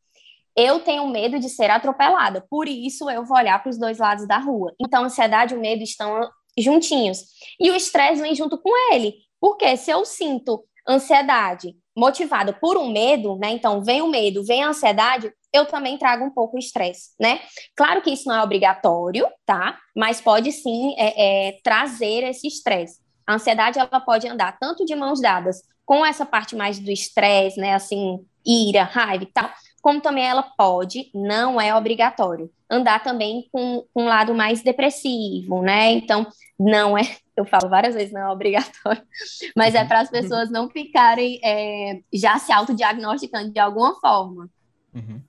eu 0.55 0.79
tenho 0.79 1.07
medo 1.09 1.37
de 1.39 1.49
ser 1.49 1.69
atropelada, 1.69 2.45
por 2.49 2.67
isso 2.67 3.09
eu 3.09 3.25
vou 3.25 3.37
olhar 3.37 3.61
para 3.61 3.69
os 3.69 3.77
dois 3.77 3.97
lados 3.97 4.25
da 4.27 4.37
rua. 4.37 4.73
Então, 4.79 5.03
a 5.03 5.05
ansiedade 5.07 5.53
e 5.53 5.57
o 5.57 5.59
medo 5.59 5.83
estão 5.83 6.29
juntinhos. 6.57 7.25
E 7.59 7.69
o 7.71 7.75
estresse 7.75 8.21
vem 8.21 8.35
junto 8.35 8.57
com 8.57 8.69
ele, 8.93 9.15
porque 9.39 9.75
se 9.75 9.91
eu 9.91 10.05
sinto 10.05 10.63
ansiedade 10.87 11.75
motivada 11.99 12.53
por 12.53 12.77
um 12.77 12.91
medo, 12.91 13.37
né? 13.37 13.51
Então, 13.51 13.83
vem 13.83 14.01
o 14.01 14.07
medo, 14.07 14.43
vem 14.43 14.63
a 14.63 14.69
ansiedade, 14.69 15.31
eu 15.51 15.65
também 15.65 15.97
trago 15.97 16.23
um 16.23 16.29
pouco 16.29 16.55
o 16.55 16.59
estresse, 16.59 17.09
né? 17.19 17.39
Claro 17.75 18.01
que 18.01 18.11
isso 18.11 18.27
não 18.27 18.35
é 18.35 18.43
obrigatório, 18.43 19.27
tá? 19.45 19.77
Mas 19.95 20.21
pode 20.21 20.51
sim 20.51 20.95
é, 20.97 21.49
é, 21.49 21.59
trazer 21.63 22.23
esse 22.23 22.47
estresse. 22.47 22.99
A 23.27 23.35
ansiedade, 23.35 23.77
ela 23.77 23.99
pode 23.99 24.27
andar 24.27 24.57
tanto 24.57 24.85
de 24.85 24.95
mãos 24.95 25.21
dadas 25.21 25.61
com 25.85 26.05
essa 26.05 26.25
parte 26.25 26.55
mais 26.55 26.79
do 26.79 26.89
estresse, 26.89 27.59
né? 27.59 27.73
Assim, 27.73 28.19
ira, 28.45 28.83
raiva 28.83 29.23
e 29.23 29.27
tal, 29.27 29.49
como 29.81 30.01
também 30.01 30.25
ela 30.25 30.43
pode, 30.43 31.09
não 31.13 31.59
é 31.59 31.75
obrigatório, 31.75 32.49
andar 32.69 33.03
também 33.03 33.47
com, 33.51 33.83
com 33.93 34.03
um 34.03 34.07
lado 34.07 34.33
mais 34.33 34.61
depressivo, 34.61 35.61
né? 35.61 35.91
Então, 35.91 36.27
não 36.59 36.97
é, 36.97 37.01
eu 37.39 37.45
falo 37.45 37.69
várias 37.69 37.95
vezes, 37.95 38.11
não 38.11 38.21
é 38.21 38.29
obrigatório, 38.29 39.01
mas 39.55 39.75
é 39.75 39.85
para 39.85 40.01
as 40.01 40.09
pessoas 40.09 40.49
não 40.49 40.69
ficarem 40.69 41.39
é, 41.43 41.99
já 42.13 42.37
se 42.37 42.51
autodiagnosticando 42.51 43.51
de 43.51 43.59
alguma 43.59 43.99
forma. 43.99 44.49
Uhum. 44.93 45.21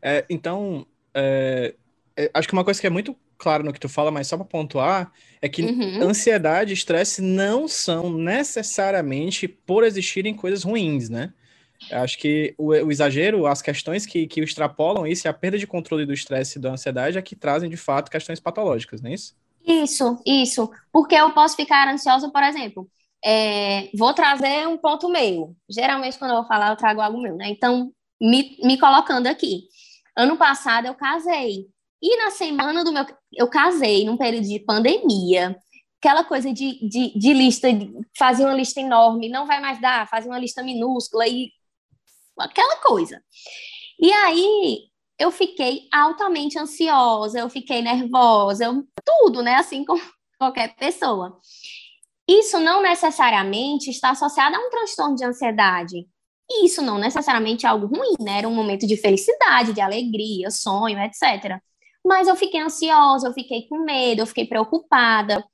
É, 0.00 0.24
então, 0.28 0.86
é, 1.14 1.74
é 2.16 2.30
acho 2.32 2.48
que 2.48 2.54
uma 2.54 2.64
coisa 2.64 2.80
que 2.80 2.86
é 2.86 2.90
muito 2.90 3.16
clara 3.38 3.64
no 3.64 3.72
que 3.72 3.80
tu 3.80 3.88
fala, 3.88 4.10
mas 4.10 4.28
só 4.28 4.36
para 4.36 4.46
pontuar, 4.46 5.12
é 5.40 5.48
que 5.48 5.62
uhum. 5.62 6.02
ansiedade 6.02 6.70
e 6.70 6.74
estresse 6.74 7.20
não 7.20 7.66
são 7.66 8.08
necessariamente 8.12 9.48
por 9.48 9.82
existirem 9.82 10.32
coisas 10.32 10.62
ruins, 10.62 11.08
né? 11.08 11.32
Acho 11.90 12.16
que 12.18 12.54
o, 12.56 12.68
o, 12.68 12.92
exagero, 12.92 13.44
as 13.46 13.60
questões 13.60 14.06
que, 14.06 14.28
que 14.28 14.40
extrapolam 14.40 15.04
isso 15.04 15.28
a 15.28 15.32
perda 15.32 15.58
de 15.58 15.66
controle 15.66 16.06
do 16.06 16.12
estresse 16.12 16.58
e 16.58 16.62
da 16.62 16.70
ansiedade 16.70 17.18
é 17.18 17.22
que 17.22 17.34
trazem, 17.34 17.68
de 17.68 17.76
fato, 17.76 18.10
questões 18.10 18.38
patológicas, 18.38 19.00
não 19.00 19.10
é 19.10 19.14
isso? 19.14 19.34
Isso, 19.66 20.20
isso. 20.26 20.70
Porque 20.92 21.14
eu 21.14 21.32
posso 21.32 21.56
ficar 21.56 21.88
ansiosa, 21.88 22.30
por 22.30 22.42
exemplo, 22.42 22.88
é, 23.24 23.90
vou 23.96 24.12
trazer 24.14 24.66
um 24.66 24.76
ponto 24.76 25.08
meu. 25.08 25.56
Geralmente, 25.70 26.18
quando 26.18 26.32
eu 26.32 26.38
vou 26.38 26.46
falar, 26.46 26.70
eu 26.70 26.76
trago 26.76 27.00
algo 27.00 27.20
meu, 27.20 27.36
né? 27.36 27.48
Então, 27.48 27.92
me, 28.20 28.56
me 28.62 28.78
colocando 28.78 29.26
aqui. 29.26 29.64
Ano 30.16 30.36
passado, 30.36 30.86
eu 30.86 30.94
casei. 30.94 31.66
E 32.02 32.16
na 32.16 32.30
semana 32.30 32.84
do 32.84 32.92
meu... 32.92 33.06
Eu 33.32 33.48
casei 33.48 34.04
num 34.04 34.16
período 34.16 34.48
de 34.48 34.60
pandemia 34.60 35.56
aquela 36.02 36.24
coisa 36.24 36.52
de, 36.52 36.88
de, 36.88 37.16
de 37.16 37.32
lista, 37.32 37.72
de 37.72 37.88
fazer 38.18 38.44
uma 38.44 38.54
lista 38.54 38.80
enorme, 38.80 39.28
não 39.28 39.46
vai 39.46 39.60
mais 39.60 39.80
dar, 39.80 40.08
fazer 40.08 40.28
uma 40.28 40.38
lista 40.38 40.60
minúscula 40.60 41.28
e 41.28 41.52
aquela 42.36 42.76
coisa. 42.78 43.22
E 44.00 44.12
aí 44.12 44.80
eu 45.22 45.30
fiquei 45.30 45.88
altamente 45.92 46.58
ansiosa, 46.58 47.38
eu 47.38 47.48
fiquei 47.48 47.80
nervosa, 47.80 48.64
eu, 48.64 48.84
tudo, 49.04 49.42
né? 49.42 49.54
Assim 49.54 49.84
como 49.86 50.02
qualquer 50.38 50.74
pessoa. 50.74 51.38
Isso 52.28 52.58
não 52.58 52.82
necessariamente 52.82 53.90
está 53.90 54.10
associado 54.10 54.56
a 54.56 54.58
um 54.58 54.70
transtorno 54.70 55.14
de 55.14 55.24
ansiedade. 55.24 56.06
E 56.50 56.66
isso 56.66 56.82
não 56.82 56.98
necessariamente 56.98 57.66
é 57.66 57.68
algo 57.68 57.86
ruim, 57.86 58.14
né? 58.20 58.38
Era 58.38 58.48
um 58.48 58.54
momento 58.54 58.86
de 58.86 58.96
felicidade, 58.96 59.72
de 59.72 59.80
alegria, 59.80 60.50
sonho, 60.50 60.98
etc. 60.98 61.60
Mas 62.04 62.26
eu 62.26 62.34
fiquei 62.34 62.60
ansiosa, 62.60 63.28
eu 63.28 63.32
fiquei 63.32 63.68
com 63.68 63.84
medo, 63.84 64.22
eu 64.22 64.26
fiquei 64.26 64.46
preocupada. 64.46 65.44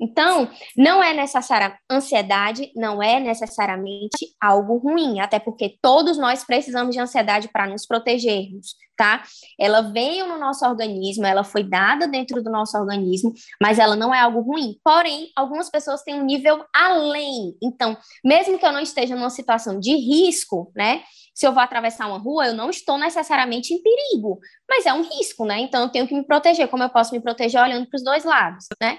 Então, 0.00 0.48
não 0.76 1.02
é 1.02 1.12
necessária 1.12 1.76
ansiedade, 1.90 2.70
não 2.76 3.02
é 3.02 3.18
necessariamente 3.18 4.32
algo 4.40 4.76
ruim, 4.76 5.18
até 5.18 5.38
porque 5.40 5.76
todos 5.82 6.16
nós 6.16 6.44
precisamos 6.44 6.94
de 6.94 7.00
ansiedade 7.00 7.48
para 7.48 7.66
nos 7.66 7.84
protegermos, 7.84 8.76
tá? 8.98 9.22
Ela 9.58 9.80
veio 9.80 10.26
no 10.26 10.38
nosso 10.38 10.66
organismo, 10.66 11.24
ela 11.24 11.44
foi 11.44 11.62
dada 11.62 12.08
dentro 12.08 12.42
do 12.42 12.50
nosso 12.50 12.76
organismo, 12.76 13.32
mas 13.62 13.78
ela 13.78 13.94
não 13.94 14.12
é 14.12 14.20
algo 14.20 14.40
ruim. 14.40 14.76
Porém, 14.84 15.30
algumas 15.36 15.70
pessoas 15.70 16.02
têm 16.02 16.20
um 16.20 16.24
nível 16.24 16.64
além. 16.74 17.56
Então, 17.62 17.96
mesmo 18.24 18.58
que 18.58 18.66
eu 18.66 18.72
não 18.72 18.80
esteja 18.80 19.14
numa 19.14 19.30
situação 19.30 19.78
de 19.78 19.94
risco, 19.94 20.72
né? 20.76 21.04
Se 21.32 21.46
eu 21.46 21.52
vou 21.52 21.62
atravessar 21.62 22.08
uma 22.08 22.18
rua, 22.18 22.48
eu 22.48 22.54
não 22.54 22.68
estou 22.68 22.98
necessariamente 22.98 23.72
em 23.72 23.80
perigo, 23.80 24.40
mas 24.68 24.84
é 24.84 24.92
um 24.92 25.02
risco, 25.02 25.44
né? 25.44 25.60
Então, 25.60 25.84
eu 25.84 25.88
tenho 25.88 26.08
que 26.08 26.14
me 26.14 26.26
proteger. 26.26 26.66
Como 26.66 26.82
eu 26.82 26.90
posso 26.90 27.14
me 27.14 27.20
proteger 27.20 27.62
olhando 27.62 27.88
para 27.88 27.96
os 27.96 28.02
dois 28.02 28.24
lados, 28.24 28.66
né? 28.82 28.98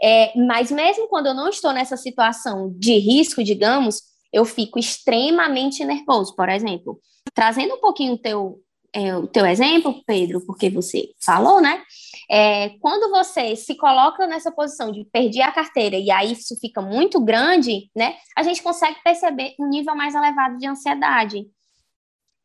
É, 0.00 0.32
mas 0.38 0.70
mesmo 0.70 1.08
quando 1.08 1.26
eu 1.26 1.34
não 1.34 1.48
estou 1.48 1.72
nessa 1.72 1.96
situação 1.96 2.72
de 2.78 2.96
risco, 2.98 3.42
digamos, 3.42 4.00
eu 4.32 4.44
fico 4.44 4.78
extremamente 4.78 5.84
nervoso. 5.84 6.36
Por 6.36 6.48
exemplo, 6.48 7.00
trazendo 7.34 7.74
um 7.74 7.80
pouquinho 7.80 8.14
o 8.14 8.18
teu, 8.18 8.60
é, 8.94 9.16
o 9.16 9.26
teu 9.26 9.44
exemplo, 9.44 10.02
Pedro, 10.06 10.40
porque 10.46 10.70
você 10.70 11.10
falou, 11.20 11.60
né? 11.60 11.82
É, 12.30 12.70
quando 12.80 13.10
você 13.10 13.56
se 13.56 13.76
coloca 13.76 14.26
nessa 14.26 14.52
posição 14.52 14.90
de 14.92 15.04
perder 15.06 15.42
a 15.42 15.52
carteira 15.52 15.96
e 15.96 16.10
aí 16.10 16.32
isso 16.32 16.56
fica 16.60 16.80
muito 16.80 17.20
grande, 17.20 17.90
né? 17.94 18.14
A 18.36 18.42
gente 18.42 18.62
consegue 18.62 19.02
perceber 19.02 19.54
um 19.58 19.68
nível 19.68 19.94
mais 19.94 20.14
elevado 20.14 20.56
de 20.58 20.66
ansiedade. 20.66 21.44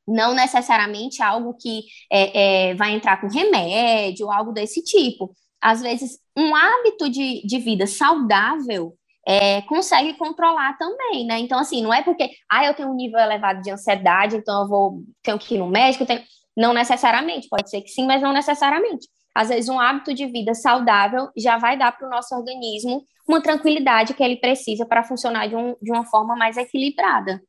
Não 0.08 0.34
necessariamente 0.34 1.22
algo 1.22 1.54
que 1.54 1.84
é, 2.12 2.72
é 2.72 2.76
vai 2.76 2.94
entrar 2.94 3.22
com 3.22 3.28
remédio, 3.28 4.32
algo 4.32 4.52
desse 4.52 4.84
tipo, 4.84 5.32
às 5.62 5.82
vezes, 5.82 6.20
um 6.38 6.56
hábito 6.56 7.10
de, 7.10 7.46
de 7.46 7.60
vida 7.60 7.86
saudável 7.86 8.94
é, 9.28 9.62
consegue 9.64 10.14
controlar 10.16 10.78
também, 10.78 11.26
né? 11.26 11.38
Então, 11.40 11.60
assim, 11.60 11.82
não 11.84 11.94
é 11.94 12.02
porque, 12.02 12.30
ah, 12.50 12.66
eu 12.66 12.74
tenho 12.74 12.90
um 12.90 12.96
nível 12.96 13.20
elevado 13.20 13.62
de 13.62 13.70
ansiedade, 13.70 14.38
então 14.38 14.64
eu 14.64 14.68
vou, 14.68 15.04
tenho 15.22 15.38
que 15.38 15.56
ir 15.56 15.60
no 15.60 15.68
médico, 15.68 16.06
tenho... 16.06 16.24
não 16.60 16.74
necessariamente, 16.74 17.48
pode 17.48 17.70
ser 17.70 17.82
que 17.82 17.90
sim, 17.90 18.06
mas 18.06 18.22
não 18.22 18.34
necessariamente. 18.34 19.08
Às 19.34 19.48
vezes, 19.48 19.70
um 19.70 19.80
hábito 19.80 20.14
de 20.14 20.26
vida 20.26 20.54
saudável 20.54 21.30
já 21.38 21.58
vai 21.58 21.78
dar 21.78 21.94
para 21.94 22.06
o 22.06 22.10
nosso 22.10 22.36
organismo 22.36 23.02
uma 23.26 23.42
tranquilidade 23.42 24.14
que 24.14 24.22
ele 24.22 24.36
precisa 24.36 24.86
para 24.86 25.04
funcionar 25.04 25.48
de, 25.48 25.56
um, 25.56 25.76
de 25.82 25.90
uma 25.90 26.04
forma 26.06 26.36
mais 26.36 26.58
equilibrada. 26.58 27.42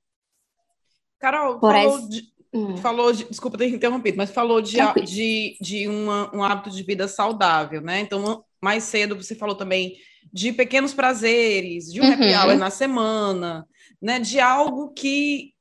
Carol, 1.18 1.58
Por 1.58 1.72
falou, 1.72 2.08
de, 2.08 2.22
Hum. 2.52 2.76
Falou, 2.78 3.12
de, 3.12 3.24
desculpa 3.24 3.56
ter 3.56 3.68
interrompido, 3.68 4.16
mas 4.16 4.30
falou 4.30 4.61
de, 4.61 4.76
de, 5.04 5.56
de 5.61 5.88
uma, 5.88 6.34
um 6.34 6.42
hábito 6.42 6.70
de 6.70 6.82
vida 6.82 7.06
saudável, 7.06 7.80
né? 7.80 8.00
Então, 8.00 8.44
mais 8.61 8.84
cedo 8.84 9.16
você 9.16 9.36
falou 9.36 9.54
também 9.54 9.96
de 10.32 10.52
pequenos 10.52 10.92
prazeres, 10.92 11.92
de 11.92 12.00
um 12.00 12.04
uhum. 12.04 12.12
happy 12.12 12.34
hour 12.34 12.58
na 12.58 12.70
semana, 12.70 13.66
né? 14.02 14.18
De 14.18 14.40
algo 14.40 14.92
que, 14.92 15.52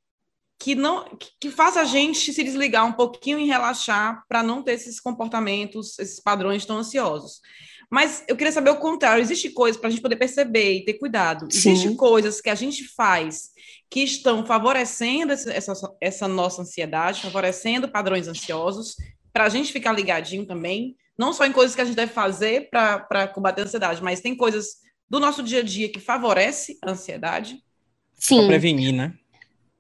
que 0.59 0.75
não 0.75 1.05
que 1.39 1.49
faz 1.49 1.77
a 1.77 1.85
gente 1.85 2.33
se 2.33 2.43
desligar 2.43 2.85
um 2.85 2.91
pouquinho 2.91 3.39
e 3.39 3.47
relaxar 3.47 4.23
para 4.27 4.43
não 4.43 4.61
ter 4.61 4.73
esses 4.73 4.99
comportamentos, 4.99 5.97
esses 5.97 6.19
padrões 6.19 6.65
tão 6.65 6.77
ansiosos. 6.77 7.39
Mas 7.89 8.23
eu 8.27 8.35
queria 8.35 8.51
saber 8.51 8.69
o 8.69 8.77
contrário. 8.77 9.21
Existe 9.21 9.49
coisa 9.49 9.79
para 9.79 9.87
a 9.87 9.91
gente 9.91 10.01
poder 10.01 10.17
perceber 10.17 10.73
e 10.73 10.85
ter 10.85 10.95
cuidado. 10.95 11.47
Existe 11.51 11.95
coisas 11.95 12.39
que 12.39 12.49
a 12.49 12.55
gente 12.55 12.83
faz 12.93 13.49
que 13.89 14.01
estão 14.01 14.45
favorecendo 14.45 15.33
essa, 15.33 15.97
essa 15.99 16.27
nossa 16.27 16.61
ansiedade, 16.61 17.21
favorecendo 17.21 17.89
padrões 17.89 18.27
ansiosos, 18.27 18.95
para 19.33 19.45
a 19.45 19.49
gente 19.49 19.73
ficar 19.73 19.93
ligadinho 19.93 20.45
também, 20.45 20.95
não 21.17 21.33
só 21.33 21.45
em 21.45 21.51
coisas 21.51 21.75
que 21.75 21.81
a 21.81 21.85
gente 21.85 21.95
deve 21.95 22.11
fazer 22.11 22.69
para 22.69 23.27
combater 23.29 23.61
a 23.61 23.63
ansiedade, 23.63 24.03
mas 24.03 24.21
tem 24.21 24.35
coisas 24.35 24.77
do 25.09 25.19
nosso 25.19 25.41
dia 25.41 25.59
a 25.59 25.63
dia 25.63 25.91
que 25.91 25.99
favorece 25.99 26.77
a 26.83 26.91
ansiedade. 26.91 27.57
Sim. 28.13 28.37
Para 28.37 28.47
prevenir, 28.49 28.93
né? 28.93 29.13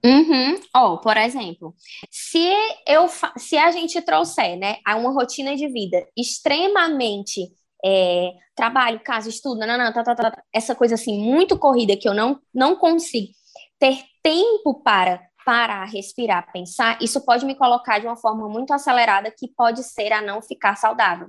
Uhum. 0.03 0.55
Oh, 0.75 0.97
por 0.99 1.17
exemplo, 1.17 1.75
se 2.09 2.39
eu 2.87 3.07
se 3.37 3.57
a 3.57 3.69
gente 3.71 4.01
trouxer, 4.01 4.57
né, 4.57 4.77
a 4.85 4.95
uma 4.95 5.11
rotina 5.11 5.55
de 5.57 5.67
vida 5.67 6.07
extremamente 6.15 7.51
é, 7.85 8.31
trabalho, 8.55 9.01
casa, 9.03 9.29
estudo, 9.29 9.59
não, 9.59 9.77
não, 9.77 9.91
tá, 9.91 10.03
tá, 10.03 10.15
tá, 10.15 10.43
essa 10.53 10.73
coisa 10.73 10.95
assim 10.95 11.19
muito 11.21 11.57
corrida 11.57 11.97
que 11.97 12.07
eu 12.07 12.13
não 12.13 12.39
não 12.53 12.77
consigo 12.77 13.33
ter 13.77 14.03
tempo 14.23 14.81
para 14.83 15.21
parar, 15.45 15.85
respirar, 15.85 16.51
pensar, 16.51 16.97
isso 17.01 17.21
pode 17.21 17.45
me 17.45 17.55
colocar 17.55 17.99
de 17.99 18.05
uma 18.05 18.15
forma 18.15 18.47
muito 18.47 18.71
acelerada 18.71 19.33
que 19.35 19.47
pode 19.47 19.83
ser 19.83 20.11
a 20.11 20.21
não 20.21 20.41
ficar 20.41 20.75
saudável. 20.75 21.27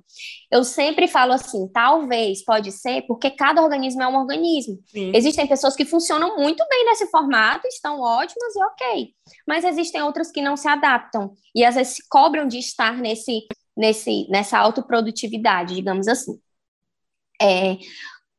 Eu 0.51 0.65
sempre 0.65 1.07
falo 1.09 1.33
assim, 1.33 1.69
talvez, 1.69 2.45
pode 2.45 2.73
ser, 2.73 3.03
porque 3.03 3.31
cada 3.31 3.63
organismo 3.63 4.03
é 4.03 4.09
um 4.09 4.17
organismo. 4.17 4.79
Sim. 4.87 5.13
Existem 5.15 5.47
pessoas 5.47 5.77
que 5.77 5.85
funcionam 5.85 6.37
muito 6.37 6.65
bem 6.69 6.85
nesse 6.87 7.07
formato, 7.07 7.67
estão 7.67 8.01
ótimas 8.01 8.55
e 8.55 8.65
ok. 8.65 9.15
Mas 9.47 9.65
existem 9.65 10.03
outras 10.03 10.31
que 10.31 10.43
não 10.43 10.57
se 10.57 10.69
adaptam 10.69 11.33
e 11.55 11.65
às 11.65 11.75
vezes 11.75 11.97
se 11.97 12.09
cobram 12.09 12.47
de 12.47 12.59
estar 12.59 12.97
nesse, 12.97 13.47
nesse, 13.77 14.27
nessa 14.29 14.59
autoprodutividade, 14.59 15.75
digamos 15.75 16.09
assim. 16.09 16.39
É, 17.41 17.79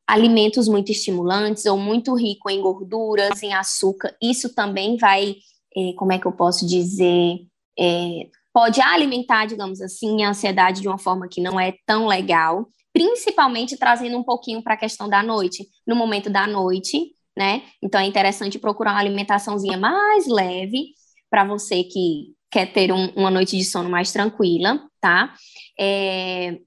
alimentos 0.06 0.68
muito 0.68 0.92
estimulantes 0.92 1.66
ou 1.66 1.78
muito 1.78 2.14
rico 2.14 2.50
em 2.50 2.62
gorduras, 2.62 3.42
em 3.42 3.54
açúcar, 3.54 4.16
isso 4.22 4.54
também 4.54 4.98
vai 4.98 5.38
é, 5.76 5.94
como 5.94 6.12
é 6.12 6.20
que 6.20 6.26
eu 6.26 6.32
posso 6.32 6.66
dizer, 6.66 7.40
é, 7.80 8.28
pode 8.54 8.82
alimentar, 8.82 9.46
digamos 9.46 9.82
assim, 9.82 10.24
a 10.24 10.30
ansiedade 10.30 10.82
de 10.82 10.88
uma 10.88 10.98
forma 10.98 11.28
que 11.28 11.42
não 11.42 11.60
é 11.60 11.74
tão 11.86 12.08
legal, 12.08 12.68
principalmente 12.94 13.78
trazendo 13.78 14.18
um 14.18 14.24
pouquinho 14.24 14.62
para 14.62 14.74
a 14.74 14.78
questão 14.78 15.08
da 15.08 15.24
noite, 15.24 15.66
no 15.88 15.96
momento 15.96 16.30
da 16.30 16.46
noite, 16.46 17.14
né? 17.36 17.64
Então 17.82 18.02
é 18.02 18.06
interessante 18.06 18.60
procurar 18.60 18.92
uma 18.92 19.00
alimentaçãozinha 19.00 19.78
mais 19.78 20.28
leve 20.28 20.94
para 21.30 21.46
você 21.46 21.84
que 21.84 22.34
quer 22.52 22.74
ter 22.74 22.92
um, 22.92 23.08
uma 23.16 23.32
noite 23.32 23.58
de 23.58 23.64
sono 23.64 23.90
mais 23.90 24.12
tranquila, 24.12 24.86
tá? 25.00 25.34
É, 25.80 26.60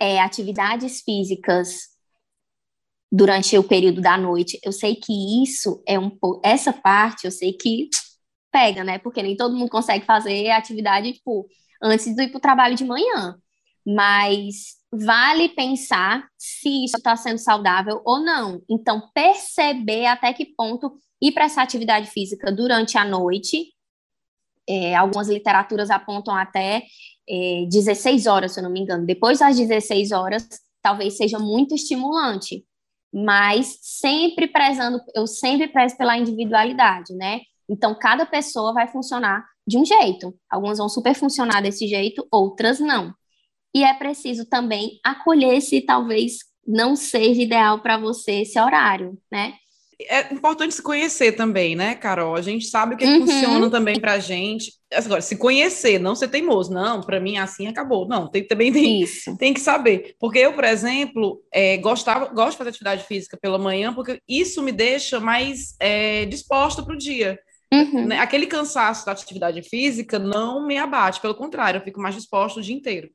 é, 0.00 0.20
atividades 0.20 1.00
físicas 1.00 1.88
durante 3.10 3.58
o 3.58 3.64
período 3.64 4.00
da 4.00 4.16
noite. 4.16 4.60
Eu 4.62 4.70
sei 4.70 4.94
que 4.94 5.42
isso 5.42 5.82
é 5.86 5.98
um 5.98 6.16
essa 6.44 6.72
parte, 6.72 7.24
eu 7.24 7.32
sei 7.32 7.52
que 7.52 7.88
pega, 8.50 8.84
né? 8.84 8.98
Porque 8.98 9.22
nem 9.22 9.36
todo 9.36 9.56
mundo 9.56 9.70
consegue 9.70 10.04
fazer 10.04 10.50
atividade, 10.50 11.12
tipo, 11.12 11.46
antes 11.82 12.14
de 12.14 12.22
ir 12.22 12.28
para 12.28 12.38
o 12.38 12.40
trabalho 12.40 12.74
de 12.74 12.84
manhã. 12.84 13.36
Mas 13.86 14.76
vale 14.92 15.50
pensar 15.50 16.26
se 16.36 16.84
isso 16.84 16.96
está 16.96 17.16
sendo 17.16 17.38
saudável 17.38 18.00
ou 18.04 18.20
não. 18.20 18.62
Então, 18.68 19.10
perceber 19.14 20.06
até 20.06 20.32
que 20.32 20.46
ponto 20.46 20.94
ir 21.20 21.32
para 21.32 21.44
essa 21.44 21.62
atividade 21.62 22.10
física 22.10 22.50
durante 22.52 22.96
a 22.96 23.04
noite. 23.04 23.72
É, 24.68 24.94
algumas 24.94 25.28
literaturas 25.28 25.90
apontam 25.90 26.34
até 26.34 26.84
é, 27.28 27.64
16 27.68 28.26
horas, 28.26 28.52
se 28.52 28.60
eu 28.60 28.64
não 28.64 28.70
me 28.70 28.80
engano. 28.80 29.06
Depois 29.06 29.38
das 29.38 29.56
16 29.56 30.12
horas, 30.12 30.46
talvez 30.82 31.16
seja 31.16 31.38
muito 31.38 31.74
estimulante, 31.74 32.64
mas 33.12 33.78
sempre 33.82 34.46
prezando, 34.46 35.00
eu 35.14 35.26
sempre 35.26 35.68
prezo 35.68 35.96
pela 35.96 36.16
individualidade, 36.18 37.14
né? 37.14 37.40
Então, 37.68 37.98
cada 37.98 38.24
pessoa 38.24 38.72
vai 38.72 38.88
funcionar 38.88 39.44
de 39.66 39.76
um 39.76 39.84
jeito. 39.84 40.34
Algumas 40.50 40.78
vão 40.78 40.88
super 40.88 41.14
funcionar 41.14 41.60
desse 41.60 41.86
jeito, 41.86 42.26
outras 42.30 42.80
não. 42.80 43.12
E 43.74 43.84
é 43.84 43.94
preciso 43.94 44.46
também 44.46 44.98
acolher 45.04 45.60
se 45.60 45.82
talvez 45.82 46.38
não 46.66 46.96
seja 46.96 47.42
ideal 47.42 47.80
para 47.80 47.98
você 47.98 48.42
esse 48.42 48.58
horário, 48.58 49.18
né? 49.30 49.54
É 50.00 50.32
importante 50.32 50.74
se 50.74 50.82
conhecer 50.82 51.32
também, 51.32 51.74
né, 51.74 51.96
Carol? 51.96 52.36
A 52.36 52.40
gente 52.40 52.66
sabe 52.66 52.94
o 52.94 52.98
que 52.98 53.04
uhum. 53.04 53.26
funciona 53.26 53.68
também 53.68 53.98
para 53.98 54.12
a 54.12 54.18
gente. 54.20 54.72
Agora, 54.92 55.20
se 55.20 55.36
conhecer, 55.36 55.98
não 55.98 56.14
ser 56.14 56.28
teimoso. 56.28 56.72
Não, 56.72 57.00
para 57.00 57.18
mim 57.18 57.36
assim 57.36 57.66
acabou. 57.66 58.06
Não, 58.06 58.30
tem, 58.30 58.46
também 58.46 58.70
tem, 58.72 59.04
tem 59.36 59.52
que 59.52 59.60
saber. 59.60 60.14
Porque 60.20 60.38
eu, 60.38 60.52
por 60.52 60.62
exemplo, 60.62 61.42
é, 61.52 61.78
gostava, 61.78 62.26
gosto 62.26 62.52
de 62.52 62.58
fazer 62.58 62.70
atividade 62.70 63.04
física 63.04 63.36
pela 63.36 63.58
manhã, 63.58 63.92
porque 63.92 64.20
isso 64.28 64.62
me 64.62 64.70
deixa 64.70 65.18
mais 65.18 65.74
é, 65.80 66.26
disposta 66.26 66.80
para 66.80 66.94
o 66.94 66.98
dia. 66.98 67.36
Uhum. 67.72 68.06
Né, 68.06 68.18
aquele 68.18 68.46
cansaço 68.46 69.04
da 69.04 69.12
atividade 69.12 69.60
física 69.62 70.18
não 70.18 70.66
me 70.66 70.78
abate, 70.78 71.20
pelo 71.20 71.34
contrário, 71.34 71.78
eu 71.78 71.84
fico 71.84 72.00
mais 72.00 72.14
disposto 72.14 72.58
o 72.58 72.62
dia 72.62 72.74
inteiro. 72.74 73.10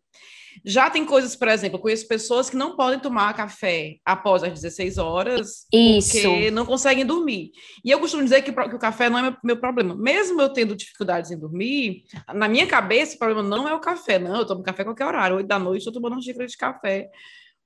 Já 0.64 0.90
tem 0.90 1.06
coisas, 1.06 1.36
por 1.36 1.48
exemplo, 1.48 1.78
eu 1.78 1.82
conheço 1.82 2.08
pessoas 2.08 2.50
que 2.50 2.56
não 2.56 2.76
podem 2.76 3.00
tomar 3.00 3.34
café 3.34 3.98
após 4.06 4.44
as 4.44 4.54
16 4.54 4.98
horas 4.98 5.66
Isso. 5.74 6.22
porque 6.22 6.52
não 6.52 6.66
conseguem 6.66 7.06
dormir. 7.06 7.52
E 7.84 7.90
eu 7.90 8.00
costumo 8.00 8.24
dizer 8.24 8.42
que, 8.42 8.52
que 8.52 8.76
o 8.76 8.80
café 8.80 9.10
não 9.10 9.18
é 9.18 9.22
meu, 9.24 9.36
meu, 9.44 9.58
problema. 9.58 9.96
Mesmo 9.96 10.42
eu 10.42 10.50
tendo 10.50 10.76
dificuldades 10.76 11.32
em 11.32 11.40
dormir, 11.40 12.04
na 12.34 12.48
minha 12.48 12.68
cabeça 12.68 13.16
o 13.16 13.20
problema 13.20 13.42
não 13.42 13.68
é 13.68 13.74
o 13.74 13.80
café, 13.80 14.20
não. 14.20 14.38
Eu 14.38 14.46
tomo 14.46 14.64
café 14.64 14.84
a 14.84 14.86
qualquer 14.86 15.06
horário. 15.06 15.38
Oito 15.38 15.48
da 15.48 15.60
noite 15.60 15.80
estou 15.80 15.94
tomando 15.94 16.14
uma 16.14 16.22
xícara 16.22 16.46
de 16.46 16.58
café 16.58 17.10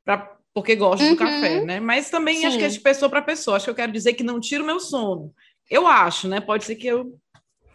pra, 0.05 0.38
porque 0.53 0.75
gosto 0.75 1.03
uhum. 1.03 1.11
do 1.11 1.17
café, 1.17 1.63
né? 1.63 1.79
Mas 1.79 2.09
também 2.09 2.38
Sim. 2.38 2.45
acho 2.45 2.57
que 2.57 2.63
é 2.63 2.69
de 2.69 2.79
pessoa 2.79 3.09
para 3.09 3.21
pessoa. 3.21 3.57
Acho 3.57 3.65
que 3.65 3.71
eu 3.71 3.75
quero 3.75 3.91
dizer 3.91 4.13
que 4.13 4.23
não 4.23 4.39
tira 4.39 4.63
o 4.63 4.65
meu 4.65 4.79
sono. 4.79 5.33
Eu 5.70 5.86
acho, 5.86 6.28
né? 6.28 6.39
Pode 6.39 6.65
ser 6.65 6.76
que 6.76 6.88
eu 6.88 7.18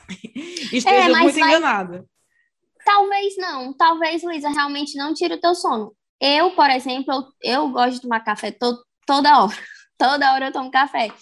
esteja 0.73 0.89
é, 0.89 1.09
muito 1.09 1.39
vai... 1.39 1.49
enganada. 1.49 2.05
Talvez 2.85 3.37
não. 3.37 3.73
Talvez, 3.73 4.23
Luísa, 4.23 4.49
realmente 4.51 4.97
não 4.97 5.15
tire 5.15 5.35
o 5.35 5.41
teu 5.41 5.55
sono. 5.55 5.95
Eu, 6.21 6.53
por 6.53 6.71
exemplo, 6.71 7.13
eu, 7.13 7.25
eu 7.43 7.69
gosto 7.71 7.95
de 7.95 8.03
tomar 8.03 8.21
café 8.21 8.51
to 8.51 8.79
toda 9.07 9.43
hora. 9.43 9.57
Toda 9.99 10.33
hora 10.33 10.47
eu 10.47 10.53
tomo 10.53 10.69
café. 10.69 11.13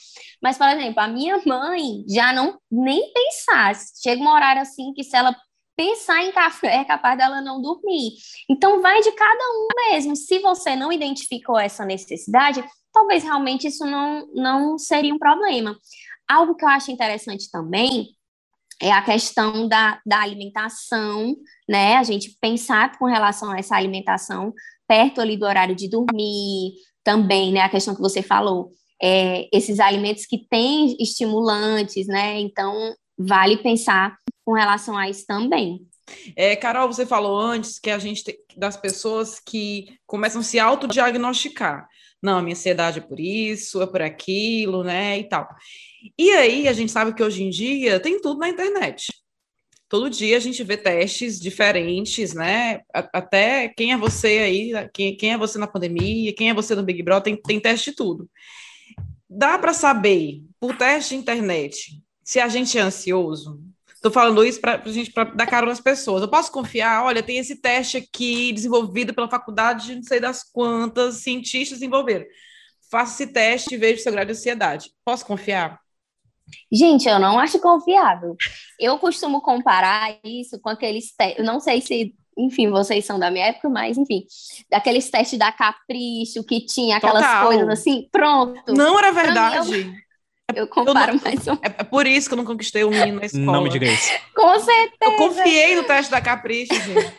Mas, 0.42 0.56
por 0.56 0.66
exemplo, 0.66 1.00
a 1.00 1.08
minha 1.08 1.38
mãe 1.44 2.02
já 2.08 2.32
não 2.32 2.58
nem 2.70 3.12
pensar. 3.12 3.74
Chega 4.02 4.22
um 4.22 4.28
horário 4.28 4.62
assim 4.62 4.94
que 4.94 5.04
se 5.04 5.14
ela 5.14 5.36
pensar 5.76 6.22
em 6.22 6.32
café 6.32 6.76
é 6.76 6.84
capaz 6.84 7.18
dela 7.18 7.42
não 7.42 7.60
dormir. 7.60 8.12
Então, 8.48 8.80
vai 8.80 9.02
de 9.02 9.12
cada 9.12 9.44
um 9.52 9.68
mesmo. 9.90 10.16
Se 10.16 10.38
você 10.38 10.76
não 10.76 10.90
identificou 10.90 11.58
essa 11.58 11.84
necessidade, 11.84 12.64
talvez 12.90 13.22
realmente 13.22 13.66
isso 13.66 13.84
não, 13.84 14.26
não 14.34 14.78
seria 14.78 15.14
um 15.14 15.18
problema. 15.18 15.76
Algo 16.30 16.54
que 16.54 16.64
eu 16.64 16.68
acho 16.68 16.92
interessante 16.92 17.50
também 17.50 18.10
é 18.80 18.92
a 18.92 19.02
questão 19.02 19.66
da, 19.66 20.00
da 20.06 20.20
alimentação, 20.20 21.34
né? 21.68 21.96
A 21.96 22.04
gente 22.04 22.36
pensar 22.40 22.96
com 22.98 23.04
relação 23.04 23.50
a 23.50 23.58
essa 23.58 23.74
alimentação 23.74 24.54
perto 24.86 25.20
ali 25.20 25.36
do 25.36 25.44
horário 25.44 25.74
de 25.74 25.88
dormir, 25.88 26.72
também, 27.02 27.52
né? 27.52 27.60
A 27.62 27.68
questão 27.68 27.94
que 27.94 28.00
você 28.00 28.22
falou, 28.22 28.70
é, 29.02 29.48
esses 29.52 29.80
alimentos 29.80 30.24
que 30.24 30.46
têm 30.48 30.96
estimulantes, 31.00 32.06
né? 32.06 32.38
Então, 32.38 32.94
vale 33.18 33.56
pensar 33.56 34.16
com 34.44 34.52
relação 34.52 34.96
a 34.96 35.08
isso 35.08 35.26
também. 35.26 35.80
É, 36.36 36.56
Carol, 36.56 36.88
você 36.88 37.06
falou 37.06 37.38
antes 37.38 37.78
que 37.78 37.90
a 37.90 37.98
gente 37.98 38.24
tem, 38.24 38.36
das 38.56 38.76
pessoas 38.76 39.40
que 39.40 39.86
começam 40.06 40.40
a 40.40 40.44
se 40.44 40.58
autodiagnosticar. 40.58 41.86
Não, 42.22 42.38
a 42.38 42.42
minha 42.42 42.54
ansiedade 42.54 42.98
é 42.98 43.02
por 43.02 43.18
isso, 43.18 43.80
é 43.80 43.86
por 43.86 44.02
aquilo, 44.02 44.84
né? 44.84 45.18
E 45.18 45.24
tal. 45.24 45.48
E 46.18 46.30
aí 46.32 46.68
a 46.68 46.72
gente 46.72 46.92
sabe 46.92 47.14
que 47.14 47.22
hoje 47.22 47.42
em 47.42 47.50
dia 47.50 47.98
tem 48.00 48.20
tudo 48.20 48.40
na 48.40 48.48
internet. 48.48 49.12
Todo 49.88 50.08
dia 50.08 50.36
a 50.36 50.40
gente 50.40 50.62
vê 50.62 50.76
testes 50.76 51.40
diferentes, 51.40 52.32
né? 52.32 52.82
Até 52.92 53.68
quem 53.68 53.92
é 53.92 53.96
você 53.96 54.38
aí, 54.38 54.88
quem, 54.92 55.16
quem 55.16 55.32
é 55.32 55.38
você 55.38 55.58
na 55.58 55.66
pandemia, 55.66 56.32
quem 56.32 56.50
é 56.50 56.54
você 56.54 56.74
no 56.74 56.82
Big 56.82 57.02
Brother, 57.02 57.24
tem, 57.24 57.42
tem 57.42 57.60
teste 57.60 57.90
de 57.90 57.96
tudo. 57.96 58.30
Dá 59.28 59.58
para 59.58 59.72
saber, 59.72 60.42
por 60.60 60.76
teste 60.76 61.14
de 61.14 61.20
internet, 61.20 62.00
se 62.22 62.38
a 62.38 62.48
gente 62.48 62.78
é 62.78 62.80
ansioso? 62.80 63.60
Estou 64.00 64.10
falando 64.10 64.42
isso 64.42 64.58
para 64.58 64.82
a 64.82 64.88
gente 64.90 65.12
pra 65.12 65.24
dar 65.24 65.46
cara 65.46 65.66
nas 65.66 65.78
pessoas. 65.78 66.22
Eu 66.22 66.28
posso 66.28 66.50
confiar? 66.50 67.04
Olha, 67.04 67.22
tem 67.22 67.36
esse 67.36 67.56
teste 67.56 67.98
aqui 67.98 68.50
desenvolvido 68.50 69.12
pela 69.12 69.28
faculdade 69.28 69.88
de 69.88 69.96
não 69.96 70.02
sei 70.02 70.18
das 70.18 70.42
quantas 70.42 71.16
cientistas 71.16 71.80
desenvolveram. 71.80 72.24
Faça 72.90 73.22
esse 73.22 73.30
teste 73.30 73.74
e 73.74 73.76
veja 73.76 74.00
o 74.00 74.02
seu 74.02 74.10
grau 74.10 74.24
de 74.24 74.32
ansiedade. 74.32 74.90
Posso 75.04 75.26
confiar? 75.26 75.78
Gente, 76.72 77.06
eu 77.06 77.18
não 77.18 77.38
acho 77.38 77.60
confiável. 77.60 78.34
Eu 78.78 78.98
costumo 78.98 79.42
comparar 79.42 80.18
isso 80.24 80.58
com 80.60 80.70
aqueles 80.70 81.14
testes. 81.14 81.44
Não 81.44 81.60
sei 81.60 81.82
se, 81.82 82.14
enfim, 82.38 82.70
vocês 82.70 83.04
são 83.04 83.18
da 83.18 83.30
minha 83.30 83.48
época, 83.48 83.68
mas 83.68 83.98
enfim, 83.98 84.24
daqueles 84.70 85.10
testes 85.10 85.38
da 85.38 85.52
Capricho 85.52 86.42
que 86.42 86.64
tinha 86.64 86.96
aquelas 86.96 87.22
Total. 87.22 87.46
coisas 87.48 87.68
assim, 87.68 88.08
pronto. 88.10 88.72
Não 88.72 88.98
era 88.98 89.12
verdade. 89.12 89.72
Eu, 89.78 89.92
eu 90.54 90.66
comparo 90.66 91.12
eu 91.12 91.16
não, 91.16 91.22
mais 91.22 91.46
um. 91.46 91.54
É, 91.54 91.74
é 91.78 91.84
por 91.84 92.06
isso 92.06 92.28
que 92.28 92.34
eu 92.34 92.38
não 92.38 92.44
conquistei 92.44 92.84
o 92.84 92.90
menino 92.90 93.20
na 93.20 93.26
escola. 93.26 93.44
Não 93.44 93.62
me 93.62 93.70
diga 93.70 93.86
isso. 93.86 94.10
Com 94.34 94.58
certeza. 94.58 94.96
Eu 95.00 95.16
confiei 95.16 95.76
no 95.76 95.84
teste 95.84 96.10
da 96.10 96.20
Capricho, 96.20 96.74
gente. 96.74 97.12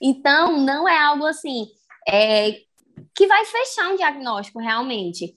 Então, 0.00 0.58
não 0.58 0.88
é 0.88 0.98
algo 0.98 1.24
assim 1.24 1.66
é, 2.08 2.58
que 3.14 3.26
vai 3.26 3.44
fechar 3.44 3.90
um 3.90 3.96
diagnóstico 3.96 4.58
realmente. 4.58 5.34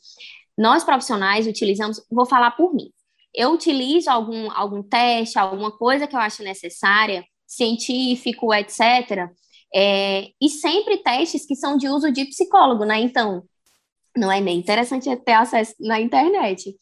Nós 0.57 0.83
profissionais 0.83 1.47
utilizamos, 1.47 2.01
vou 2.09 2.25
falar 2.25 2.51
por 2.51 2.73
mim, 2.73 2.89
eu 3.33 3.51
utilizo 3.51 4.09
algum, 4.09 4.49
algum 4.51 4.81
teste, 4.81 5.37
alguma 5.37 5.71
coisa 5.71 6.07
que 6.07 6.15
eu 6.15 6.19
acho 6.19 6.41
necessária, 6.41 7.25
científico, 7.45 8.53
etc., 8.53 9.29
é, 9.73 10.29
e 10.41 10.49
sempre 10.49 10.97
testes 10.99 11.45
que 11.45 11.53
são 11.53 11.75
de 11.75 11.89
uso 11.89 12.09
de 12.09 12.23
psicólogo, 12.25 12.85
né? 12.85 12.97
Então, 12.99 13.43
não 14.15 14.31
é 14.31 14.39
nem 14.39 14.57
interessante 14.57 15.13
ter 15.17 15.33
acesso 15.33 15.75
na 15.81 15.99
internet. 15.99 16.73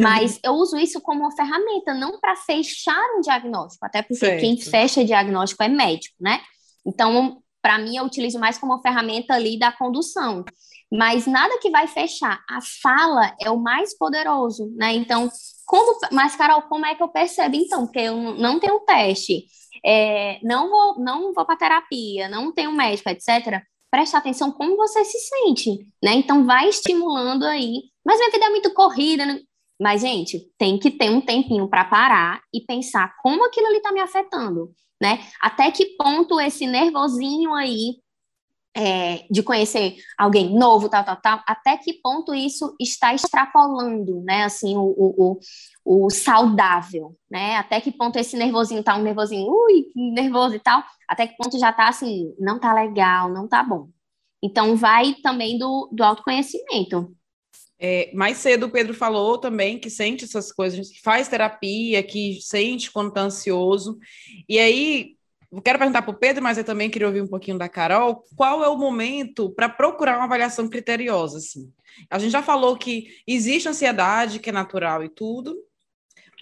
Mas 0.00 0.38
eu 0.42 0.52
uso 0.52 0.76
isso 0.76 1.00
como 1.00 1.20
uma 1.20 1.36
ferramenta, 1.36 1.94
não 1.94 2.18
para 2.18 2.36
fechar 2.36 3.02
um 3.16 3.20
diagnóstico, 3.20 3.84
até 3.84 4.02
porque 4.02 4.16
Certo. 4.16 4.40
quem 4.40 4.56
fecha 4.58 5.04
diagnóstico 5.04 5.62
é 5.62 5.68
médico, 5.68 6.16
né? 6.20 6.40
Então, 6.86 7.42
para 7.60 7.78
mim, 7.78 7.96
eu 7.96 8.04
utilizo 8.04 8.38
mais 8.38 8.58
como 8.58 8.72
uma 8.72 8.82
ferramenta 8.82 9.34
ali 9.34 9.58
da 9.58 9.72
condução. 9.72 10.44
Mas 10.90 11.26
nada 11.26 11.58
que 11.58 11.68
vai 11.68 11.88
fechar. 11.88 12.40
A 12.48 12.60
fala 12.80 13.34
é 13.40 13.50
o 13.50 13.58
mais 13.58 13.96
poderoso, 13.98 14.72
né? 14.76 14.94
Então, 14.94 15.28
como. 15.64 15.98
Mas, 16.12 16.36
Carol, 16.36 16.62
como 16.62 16.86
é 16.86 16.94
que 16.94 17.02
eu 17.02 17.08
percebo 17.08 17.56
então? 17.56 17.86
Porque 17.86 17.98
eu 17.98 18.16
não 18.36 18.60
tenho 18.60 18.78
teste, 18.80 19.46
é, 19.84 20.38
não 20.44 20.70
vou, 20.70 21.00
não 21.00 21.32
vou 21.32 21.44
para 21.44 21.56
terapia, 21.56 22.28
não 22.28 22.52
tenho 22.52 22.70
médico, 22.70 23.10
etc. 23.10 23.60
Preste 23.90 24.14
atenção 24.14 24.52
como 24.52 24.76
você 24.76 25.04
se 25.04 25.18
sente, 25.18 25.86
né? 26.02 26.14
Então, 26.14 26.46
vai 26.46 26.68
estimulando 26.68 27.44
aí. 27.44 27.90
Mas 28.04 28.18
minha 28.18 28.30
vida 28.30 28.46
é 28.46 28.50
muito 28.50 28.72
corrida, 28.72 29.26
né? 29.26 29.40
Mas, 29.80 30.00
gente, 30.00 30.50
tem 30.58 30.78
que 30.78 30.90
ter 30.90 31.10
um 31.10 31.20
tempinho 31.20 31.68
para 31.68 31.84
parar 31.84 32.40
e 32.52 32.60
pensar 32.62 33.14
como 33.22 33.44
aquilo 33.44 33.66
ali 33.66 33.76
está 33.76 33.92
me 33.92 34.00
afetando, 34.00 34.70
né? 35.00 35.20
Até 35.40 35.70
que 35.70 35.96
ponto 35.96 36.40
esse 36.40 36.66
nervosinho 36.66 37.54
aí 37.54 37.96
é, 38.76 39.26
de 39.30 39.42
conhecer 39.42 39.96
alguém 40.18 40.54
novo, 40.54 40.88
tal, 40.90 41.02
tal, 41.02 41.16
tal, 41.16 41.42
até 41.46 41.78
que 41.78 41.94
ponto 41.94 42.34
isso 42.34 42.74
está 42.78 43.14
extrapolando, 43.14 44.22
né? 44.22 44.44
Assim, 44.44 44.76
o, 44.76 44.82
o, 44.82 45.40
o, 45.84 46.04
o 46.06 46.10
saudável, 46.10 47.16
né? 47.30 47.56
Até 47.56 47.80
que 47.80 47.90
ponto 47.90 48.18
esse 48.18 48.36
nervosinho 48.36 48.82
tá 48.84 48.94
um 48.96 49.02
nervosinho, 49.02 49.50
ui, 49.50 49.86
nervoso 49.94 50.54
e 50.54 50.60
tal, 50.60 50.84
até 51.08 51.26
que 51.26 51.36
ponto 51.38 51.58
já 51.58 51.72
tá 51.72 51.88
assim, 51.88 52.34
não 52.38 52.58
tá 52.60 52.74
legal, 52.74 53.32
não 53.32 53.48
tá 53.48 53.62
bom. 53.62 53.88
Então, 54.42 54.76
vai 54.76 55.14
também 55.22 55.58
do, 55.58 55.88
do 55.90 56.04
autoconhecimento. 56.04 57.15
É, 57.78 58.10
mais 58.14 58.38
cedo 58.38 58.66
o 58.66 58.70
Pedro 58.70 58.94
falou 58.94 59.38
também 59.38 59.78
que 59.78 59.90
sente 59.90 60.24
essas 60.24 60.50
coisas, 60.50 60.88
que 60.88 61.00
faz 61.02 61.28
terapia, 61.28 62.02
que 62.02 62.38
sente 62.40 62.90
quando 62.90 63.08
está 63.08 63.20
ansioso. 63.22 63.98
E 64.48 64.58
aí, 64.58 65.16
quero 65.62 65.78
perguntar 65.78 66.02
para 66.02 66.10
o 66.10 66.18
Pedro, 66.18 66.42
mas 66.42 66.58
eu 66.58 66.64
também 66.64 66.90
queria 66.90 67.06
ouvir 67.06 67.22
um 67.22 67.28
pouquinho 67.28 67.58
da 67.58 67.68
Carol. 67.68 68.24
Qual 68.34 68.64
é 68.64 68.68
o 68.68 68.78
momento 68.78 69.50
para 69.50 69.68
procurar 69.68 70.16
uma 70.16 70.24
avaliação 70.24 70.68
criteriosa? 70.68 71.38
Assim? 71.38 71.70
A 72.10 72.18
gente 72.18 72.32
já 72.32 72.42
falou 72.42 72.76
que 72.76 73.08
existe 73.26 73.68
ansiedade, 73.68 74.38
que 74.38 74.50
é 74.50 74.52
natural 74.52 75.04
e 75.04 75.08
tudo, 75.08 75.56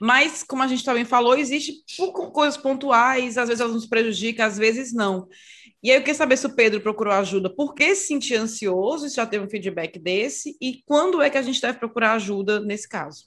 mas, 0.01 0.43
como 0.43 0.62
a 0.62 0.66
gente 0.66 0.85
também 0.85 1.05
falou, 1.05 1.37
existe 1.37 1.85
coisas 2.32 2.57
pontuais, 2.57 3.39
às 3.39 3.49
vezes 3.49 3.61
elas 3.61 3.74
nos 3.74 3.87
prejudicam, 3.87 4.45
às 4.45 4.59
vezes 4.59 4.93
não. 4.93 5.28
E 5.85 5.91
aí 5.91 5.99
eu 5.99 6.01
queria 6.01 6.14
saber 6.14 6.39
se 6.39 6.47
o 6.47 6.57
Pedro 6.57 6.80
procurou 6.80 7.12
ajuda, 7.12 7.51
por 7.51 7.74
que 7.74 7.95
se 7.95 8.07
sentir 8.07 8.37
ansioso, 8.37 9.07
se 9.07 9.16
já 9.16 9.26
teve 9.26 9.45
um 9.45 9.51
feedback 9.51 9.99
desse, 9.99 10.57
e 10.59 10.82
quando 10.87 11.20
é 11.20 11.28
que 11.28 11.37
a 11.37 11.43
gente 11.43 11.61
deve 11.61 11.78
procurar 11.78 12.14
ajuda 12.14 12.59
nesse 12.59 12.89
caso? 12.89 13.26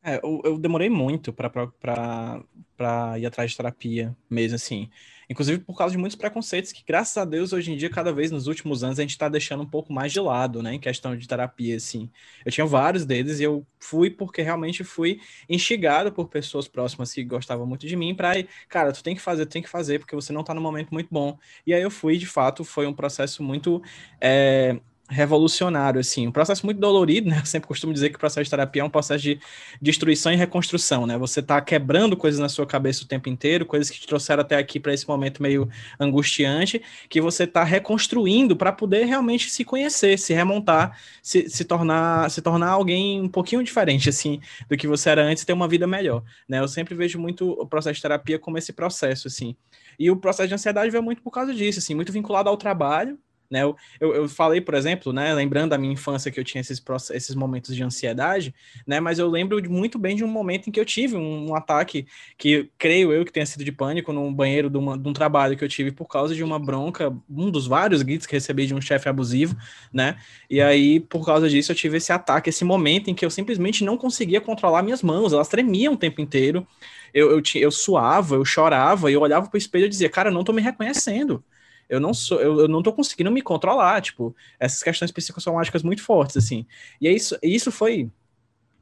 É, 0.00 0.20
eu, 0.22 0.40
eu 0.44 0.58
demorei 0.58 0.88
muito 0.88 1.32
para 1.32 3.18
ir 3.18 3.26
atrás 3.26 3.50
de 3.50 3.56
terapia 3.56 4.16
mesmo, 4.30 4.54
assim. 4.54 4.88
Inclusive 5.28 5.58
por 5.58 5.76
causa 5.76 5.92
de 5.92 5.98
muitos 5.98 6.16
preconceitos 6.16 6.72
que, 6.72 6.82
graças 6.86 7.16
a 7.16 7.24
Deus, 7.24 7.52
hoje 7.52 7.72
em 7.72 7.76
dia, 7.76 7.90
cada 7.90 8.12
vez 8.12 8.30
nos 8.30 8.46
últimos 8.46 8.82
anos, 8.84 8.98
a 8.98 9.02
gente 9.02 9.10
está 9.10 9.28
deixando 9.28 9.62
um 9.62 9.66
pouco 9.66 9.92
mais 9.92 10.12
de 10.12 10.20
lado, 10.20 10.62
né, 10.62 10.74
em 10.74 10.80
questão 10.80 11.16
de 11.16 11.26
terapia, 11.26 11.76
assim. 11.76 12.10
Eu 12.44 12.52
tinha 12.52 12.66
vários 12.66 13.04
deles 13.04 13.40
e 13.40 13.44
eu 13.44 13.66
fui 13.78 14.10
porque 14.10 14.42
realmente 14.42 14.84
fui 14.84 15.20
instigado 15.48 16.12
por 16.12 16.28
pessoas 16.28 16.68
próximas 16.68 17.12
que 17.12 17.24
gostavam 17.24 17.66
muito 17.66 17.86
de 17.86 17.96
mim 17.96 18.14
para, 18.14 18.32
cara, 18.68 18.92
tu 18.92 19.02
tem 19.02 19.14
que 19.14 19.20
fazer, 19.20 19.46
tu 19.46 19.52
tem 19.52 19.62
que 19.62 19.68
fazer, 19.68 19.98
porque 19.98 20.14
você 20.14 20.32
não 20.32 20.42
está 20.42 20.54
num 20.54 20.60
momento 20.62 20.90
muito 20.92 21.08
bom. 21.10 21.38
E 21.66 21.74
aí 21.74 21.82
eu 21.82 21.90
fui, 21.90 22.16
de 22.18 22.26
fato, 22.26 22.64
foi 22.64 22.86
um 22.86 22.92
processo 22.92 23.42
muito 23.42 23.82
é, 24.20 24.80
revolucionário, 25.08 26.00
assim, 26.00 26.26
um 26.26 26.32
processo 26.32 26.64
muito 26.64 26.80
dolorido, 26.80 27.28
né? 27.28 27.38
Eu 27.40 27.46
sempre 27.46 27.68
costumo 27.68 27.92
dizer 27.92 28.10
que 28.10 28.16
o 28.16 28.18
processo 28.18 28.44
de 28.44 28.50
terapia 28.50 28.82
é 28.82 28.84
um 28.84 28.90
processo 28.90 29.22
de 29.22 29.38
destruição 29.80 30.32
e 30.32 30.36
reconstrução, 30.36 31.06
né? 31.06 31.18
Você 31.18 31.42
tá 31.42 31.60
quebrando 31.60 32.16
coisas 32.16 32.40
na 32.40 32.48
sua 32.48 32.66
cabeça 32.66 33.04
o 33.04 33.06
tempo 33.06 33.28
inteiro, 33.28 33.66
coisas 33.66 33.90
que 33.90 34.00
te 34.00 34.06
trouxeram 34.06 34.40
até 34.40 34.56
aqui 34.56 34.80
para 34.80 34.94
esse 34.94 35.06
momento 35.06 35.42
meio 35.42 35.68
angustiante, 36.00 36.82
que 37.08 37.20
você 37.20 37.46
tá 37.46 37.62
reconstruindo 37.62 38.56
para 38.56 38.72
poder 38.72 39.04
realmente 39.04 39.50
se 39.50 39.64
conhecer, 39.64 40.18
se 40.18 40.32
remontar, 40.32 40.98
se, 41.22 41.48
se 41.48 41.64
tornar 41.64 42.30
se 42.30 42.40
tornar 42.40 42.70
alguém 42.70 43.20
um 43.20 43.28
pouquinho 43.28 43.62
diferente, 43.62 44.08
assim, 44.08 44.40
do 44.68 44.76
que 44.76 44.86
você 44.86 45.10
era 45.10 45.22
antes, 45.22 45.44
ter 45.44 45.52
uma 45.52 45.68
vida 45.68 45.86
melhor, 45.86 46.22
né? 46.48 46.60
Eu 46.60 46.68
sempre 46.68 46.94
vejo 46.94 47.18
muito 47.18 47.50
o 47.50 47.66
processo 47.66 47.96
de 47.96 48.02
terapia 48.02 48.38
como 48.38 48.56
esse 48.56 48.72
processo, 48.72 49.28
assim. 49.28 49.56
E 49.98 50.10
o 50.10 50.16
processo 50.16 50.48
de 50.48 50.54
ansiedade 50.54 50.90
veio 50.90 51.02
muito 51.02 51.22
por 51.22 51.30
causa 51.30 51.52
disso, 51.54 51.78
assim, 51.78 51.94
muito 51.94 52.12
vinculado 52.12 52.48
ao 52.48 52.56
trabalho, 52.56 53.18
né? 53.52 53.62
Eu, 53.62 53.76
eu, 54.00 54.14
eu, 54.14 54.28
falei, 54.28 54.62
por 54.62 54.72
exemplo, 54.72 55.12
né, 55.12 55.34
lembrando 55.34 55.70
da 55.70 55.78
minha 55.78 55.92
infância 55.92 56.30
que 56.30 56.40
eu 56.40 56.44
tinha 56.44 56.62
esses, 56.62 56.82
esses 57.10 57.34
momentos 57.34 57.76
de 57.76 57.82
ansiedade, 57.82 58.54
né, 58.86 58.98
mas 58.98 59.18
eu 59.18 59.28
lembro 59.28 59.62
muito 59.70 59.98
bem 59.98 60.16
de 60.16 60.24
um 60.24 60.28
momento 60.28 60.68
em 60.68 60.72
que 60.72 60.80
eu 60.80 60.84
tive 60.86 61.16
um, 61.16 61.50
um 61.50 61.54
ataque 61.54 62.06
que 62.38 62.70
creio 62.78 63.12
eu 63.12 63.26
que 63.26 63.32
tenha 63.32 63.44
sido 63.44 63.62
de 63.62 63.70
pânico 63.70 64.10
no 64.10 64.32
banheiro 64.32 64.70
de, 64.70 64.78
uma, 64.78 64.96
de, 64.96 65.06
um 65.06 65.12
trabalho 65.12 65.54
que 65.54 65.62
eu 65.62 65.68
tive 65.68 65.92
por 65.92 66.06
causa 66.08 66.34
de 66.34 66.42
uma 66.42 66.58
bronca, 66.58 67.14
um 67.28 67.50
dos 67.50 67.66
vários 67.66 68.00
gritos 68.00 68.26
que 68.26 68.34
recebi 68.34 68.66
de 68.66 68.74
um 68.74 68.80
chefe 68.80 69.06
abusivo, 69.06 69.54
né? 69.92 70.16
E 70.48 70.60
aí, 70.62 70.98
por 70.98 71.26
causa 71.26 71.46
disso, 71.46 71.72
eu 71.72 71.76
tive 71.76 71.98
esse 71.98 72.10
ataque, 72.10 72.48
esse 72.48 72.64
momento 72.64 73.10
em 73.10 73.14
que 73.14 73.24
eu 73.24 73.30
simplesmente 73.30 73.84
não 73.84 73.98
conseguia 73.98 74.40
controlar 74.40 74.82
minhas 74.82 75.02
mãos, 75.02 75.34
elas 75.34 75.48
tremiam 75.48 75.92
o 75.92 75.96
tempo 75.96 76.22
inteiro. 76.22 76.66
Eu, 77.12 77.30
eu, 77.32 77.42
eu 77.56 77.70
suava, 77.70 78.36
eu 78.36 78.44
chorava, 78.44 79.12
eu 79.12 79.20
olhava 79.20 79.46
pro 79.48 79.58
espelho 79.58 79.84
e 79.84 79.88
dizia, 79.90 80.08
cara, 80.08 80.30
eu 80.30 80.32
não 80.32 80.42
tô 80.42 80.52
me 80.54 80.62
reconhecendo 80.62 81.44
eu 81.92 82.00
não 82.00 82.14
sou, 82.14 82.40
eu, 82.40 82.60
eu, 82.60 82.68
não 82.68 82.82
tô 82.82 82.90
conseguindo 82.90 83.30
me 83.30 83.42
controlar, 83.42 84.00
tipo, 84.00 84.34
essas 84.58 84.82
questões 84.82 85.12
psicossomáticas 85.12 85.82
muito 85.82 86.02
fortes, 86.02 86.38
assim. 86.38 86.64
E 86.98 87.06
isso, 87.06 87.36
isso 87.42 87.70
foi 87.70 88.10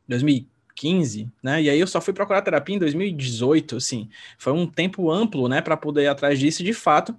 2015, 0.06 1.28
né? 1.42 1.60
E 1.60 1.68
aí 1.68 1.80
eu 1.80 1.88
só 1.88 2.00
fui 2.00 2.14
procurar 2.14 2.40
terapia 2.40 2.76
em 2.76 2.78
2018, 2.78 3.76
assim. 3.78 4.08
Foi 4.38 4.52
um 4.52 4.64
tempo 4.64 5.10
amplo, 5.10 5.48
né, 5.48 5.60
para 5.60 5.76
poder 5.76 6.04
ir 6.04 6.06
atrás 6.06 6.38
disso, 6.38 6.62
de 6.62 6.72
fato, 6.72 7.12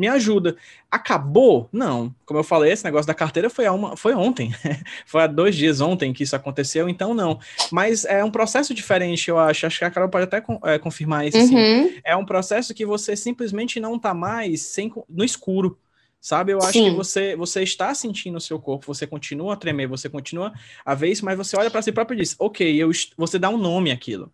me 0.00 0.08
ajuda. 0.08 0.56
Acabou? 0.90 1.68
Não. 1.70 2.14
Como 2.24 2.40
eu 2.40 2.44
falei, 2.44 2.72
esse 2.72 2.82
negócio 2.82 3.06
da 3.06 3.12
carteira 3.12 3.50
foi, 3.50 3.68
uma, 3.68 3.98
foi 3.98 4.14
ontem. 4.14 4.50
foi 5.04 5.22
há 5.22 5.26
dois 5.26 5.54
dias 5.54 5.82
ontem 5.82 6.10
que 6.10 6.22
isso 6.22 6.34
aconteceu, 6.34 6.88
então 6.88 7.12
não. 7.12 7.38
Mas 7.70 8.06
é 8.06 8.24
um 8.24 8.30
processo 8.30 8.72
diferente, 8.72 9.28
eu 9.28 9.38
acho. 9.38 9.66
Acho 9.66 9.78
que 9.78 9.84
a 9.84 9.90
Carol 9.90 10.08
pode 10.08 10.24
até 10.24 10.42
é, 10.64 10.78
confirmar 10.78 11.28
isso. 11.28 11.36
Uhum. 11.36 11.92
É 12.02 12.16
um 12.16 12.24
processo 12.24 12.72
que 12.72 12.86
você 12.86 13.14
simplesmente 13.14 13.78
não 13.78 13.96
está 13.96 14.14
mais 14.14 14.62
sem, 14.62 14.90
no 15.06 15.22
escuro. 15.22 15.78
Sabe, 16.18 16.52
eu 16.52 16.58
acho 16.58 16.72
Sim. 16.72 16.90
que 16.90 16.96
você, 16.96 17.34
você 17.34 17.62
está 17.62 17.94
sentindo 17.94 18.36
o 18.36 18.40
seu 18.40 18.58
corpo, 18.58 18.86
você 18.86 19.06
continua 19.06 19.54
a 19.54 19.56
tremer, 19.56 19.86
você 19.86 20.06
continua 20.06 20.52
a 20.84 20.94
ver 20.94 21.08
isso, 21.08 21.24
mas 21.24 21.36
você 21.36 21.56
olha 21.56 21.70
para 21.70 21.80
si 21.80 21.92
próprio 21.92 22.14
e 22.16 22.20
diz: 22.20 22.36
Ok, 22.38 22.76
eu, 22.76 22.90
você 23.16 23.38
dá 23.38 23.48
um 23.48 23.56
nome 23.56 23.90
àquilo 23.90 24.30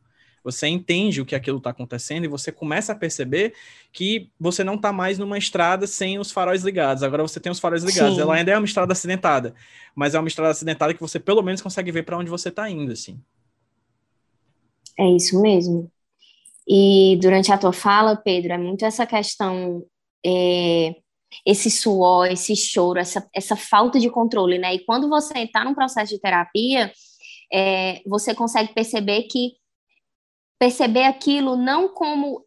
você 0.46 0.68
entende 0.68 1.20
o 1.20 1.26
que 1.26 1.34
aquilo 1.34 1.58
está 1.58 1.70
acontecendo 1.70 2.24
e 2.24 2.28
você 2.28 2.52
começa 2.52 2.92
a 2.92 2.94
perceber 2.94 3.52
que 3.92 4.30
você 4.38 4.62
não 4.62 4.76
está 4.76 4.92
mais 4.92 5.18
numa 5.18 5.36
estrada 5.36 5.88
sem 5.88 6.20
os 6.20 6.30
faróis 6.30 6.62
ligados. 6.62 7.02
Agora 7.02 7.20
você 7.24 7.40
tem 7.40 7.50
os 7.50 7.58
faróis 7.58 7.82
ligados. 7.82 8.14
Sim. 8.14 8.20
Ela 8.20 8.36
ainda 8.36 8.52
é 8.52 8.56
uma 8.56 8.64
estrada 8.64 8.92
acidentada, 8.92 9.56
mas 9.92 10.14
é 10.14 10.20
uma 10.20 10.28
estrada 10.28 10.52
acidentada 10.52 10.94
que 10.94 11.00
você 11.00 11.18
pelo 11.18 11.42
menos 11.42 11.60
consegue 11.60 11.90
ver 11.90 12.04
para 12.04 12.16
onde 12.16 12.30
você 12.30 12.48
está 12.48 12.70
indo, 12.70 12.92
assim. 12.92 13.18
É 14.96 15.10
isso 15.10 15.42
mesmo. 15.42 15.90
E 16.64 17.18
durante 17.20 17.50
a 17.50 17.58
tua 17.58 17.72
fala, 17.72 18.14
Pedro, 18.14 18.52
é 18.52 18.58
muito 18.58 18.84
essa 18.84 19.04
questão, 19.04 19.84
é, 20.24 20.94
esse 21.44 21.72
suor, 21.72 22.26
esse 22.26 22.54
choro, 22.54 23.00
essa, 23.00 23.28
essa 23.34 23.56
falta 23.56 23.98
de 23.98 24.08
controle, 24.08 24.58
né? 24.58 24.76
E 24.76 24.84
quando 24.84 25.08
você 25.08 25.40
está 25.40 25.64
num 25.64 25.74
processo 25.74 26.14
de 26.14 26.20
terapia, 26.20 26.92
é, 27.52 28.00
você 28.06 28.32
consegue 28.32 28.72
perceber 28.72 29.24
que 29.24 29.54
perceber 30.58 31.04
aquilo 31.04 31.56
não 31.56 31.88
como 31.88 32.44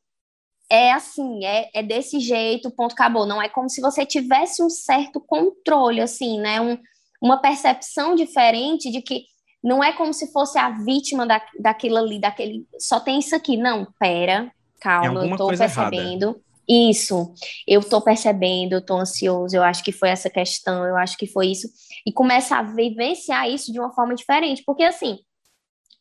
é 0.70 0.92
assim, 0.92 1.44
é, 1.44 1.70
é 1.74 1.82
desse 1.82 2.20
jeito, 2.20 2.70
ponto, 2.70 2.94
acabou. 2.94 3.26
Não 3.26 3.42
é 3.42 3.50
como 3.50 3.70
se 3.70 3.82
você 3.82 4.06
tivesse 4.06 4.64
um 4.64 4.70
certo 4.70 5.20
controle, 5.20 6.00
assim, 6.00 6.40
né? 6.40 6.62
Um, 6.62 6.78
uma 7.22 7.42
percepção 7.42 8.14
diferente 8.14 8.92
de 8.92 9.02
que 9.02 9.24
não 9.64 9.84
é 9.84 9.92
como 9.92 10.14
se 10.14 10.32
fosse 10.32 10.58
a 10.58 10.70
vítima 10.70 11.26
da, 11.26 11.42
daquilo 11.60 11.98
ali, 11.98 12.20
daquele. 12.20 12.68
Só 12.80 13.00
tem 13.00 13.20
isso 13.20 13.36
aqui. 13.36 13.58
Não, 13.58 13.88
pera, 14.00 14.52
calma, 14.80 15.26
eu 15.26 15.36
tô 15.36 15.48
percebendo. 15.48 16.26
Errada. 16.26 16.50
Isso, 16.72 17.34
eu 17.68 17.82
tô 17.82 18.00
percebendo, 18.00 18.74
eu 18.74 18.86
tô 18.86 18.96
ansioso, 18.96 19.56
eu 19.56 19.64
acho 19.64 19.84
que 19.84 19.92
foi 19.92 20.10
essa 20.10 20.30
questão, 20.30 20.86
eu 20.86 20.96
acho 20.96 21.18
que 21.18 21.26
foi 21.26 21.48
isso. 21.48 21.68
E 22.06 22.14
começa 22.14 22.58
a 22.58 22.62
vivenciar 22.62 23.50
isso 23.50 23.74
de 23.74 23.80
uma 23.80 23.92
forma 23.92 24.14
diferente, 24.14 24.62
porque 24.64 24.84
assim, 24.84 25.18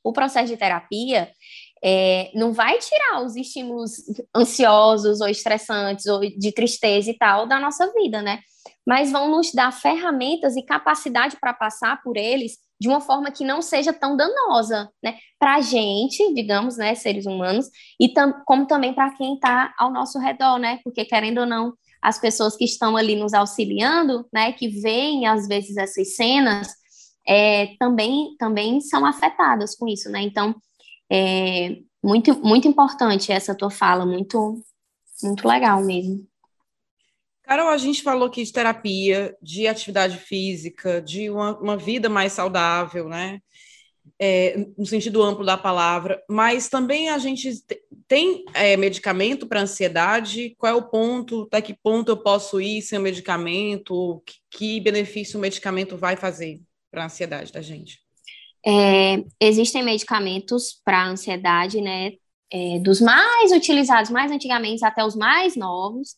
o 0.04 0.12
processo 0.12 0.48
de 0.52 0.59
terapia, 0.59 1.30
é, 1.83 2.31
não 2.35 2.53
vai 2.53 2.79
tirar 2.79 3.22
os 3.24 3.37
estímulos 3.37 3.93
ansiosos 4.35 5.20
ou 5.20 5.29
estressantes 5.29 6.07
ou 6.07 6.20
de 6.20 6.53
tristeza 6.53 7.11
e 7.11 7.16
tal 7.16 7.47
da 7.47 7.59
nossa 7.61 7.93
vida, 7.93 8.22
né? 8.22 8.41
Mas 8.87 9.12
vão 9.12 9.31
nos 9.31 9.53
dar 9.53 9.72
ferramentas 9.72 10.57
e 10.57 10.62
capacidade 10.62 11.37
para 11.41 11.53
passar 11.53 12.03
por 12.03 12.16
eles 12.16 12.59
de 12.81 12.89
uma 12.89 13.01
forma 13.01 13.31
que 13.31 13.45
não 13.45 13.61
seja 13.61 13.93
tão 13.93 14.16
danosa, 14.16 14.89
né? 15.03 15.16
Para 15.39 15.57
a 15.57 15.61
gente, 15.61 16.33
digamos, 16.35 16.76
né, 16.76 16.95
seres 16.95 17.26
humanos, 17.26 17.68
e 18.01 18.09
tam 18.09 18.43
como 18.47 18.66
também 18.66 18.95
para 18.95 19.14
quem 19.16 19.35
está 19.35 19.74
ao 19.79 19.93
nosso 19.93 20.18
redor, 20.18 20.59
né? 20.59 20.81
Porque 20.85 21.05
querendo 21.05 21.39
ou 21.39 21.47
não, 21.47 21.74
as 22.01 22.18
pessoas 22.18 22.57
que 22.57 22.64
estão 22.64 22.97
ali 22.97 23.16
nos 23.16 23.35
auxiliando, 23.35 24.26
né, 24.33 24.53
que 24.53 24.68
veem 24.68 25.26
às 25.26 25.49
vezes 25.49 25.76
essas 25.76 26.14
cenas, 26.14 26.68
é, 27.26 27.74
também, 27.79 28.35
também 28.39 28.81
são 28.81 29.05
afetadas 29.05 29.74
com 29.76 29.87
isso, 29.87 30.09
né? 30.11 30.22
Então, 30.22 30.55
é 31.11 31.78
muito, 32.02 32.38
muito 32.40 32.68
importante 32.68 33.32
essa 33.32 33.54
tua 33.54 33.70
fala, 33.70 34.06
muito, 34.06 34.62
muito 35.22 35.46
legal 35.46 35.82
mesmo. 35.82 36.26
Carol, 37.42 37.68
a 37.68 37.78
gente 37.78 38.02
falou 38.02 38.28
aqui 38.28 38.44
de 38.44 38.52
terapia, 38.52 39.34
de 39.40 39.66
atividade 39.66 40.18
física, 40.18 41.00
de 41.00 41.30
uma, 41.30 41.59
uma 41.59 41.76
vida 41.78 42.09
mais 42.09 42.34
saudável, 42.34 43.09
né? 43.09 43.40
É, 44.18 44.66
no 44.76 44.84
sentido 44.84 45.22
amplo 45.22 45.44
da 45.44 45.56
palavra, 45.56 46.22
mas 46.28 46.68
também 46.68 47.09
a 47.09 47.18
gente 47.18 47.62
tem 48.06 48.44
é, 48.52 48.76
medicamento 48.76 49.46
para 49.46 49.61
ansiedade? 49.61 50.54
Qual 50.59 50.72
é 50.72 50.74
o 50.74 50.88
ponto? 50.88 51.42
Até 51.42 51.62
que 51.62 51.74
ponto 51.82 52.11
eu 52.11 52.16
posso 52.16 52.61
ir 52.61 52.82
sem 52.82 52.98
o 52.98 53.02
medicamento? 53.02 54.22
Que, 54.26 54.34
que 54.50 54.80
benefício 54.80 55.38
o 55.38 55.40
medicamento 55.40 55.96
vai 55.96 56.16
fazer 56.16 56.61
para 56.90 57.02
a 57.02 57.06
ansiedade 57.06 57.52
da 57.52 57.62
gente? 57.62 58.00
É, 58.66 59.24
existem 59.40 59.82
medicamentos 59.82 60.80
para 60.84 61.09
ansiedade, 61.09 61.80
né? 61.80 62.12
É, 62.50 62.78
dos 62.80 63.00
mais 63.00 63.52
utilizados, 63.52 64.11
mais 64.11 64.32
antigamente, 64.32 64.84
até 64.84 65.04
os 65.04 65.14
mais 65.14 65.54
novos, 65.54 66.16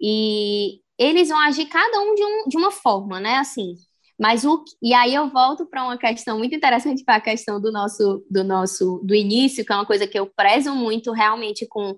e 0.00 0.80
eles 0.98 1.28
vão 1.28 1.38
agir 1.38 1.66
cada 1.66 2.00
um 2.00 2.14
de, 2.14 2.24
um, 2.24 2.48
de 2.48 2.56
uma 2.56 2.70
forma, 2.70 3.20
né? 3.20 3.36
Assim, 3.36 3.74
mas 4.20 4.44
o 4.44 4.62
e 4.82 4.92
aí 4.92 5.14
eu 5.14 5.30
volto 5.30 5.64
para 5.64 5.82
uma 5.82 5.96
questão 5.96 6.36
muito 6.36 6.54
interessante 6.54 7.02
para 7.02 7.16
a 7.16 7.20
questão 7.20 7.58
do 7.58 7.72
nosso 7.72 8.22
do 8.30 8.44
nosso 8.44 9.00
do 9.02 9.14
início, 9.14 9.64
que 9.64 9.72
é 9.72 9.76
uma 9.76 9.86
coisa 9.86 10.06
que 10.06 10.18
eu 10.18 10.26
prezo 10.26 10.74
muito 10.74 11.10
realmente 11.12 11.66
com 11.66 11.96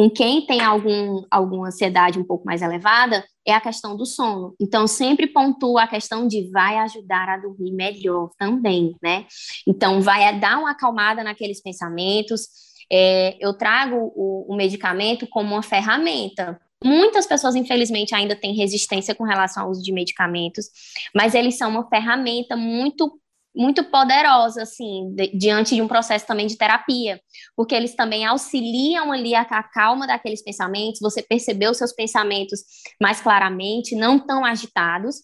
com 0.00 0.08
quem 0.08 0.46
tem 0.46 0.62
algum 0.62 1.22
alguma 1.30 1.68
ansiedade 1.68 2.18
um 2.18 2.24
pouco 2.24 2.46
mais 2.46 2.62
elevada, 2.62 3.22
é 3.46 3.52
a 3.52 3.60
questão 3.60 3.94
do 3.94 4.06
sono. 4.06 4.54
Então 4.58 4.86
sempre 4.86 5.26
pontuo 5.26 5.76
a 5.76 5.86
questão 5.86 6.26
de 6.26 6.50
vai 6.50 6.78
ajudar 6.78 7.28
a 7.28 7.36
dormir 7.36 7.70
melhor 7.74 8.30
também, 8.38 8.96
né? 9.02 9.26
Então 9.68 10.00
vai 10.00 10.40
dar 10.40 10.58
uma 10.58 10.70
acalmada 10.70 11.22
naqueles 11.22 11.60
pensamentos. 11.60 12.48
É, 12.90 13.36
eu 13.38 13.52
trago 13.52 14.10
o, 14.16 14.46
o 14.50 14.56
medicamento 14.56 15.26
como 15.26 15.54
uma 15.54 15.62
ferramenta 15.62 16.58
Muitas 16.82 17.26
pessoas, 17.26 17.54
infelizmente, 17.54 18.14
ainda 18.14 18.34
têm 18.34 18.54
resistência 18.54 19.14
com 19.14 19.22
relação 19.22 19.64
ao 19.64 19.70
uso 19.70 19.82
de 19.82 19.92
medicamentos, 19.92 20.64
mas 21.14 21.34
eles 21.34 21.58
são 21.58 21.70
uma 21.70 21.86
ferramenta 21.90 22.56
muito 22.56 23.19
muito 23.54 23.84
poderosa, 23.84 24.62
assim, 24.62 25.12
de, 25.14 25.36
diante 25.36 25.74
de 25.74 25.82
um 25.82 25.88
processo 25.88 26.26
também 26.26 26.46
de 26.46 26.56
terapia, 26.56 27.20
porque 27.56 27.74
eles 27.74 27.94
também 27.94 28.24
auxiliam 28.24 29.12
ali 29.12 29.34
a, 29.34 29.42
a 29.42 29.62
calma 29.62 30.06
daqueles 30.06 30.42
pensamentos, 30.42 31.00
você 31.00 31.22
percebeu 31.22 31.74
seus 31.74 31.92
pensamentos 31.92 32.60
mais 33.00 33.20
claramente, 33.20 33.96
não 33.96 34.18
tão 34.18 34.44
agitados, 34.44 35.16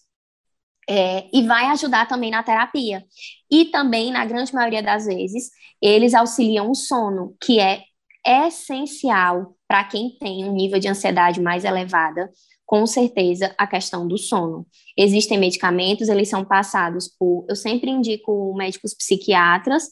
é, 0.89 1.27
e 1.33 1.45
vai 1.45 1.65
ajudar 1.65 2.07
também 2.07 2.31
na 2.31 2.43
terapia. 2.43 3.03
E 3.51 3.65
também, 3.65 4.11
na 4.11 4.25
grande 4.25 4.53
maioria 4.53 4.81
das 4.81 5.05
vezes, 5.05 5.49
eles 5.81 6.13
auxiliam 6.13 6.69
o 6.69 6.75
sono, 6.75 7.35
que 7.43 7.59
é 7.59 7.83
essencial 8.25 9.55
para 9.67 9.83
quem 9.83 10.17
tem 10.17 10.45
um 10.45 10.53
nível 10.53 10.79
de 10.79 10.87
ansiedade 10.87 11.41
mais 11.41 11.65
elevada, 11.65 12.29
com 12.67 12.85
certeza 12.85 13.55
a 13.57 13.65
questão 13.65 14.05
do 14.05 14.17
sono. 14.17 14.67
Existem 14.95 15.37
medicamentos, 15.37 16.09
eles 16.09 16.27
são 16.27 16.43
passados 16.43 17.07
por, 17.07 17.45
eu 17.49 17.55
sempre 17.55 17.89
indico 17.89 18.53
médicos 18.55 18.93
psiquiatras 18.93 19.85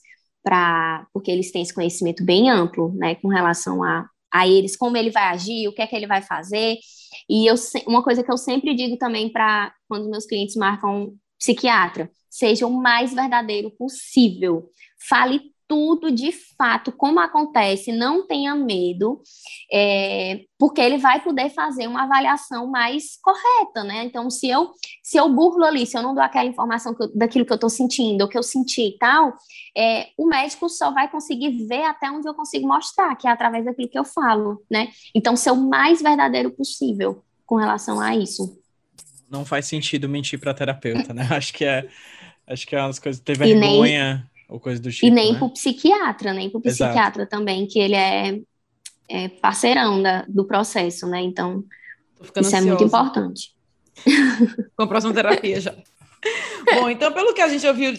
para, 0.44 1.08
porque 1.14 1.32
eles 1.32 1.52
têm 1.52 1.62
esse 1.62 1.74
conhecimento 1.74 2.24
bem 2.24 2.52
amplo, 2.52 2.94
né, 2.94 3.16
com 3.16 3.30
relação 3.30 3.82
a, 3.82 4.06
a 4.32 4.46
eles, 4.46 4.76
como 4.76 4.98
ele 4.98 5.10
vai 5.10 5.24
agir, 5.24 5.70
o 5.70 5.74
que 5.74 5.82
é 5.82 5.88
que 5.88 5.96
ele 5.96 6.06
vai 6.06 6.22
fazer. 6.22 6.78
E 7.30 7.48
eu, 7.50 7.56
uma 7.88 8.04
coisa 8.04 8.22
que 8.22 8.32
eu 8.32 8.38
sempre 8.38 8.76
digo 8.76 8.98
também 8.98 9.32
para 9.32 9.74
quando 9.88 10.10
meus 10.10 10.26
clientes 10.26 10.58
marcam 10.58 11.14
psiquiatra, 11.40 12.12
seja 12.30 12.68
o 12.68 12.72
mais 12.72 13.14
verdadeiro 13.14 13.72
possível. 13.72 14.70
Fale 15.08 15.40
tudo 15.68 16.12
de 16.12 16.32
fato 16.32 16.92
como 16.92 17.20
acontece, 17.20 17.92
não 17.92 18.26
tenha 18.26 18.56
medo, 18.56 19.22
é, 19.72 20.42
porque 20.58 20.80
ele 20.80 20.98
vai 20.98 21.24
poder 21.24 21.50
fazer 21.50 21.88
uma 21.88 22.04
avaliação 22.04 22.68
mais 22.68 23.18
correta, 23.22 23.84
né? 23.84 24.04
Então, 24.04 24.30
se 24.30 24.48
eu 24.50 24.72
se 25.04 25.18
eu 25.18 25.30
burlo 25.30 25.64
ali, 25.64 25.86
se 25.86 25.98
eu 25.98 26.04
não 26.04 26.14
dou 26.14 26.24
aquela 26.24 26.46
informação 26.46 26.94
que 26.94 27.04
eu, 27.04 27.16
daquilo 27.16 27.46
que 27.46 27.52
eu 27.52 27.56
estou 27.56 27.70
sentindo, 27.70 28.22
ou 28.22 28.28
que 28.28 28.38
eu 28.38 28.44
senti 28.44 28.90
e 28.90 28.98
tal, 28.98 29.34
é, 29.76 30.08
o 30.18 30.28
médico 30.28 30.68
só 30.70 30.92
vai 30.92 31.10
conseguir 31.10 31.68
ver 31.68 31.84
até 31.84 32.10
onde 32.10 32.28
eu 32.28 32.34
consigo 32.34 32.68
mostrar, 32.68 33.16
que 33.16 33.28
é 33.28 33.32
através 33.32 33.66
daquilo 33.66 33.90
que 33.90 34.00
eu 34.00 34.06
falo, 34.06 34.64
né? 34.70 34.90
Então, 35.14 35.36
ser 35.36 35.52
o 35.52 35.56
mais 35.56 36.02
verdadeiro 36.02 36.52
possível 36.52 37.24
com 37.46 37.56
relação 37.56 38.00
a 38.00 38.16
isso. 38.16 38.60
Não 39.30 39.46
faz 39.46 39.66
sentido 39.66 40.08
mentir 40.08 40.40
para 40.40 40.54
terapeuta, 40.54 41.14
né? 41.14 41.28
Acho 41.36 41.54
que 41.54 41.66
é 41.66 41.88
acho 42.48 42.68
que 42.68 42.76
é 42.76 42.80
uma 42.80 42.88
das 42.88 43.00
coisas 43.00 43.22
ter 43.22 43.38
vergonha. 43.38 44.30
Ou 44.50 44.60
coisa 44.60 44.82
do 44.82 44.92
tipo. 44.92 45.06
E 45.06 45.10
nem 45.10 45.34
né? 45.34 45.40
para 45.40 45.48
o 45.48 45.52
psiquiatra, 45.52 46.34
nem 46.34 46.50
para 46.50 46.60
o 46.60 46.62
psiquiatra 46.62 47.24
Exato. 47.24 47.30
também, 47.30 47.66
que 47.68 47.80
ele 47.80 47.96
é, 47.96 48.40
é 49.10 49.28
parceirão 49.30 50.02
da, 50.02 50.24
do 50.28 50.46
processo, 50.46 51.08
né? 51.08 51.22
Então, 51.22 51.64
isso 52.22 52.32
ansiosa. 52.38 52.58
é 52.58 52.62
muito 52.62 52.84
importante. 52.84 53.56
Com 54.76 54.84
a 54.84 54.88
próxima 54.88 55.14
terapia 55.14 55.60
já. 55.60 55.76
Bom, 56.76 56.90
então, 56.90 57.12
pelo 57.12 57.34
que 57.34 57.42
a 57.42 57.48
gente 57.48 57.66
ouviu 57.68 57.94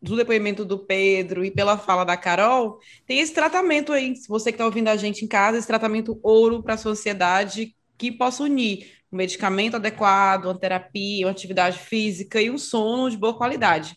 do 0.00 0.16
depoimento 0.16 0.64
do 0.64 0.78
Pedro 0.78 1.44
e 1.44 1.50
pela 1.50 1.76
fala 1.76 2.04
da 2.04 2.16
Carol, 2.16 2.78
tem 3.06 3.18
esse 3.18 3.34
tratamento 3.34 3.92
aí, 3.92 4.14
se 4.14 4.28
você 4.28 4.50
que 4.50 4.54
está 4.54 4.64
ouvindo 4.64 4.88
a 4.88 4.96
gente 4.96 5.24
em 5.24 5.28
casa, 5.28 5.58
esse 5.58 5.66
tratamento 5.66 6.18
ouro 6.22 6.62
para 6.62 6.74
a 6.74 6.78
sociedade 6.78 7.74
que 7.96 8.12
possa 8.12 8.44
unir 8.44 8.98
um 9.10 9.16
medicamento 9.16 9.74
adequado, 9.76 10.46
uma 10.46 10.58
terapia, 10.58 11.26
uma 11.26 11.32
atividade 11.32 11.78
física 11.78 12.40
e 12.40 12.50
um 12.50 12.58
sono 12.58 13.10
de 13.10 13.16
boa 13.16 13.36
qualidade. 13.36 13.96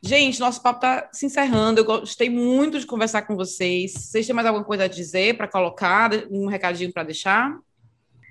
Gente, 0.00 0.38
nosso 0.38 0.62
papo 0.62 0.78
está 0.78 1.08
se 1.12 1.26
encerrando. 1.26 1.80
Eu 1.80 1.84
gostei 1.84 2.30
muito 2.30 2.78
de 2.78 2.86
conversar 2.86 3.22
com 3.22 3.36
vocês. 3.36 3.92
Vocês 3.92 4.26
têm 4.26 4.34
mais 4.34 4.46
alguma 4.46 4.64
coisa 4.64 4.84
a 4.84 4.88
dizer 4.88 5.36
para 5.36 5.48
colocar? 5.48 6.10
Um 6.30 6.46
recadinho 6.46 6.92
para 6.92 7.02
deixar? 7.02 7.58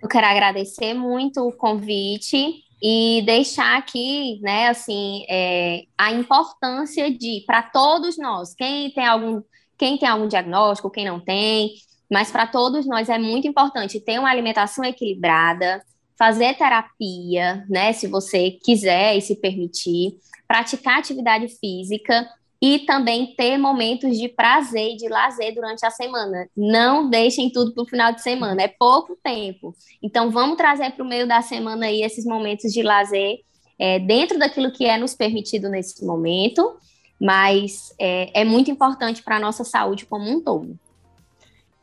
Eu 0.01 0.07
quero 0.07 0.25
agradecer 0.25 0.93
muito 0.93 1.47
o 1.47 1.51
convite 1.51 2.63
e 2.81 3.21
deixar 3.25 3.77
aqui, 3.77 4.39
né, 4.41 4.69
assim, 4.69 5.23
é, 5.29 5.83
a 5.95 6.11
importância 6.11 7.15
de, 7.15 7.43
para 7.45 7.61
todos 7.61 8.17
nós, 8.17 8.55
quem 8.55 8.89
tem 8.89 9.05
algum, 9.05 9.43
quem 9.77 9.99
tem 9.99 10.09
algum 10.09 10.27
diagnóstico, 10.27 10.89
quem 10.89 11.05
não 11.05 11.19
tem, 11.19 11.73
mas 12.09 12.31
para 12.31 12.47
todos 12.47 12.87
nós 12.87 13.07
é 13.07 13.19
muito 13.19 13.47
importante 13.47 13.99
ter 13.99 14.17
uma 14.17 14.31
alimentação 14.31 14.83
equilibrada, 14.83 15.83
fazer 16.21 16.53
terapia, 16.53 17.65
né, 17.67 17.91
se 17.93 18.05
você 18.05 18.51
quiser 18.51 19.17
e 19.17 19.21
se 19.21 19.35
permitir, 19.35 20.19
praticar 20.47 20.99
atividade 20.99 21.47
física 21.47 22.29
e 22.61 22.77
também 22.85 23.33
ter 23.35 23.57
momentos 23.57 24.15
de 24.15 24.29
prazer 24.29 24.91
e 24.91 24.97
de 24.97 25.09
lazer 25.09 25.51
durante 25.55 25.83
a 25.83 25.89
semana. 25.89 26.47
Não 26.55 27.09
deixem 27.09 27.51
tudo 27.51 27.73
para 27.73 27.81
o 27.81 27.87
final 27.87 28.13
de 28.13 28.21
semana, 28.21 28.61
é 28.61 28.67
pouco 28.67 29.17
tempo. 29.23 29.75
Então, 29.99 30.29
vamos 30.29 30.57
trazer 30.57 30.91
para 30.91 31.03
o 31.03 31.07
meio 31.07 31.27
da 31.27 31.41
semana 31.41 31.87
aí 31.87 32.03
esses 32.03 32.23
momentos 32.23 32.71
de 32.71 32.83
lazer 32.83 33.39
é, 33.79 33.97
dentro 33.97 34.37
daquilo 34.37 34.71
que 34.71 34.85
é 34.85 34.99
nos 34.99 35.15
permitido 35.15 35.69
nesse 35.69 36.05
momento, 36.05 36.77
mas 37.19 37.95
é, 37.99 38.41
é 38.41 38.45
muito 38.45 38.69
importante 38.69 39.23
para 39.23 39.37
a 39.37 39.39
nossa 39.39 39.63
saúde 39.63 40.05
como 40.05 40.29
um 40.29 40.39
todo. 40.39 40.77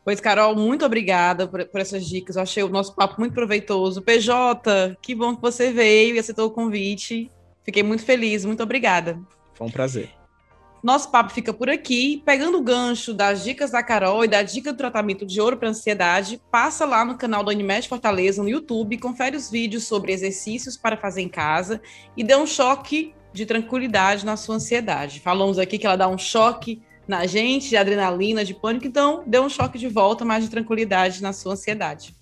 Pois, 0.09 0.23
Carol, 0.23 0.57
muito 0.57 0.87
obrigada 0.87 1.47
por, 1.47 1.63
por, 1.67 1.83
essas 1.83 2.07
dicas. 2.07 2.37
Eu 2.37 2.43
achei 2.43 2.63
o 2.63 2.69
nosso 2.71 2.95
papo 2.95 3.17
muito 3.19 3.35
proveitoso. 3.35 4.01
PJ, 4.01 4.97
que 5.03 5.15
bom 5.15 5.37
que 5.37 5.43
você 5.43 5.71
veio 5.71 6.17
e 6.17 6.19
aceitou 6.19 6.47
o 6.47 6.51
convite. 6.51 7.31
Fiquei 7.63 7.83
muito 7.83 8.03
feliz, 8.03 8.43
muito 8.43 8.63
obrigada. 8.63 9.21
Foi 9.53 9.67
um 9.67 9.71
prazer. 9.71 10.09
Nosso 10.83 11.11
papo 11.11 11.31
fica 11.31 11.53
por 11.53 11.69
aqui. 11.69 12.23
Pegando 12.25 12.57
o 12.57 12.63
gancho 12.63 13.13
das 13.13 13.45
dicas 13.45 13.71
da 13.71 13.83
Carol 13.83 14.25
e 14.25 14.29
da 14.29 14.43
dica 14.43 14.73
do 14.73 14.79
tratamento 14.79 15.27
de 15.27 15.43
ouro 15.43 15.59
para 15.59 15.69
ansiedade, 15.69 16.41
passa 16.51 16.87
lá 16.87 17.05
no 17.05 17.19
canal 17.19 17.45
do 17.45 17.51
Animed 17.51 17.87
Fortaleza 17.87 18.43
no 18.43 18.49
YouTube, 18.49 18.97
confere 18.97 19.37
os 19.37 19.51
vídeos 19.51 19.85
sobre 19.85 20.11
exercícios 20.11 20.75
para 20.75 20.97
fazer 20.97 21.21
em 21.21 21.29
casa 21.29 21.83
e 22.17 22.25
dê 22.25 22.35
um 22.35 22.47
choque 22.47 23.13
de 23.31 23.45
tranquilidade 23.45 24.25
na 24.25 24.39
sua 24.39 24.55
ansiedade. 24.55 25.21
Falamos 25.21 25.59
aqui 25.59 25.77
que 25.77 25.85
ela 25.85 25.97
dá 25.97 26.09
um 26.09 26.17
choque 26.17 26.81
na 27.09 27.27
gente 27.27 27.71
de 27.71 27.77
adrenalina, 27.77 28.45
de 28.45 28.53
pânico, 28.53 28.87
então 28.87 29.25
dê 29.27 29.41
um 29.41 29.49
choque 29.49 29.79
de 29.79 29.89
volta, 29.89 30.25
mais 30.25 30.45
de 30.45 30.51
tranquilidade 30.51 31.23
na 31.23 31.33
sua 31.33 31.55
ansiedade. 31.55 32.15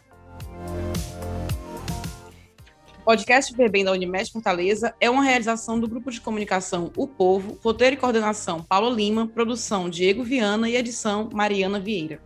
podcast 3.05 3.53
Viver 3.53 3.71
Bem 3.71 3.85
da 3.85 3.93
Unimed 3.93 4.33
Fortaleza 4.33 4.93
é 5.01 5.09
uma 5.09 5.23
realização 5.23 5.79
do 5.79 5.87
grupo 5.87 6.11
de 6.11 6.21
comunicação 6.21 6.91
O 6.97 7.07
Povo, 7.07 7.57
roteiro 7.63 7.95
e 7.95 7.97
coordenação 7.97 8.65
Paulo 8.65 8.91
Lima, 8.91 9.29
produção 9.29 9.89
Diego 9.89 10.25
Viana 10.25 10.69
e 10.69 10.75
edição 10.75 11.29
Mariana 11.33 11.79
Vieira. 11.79 12.21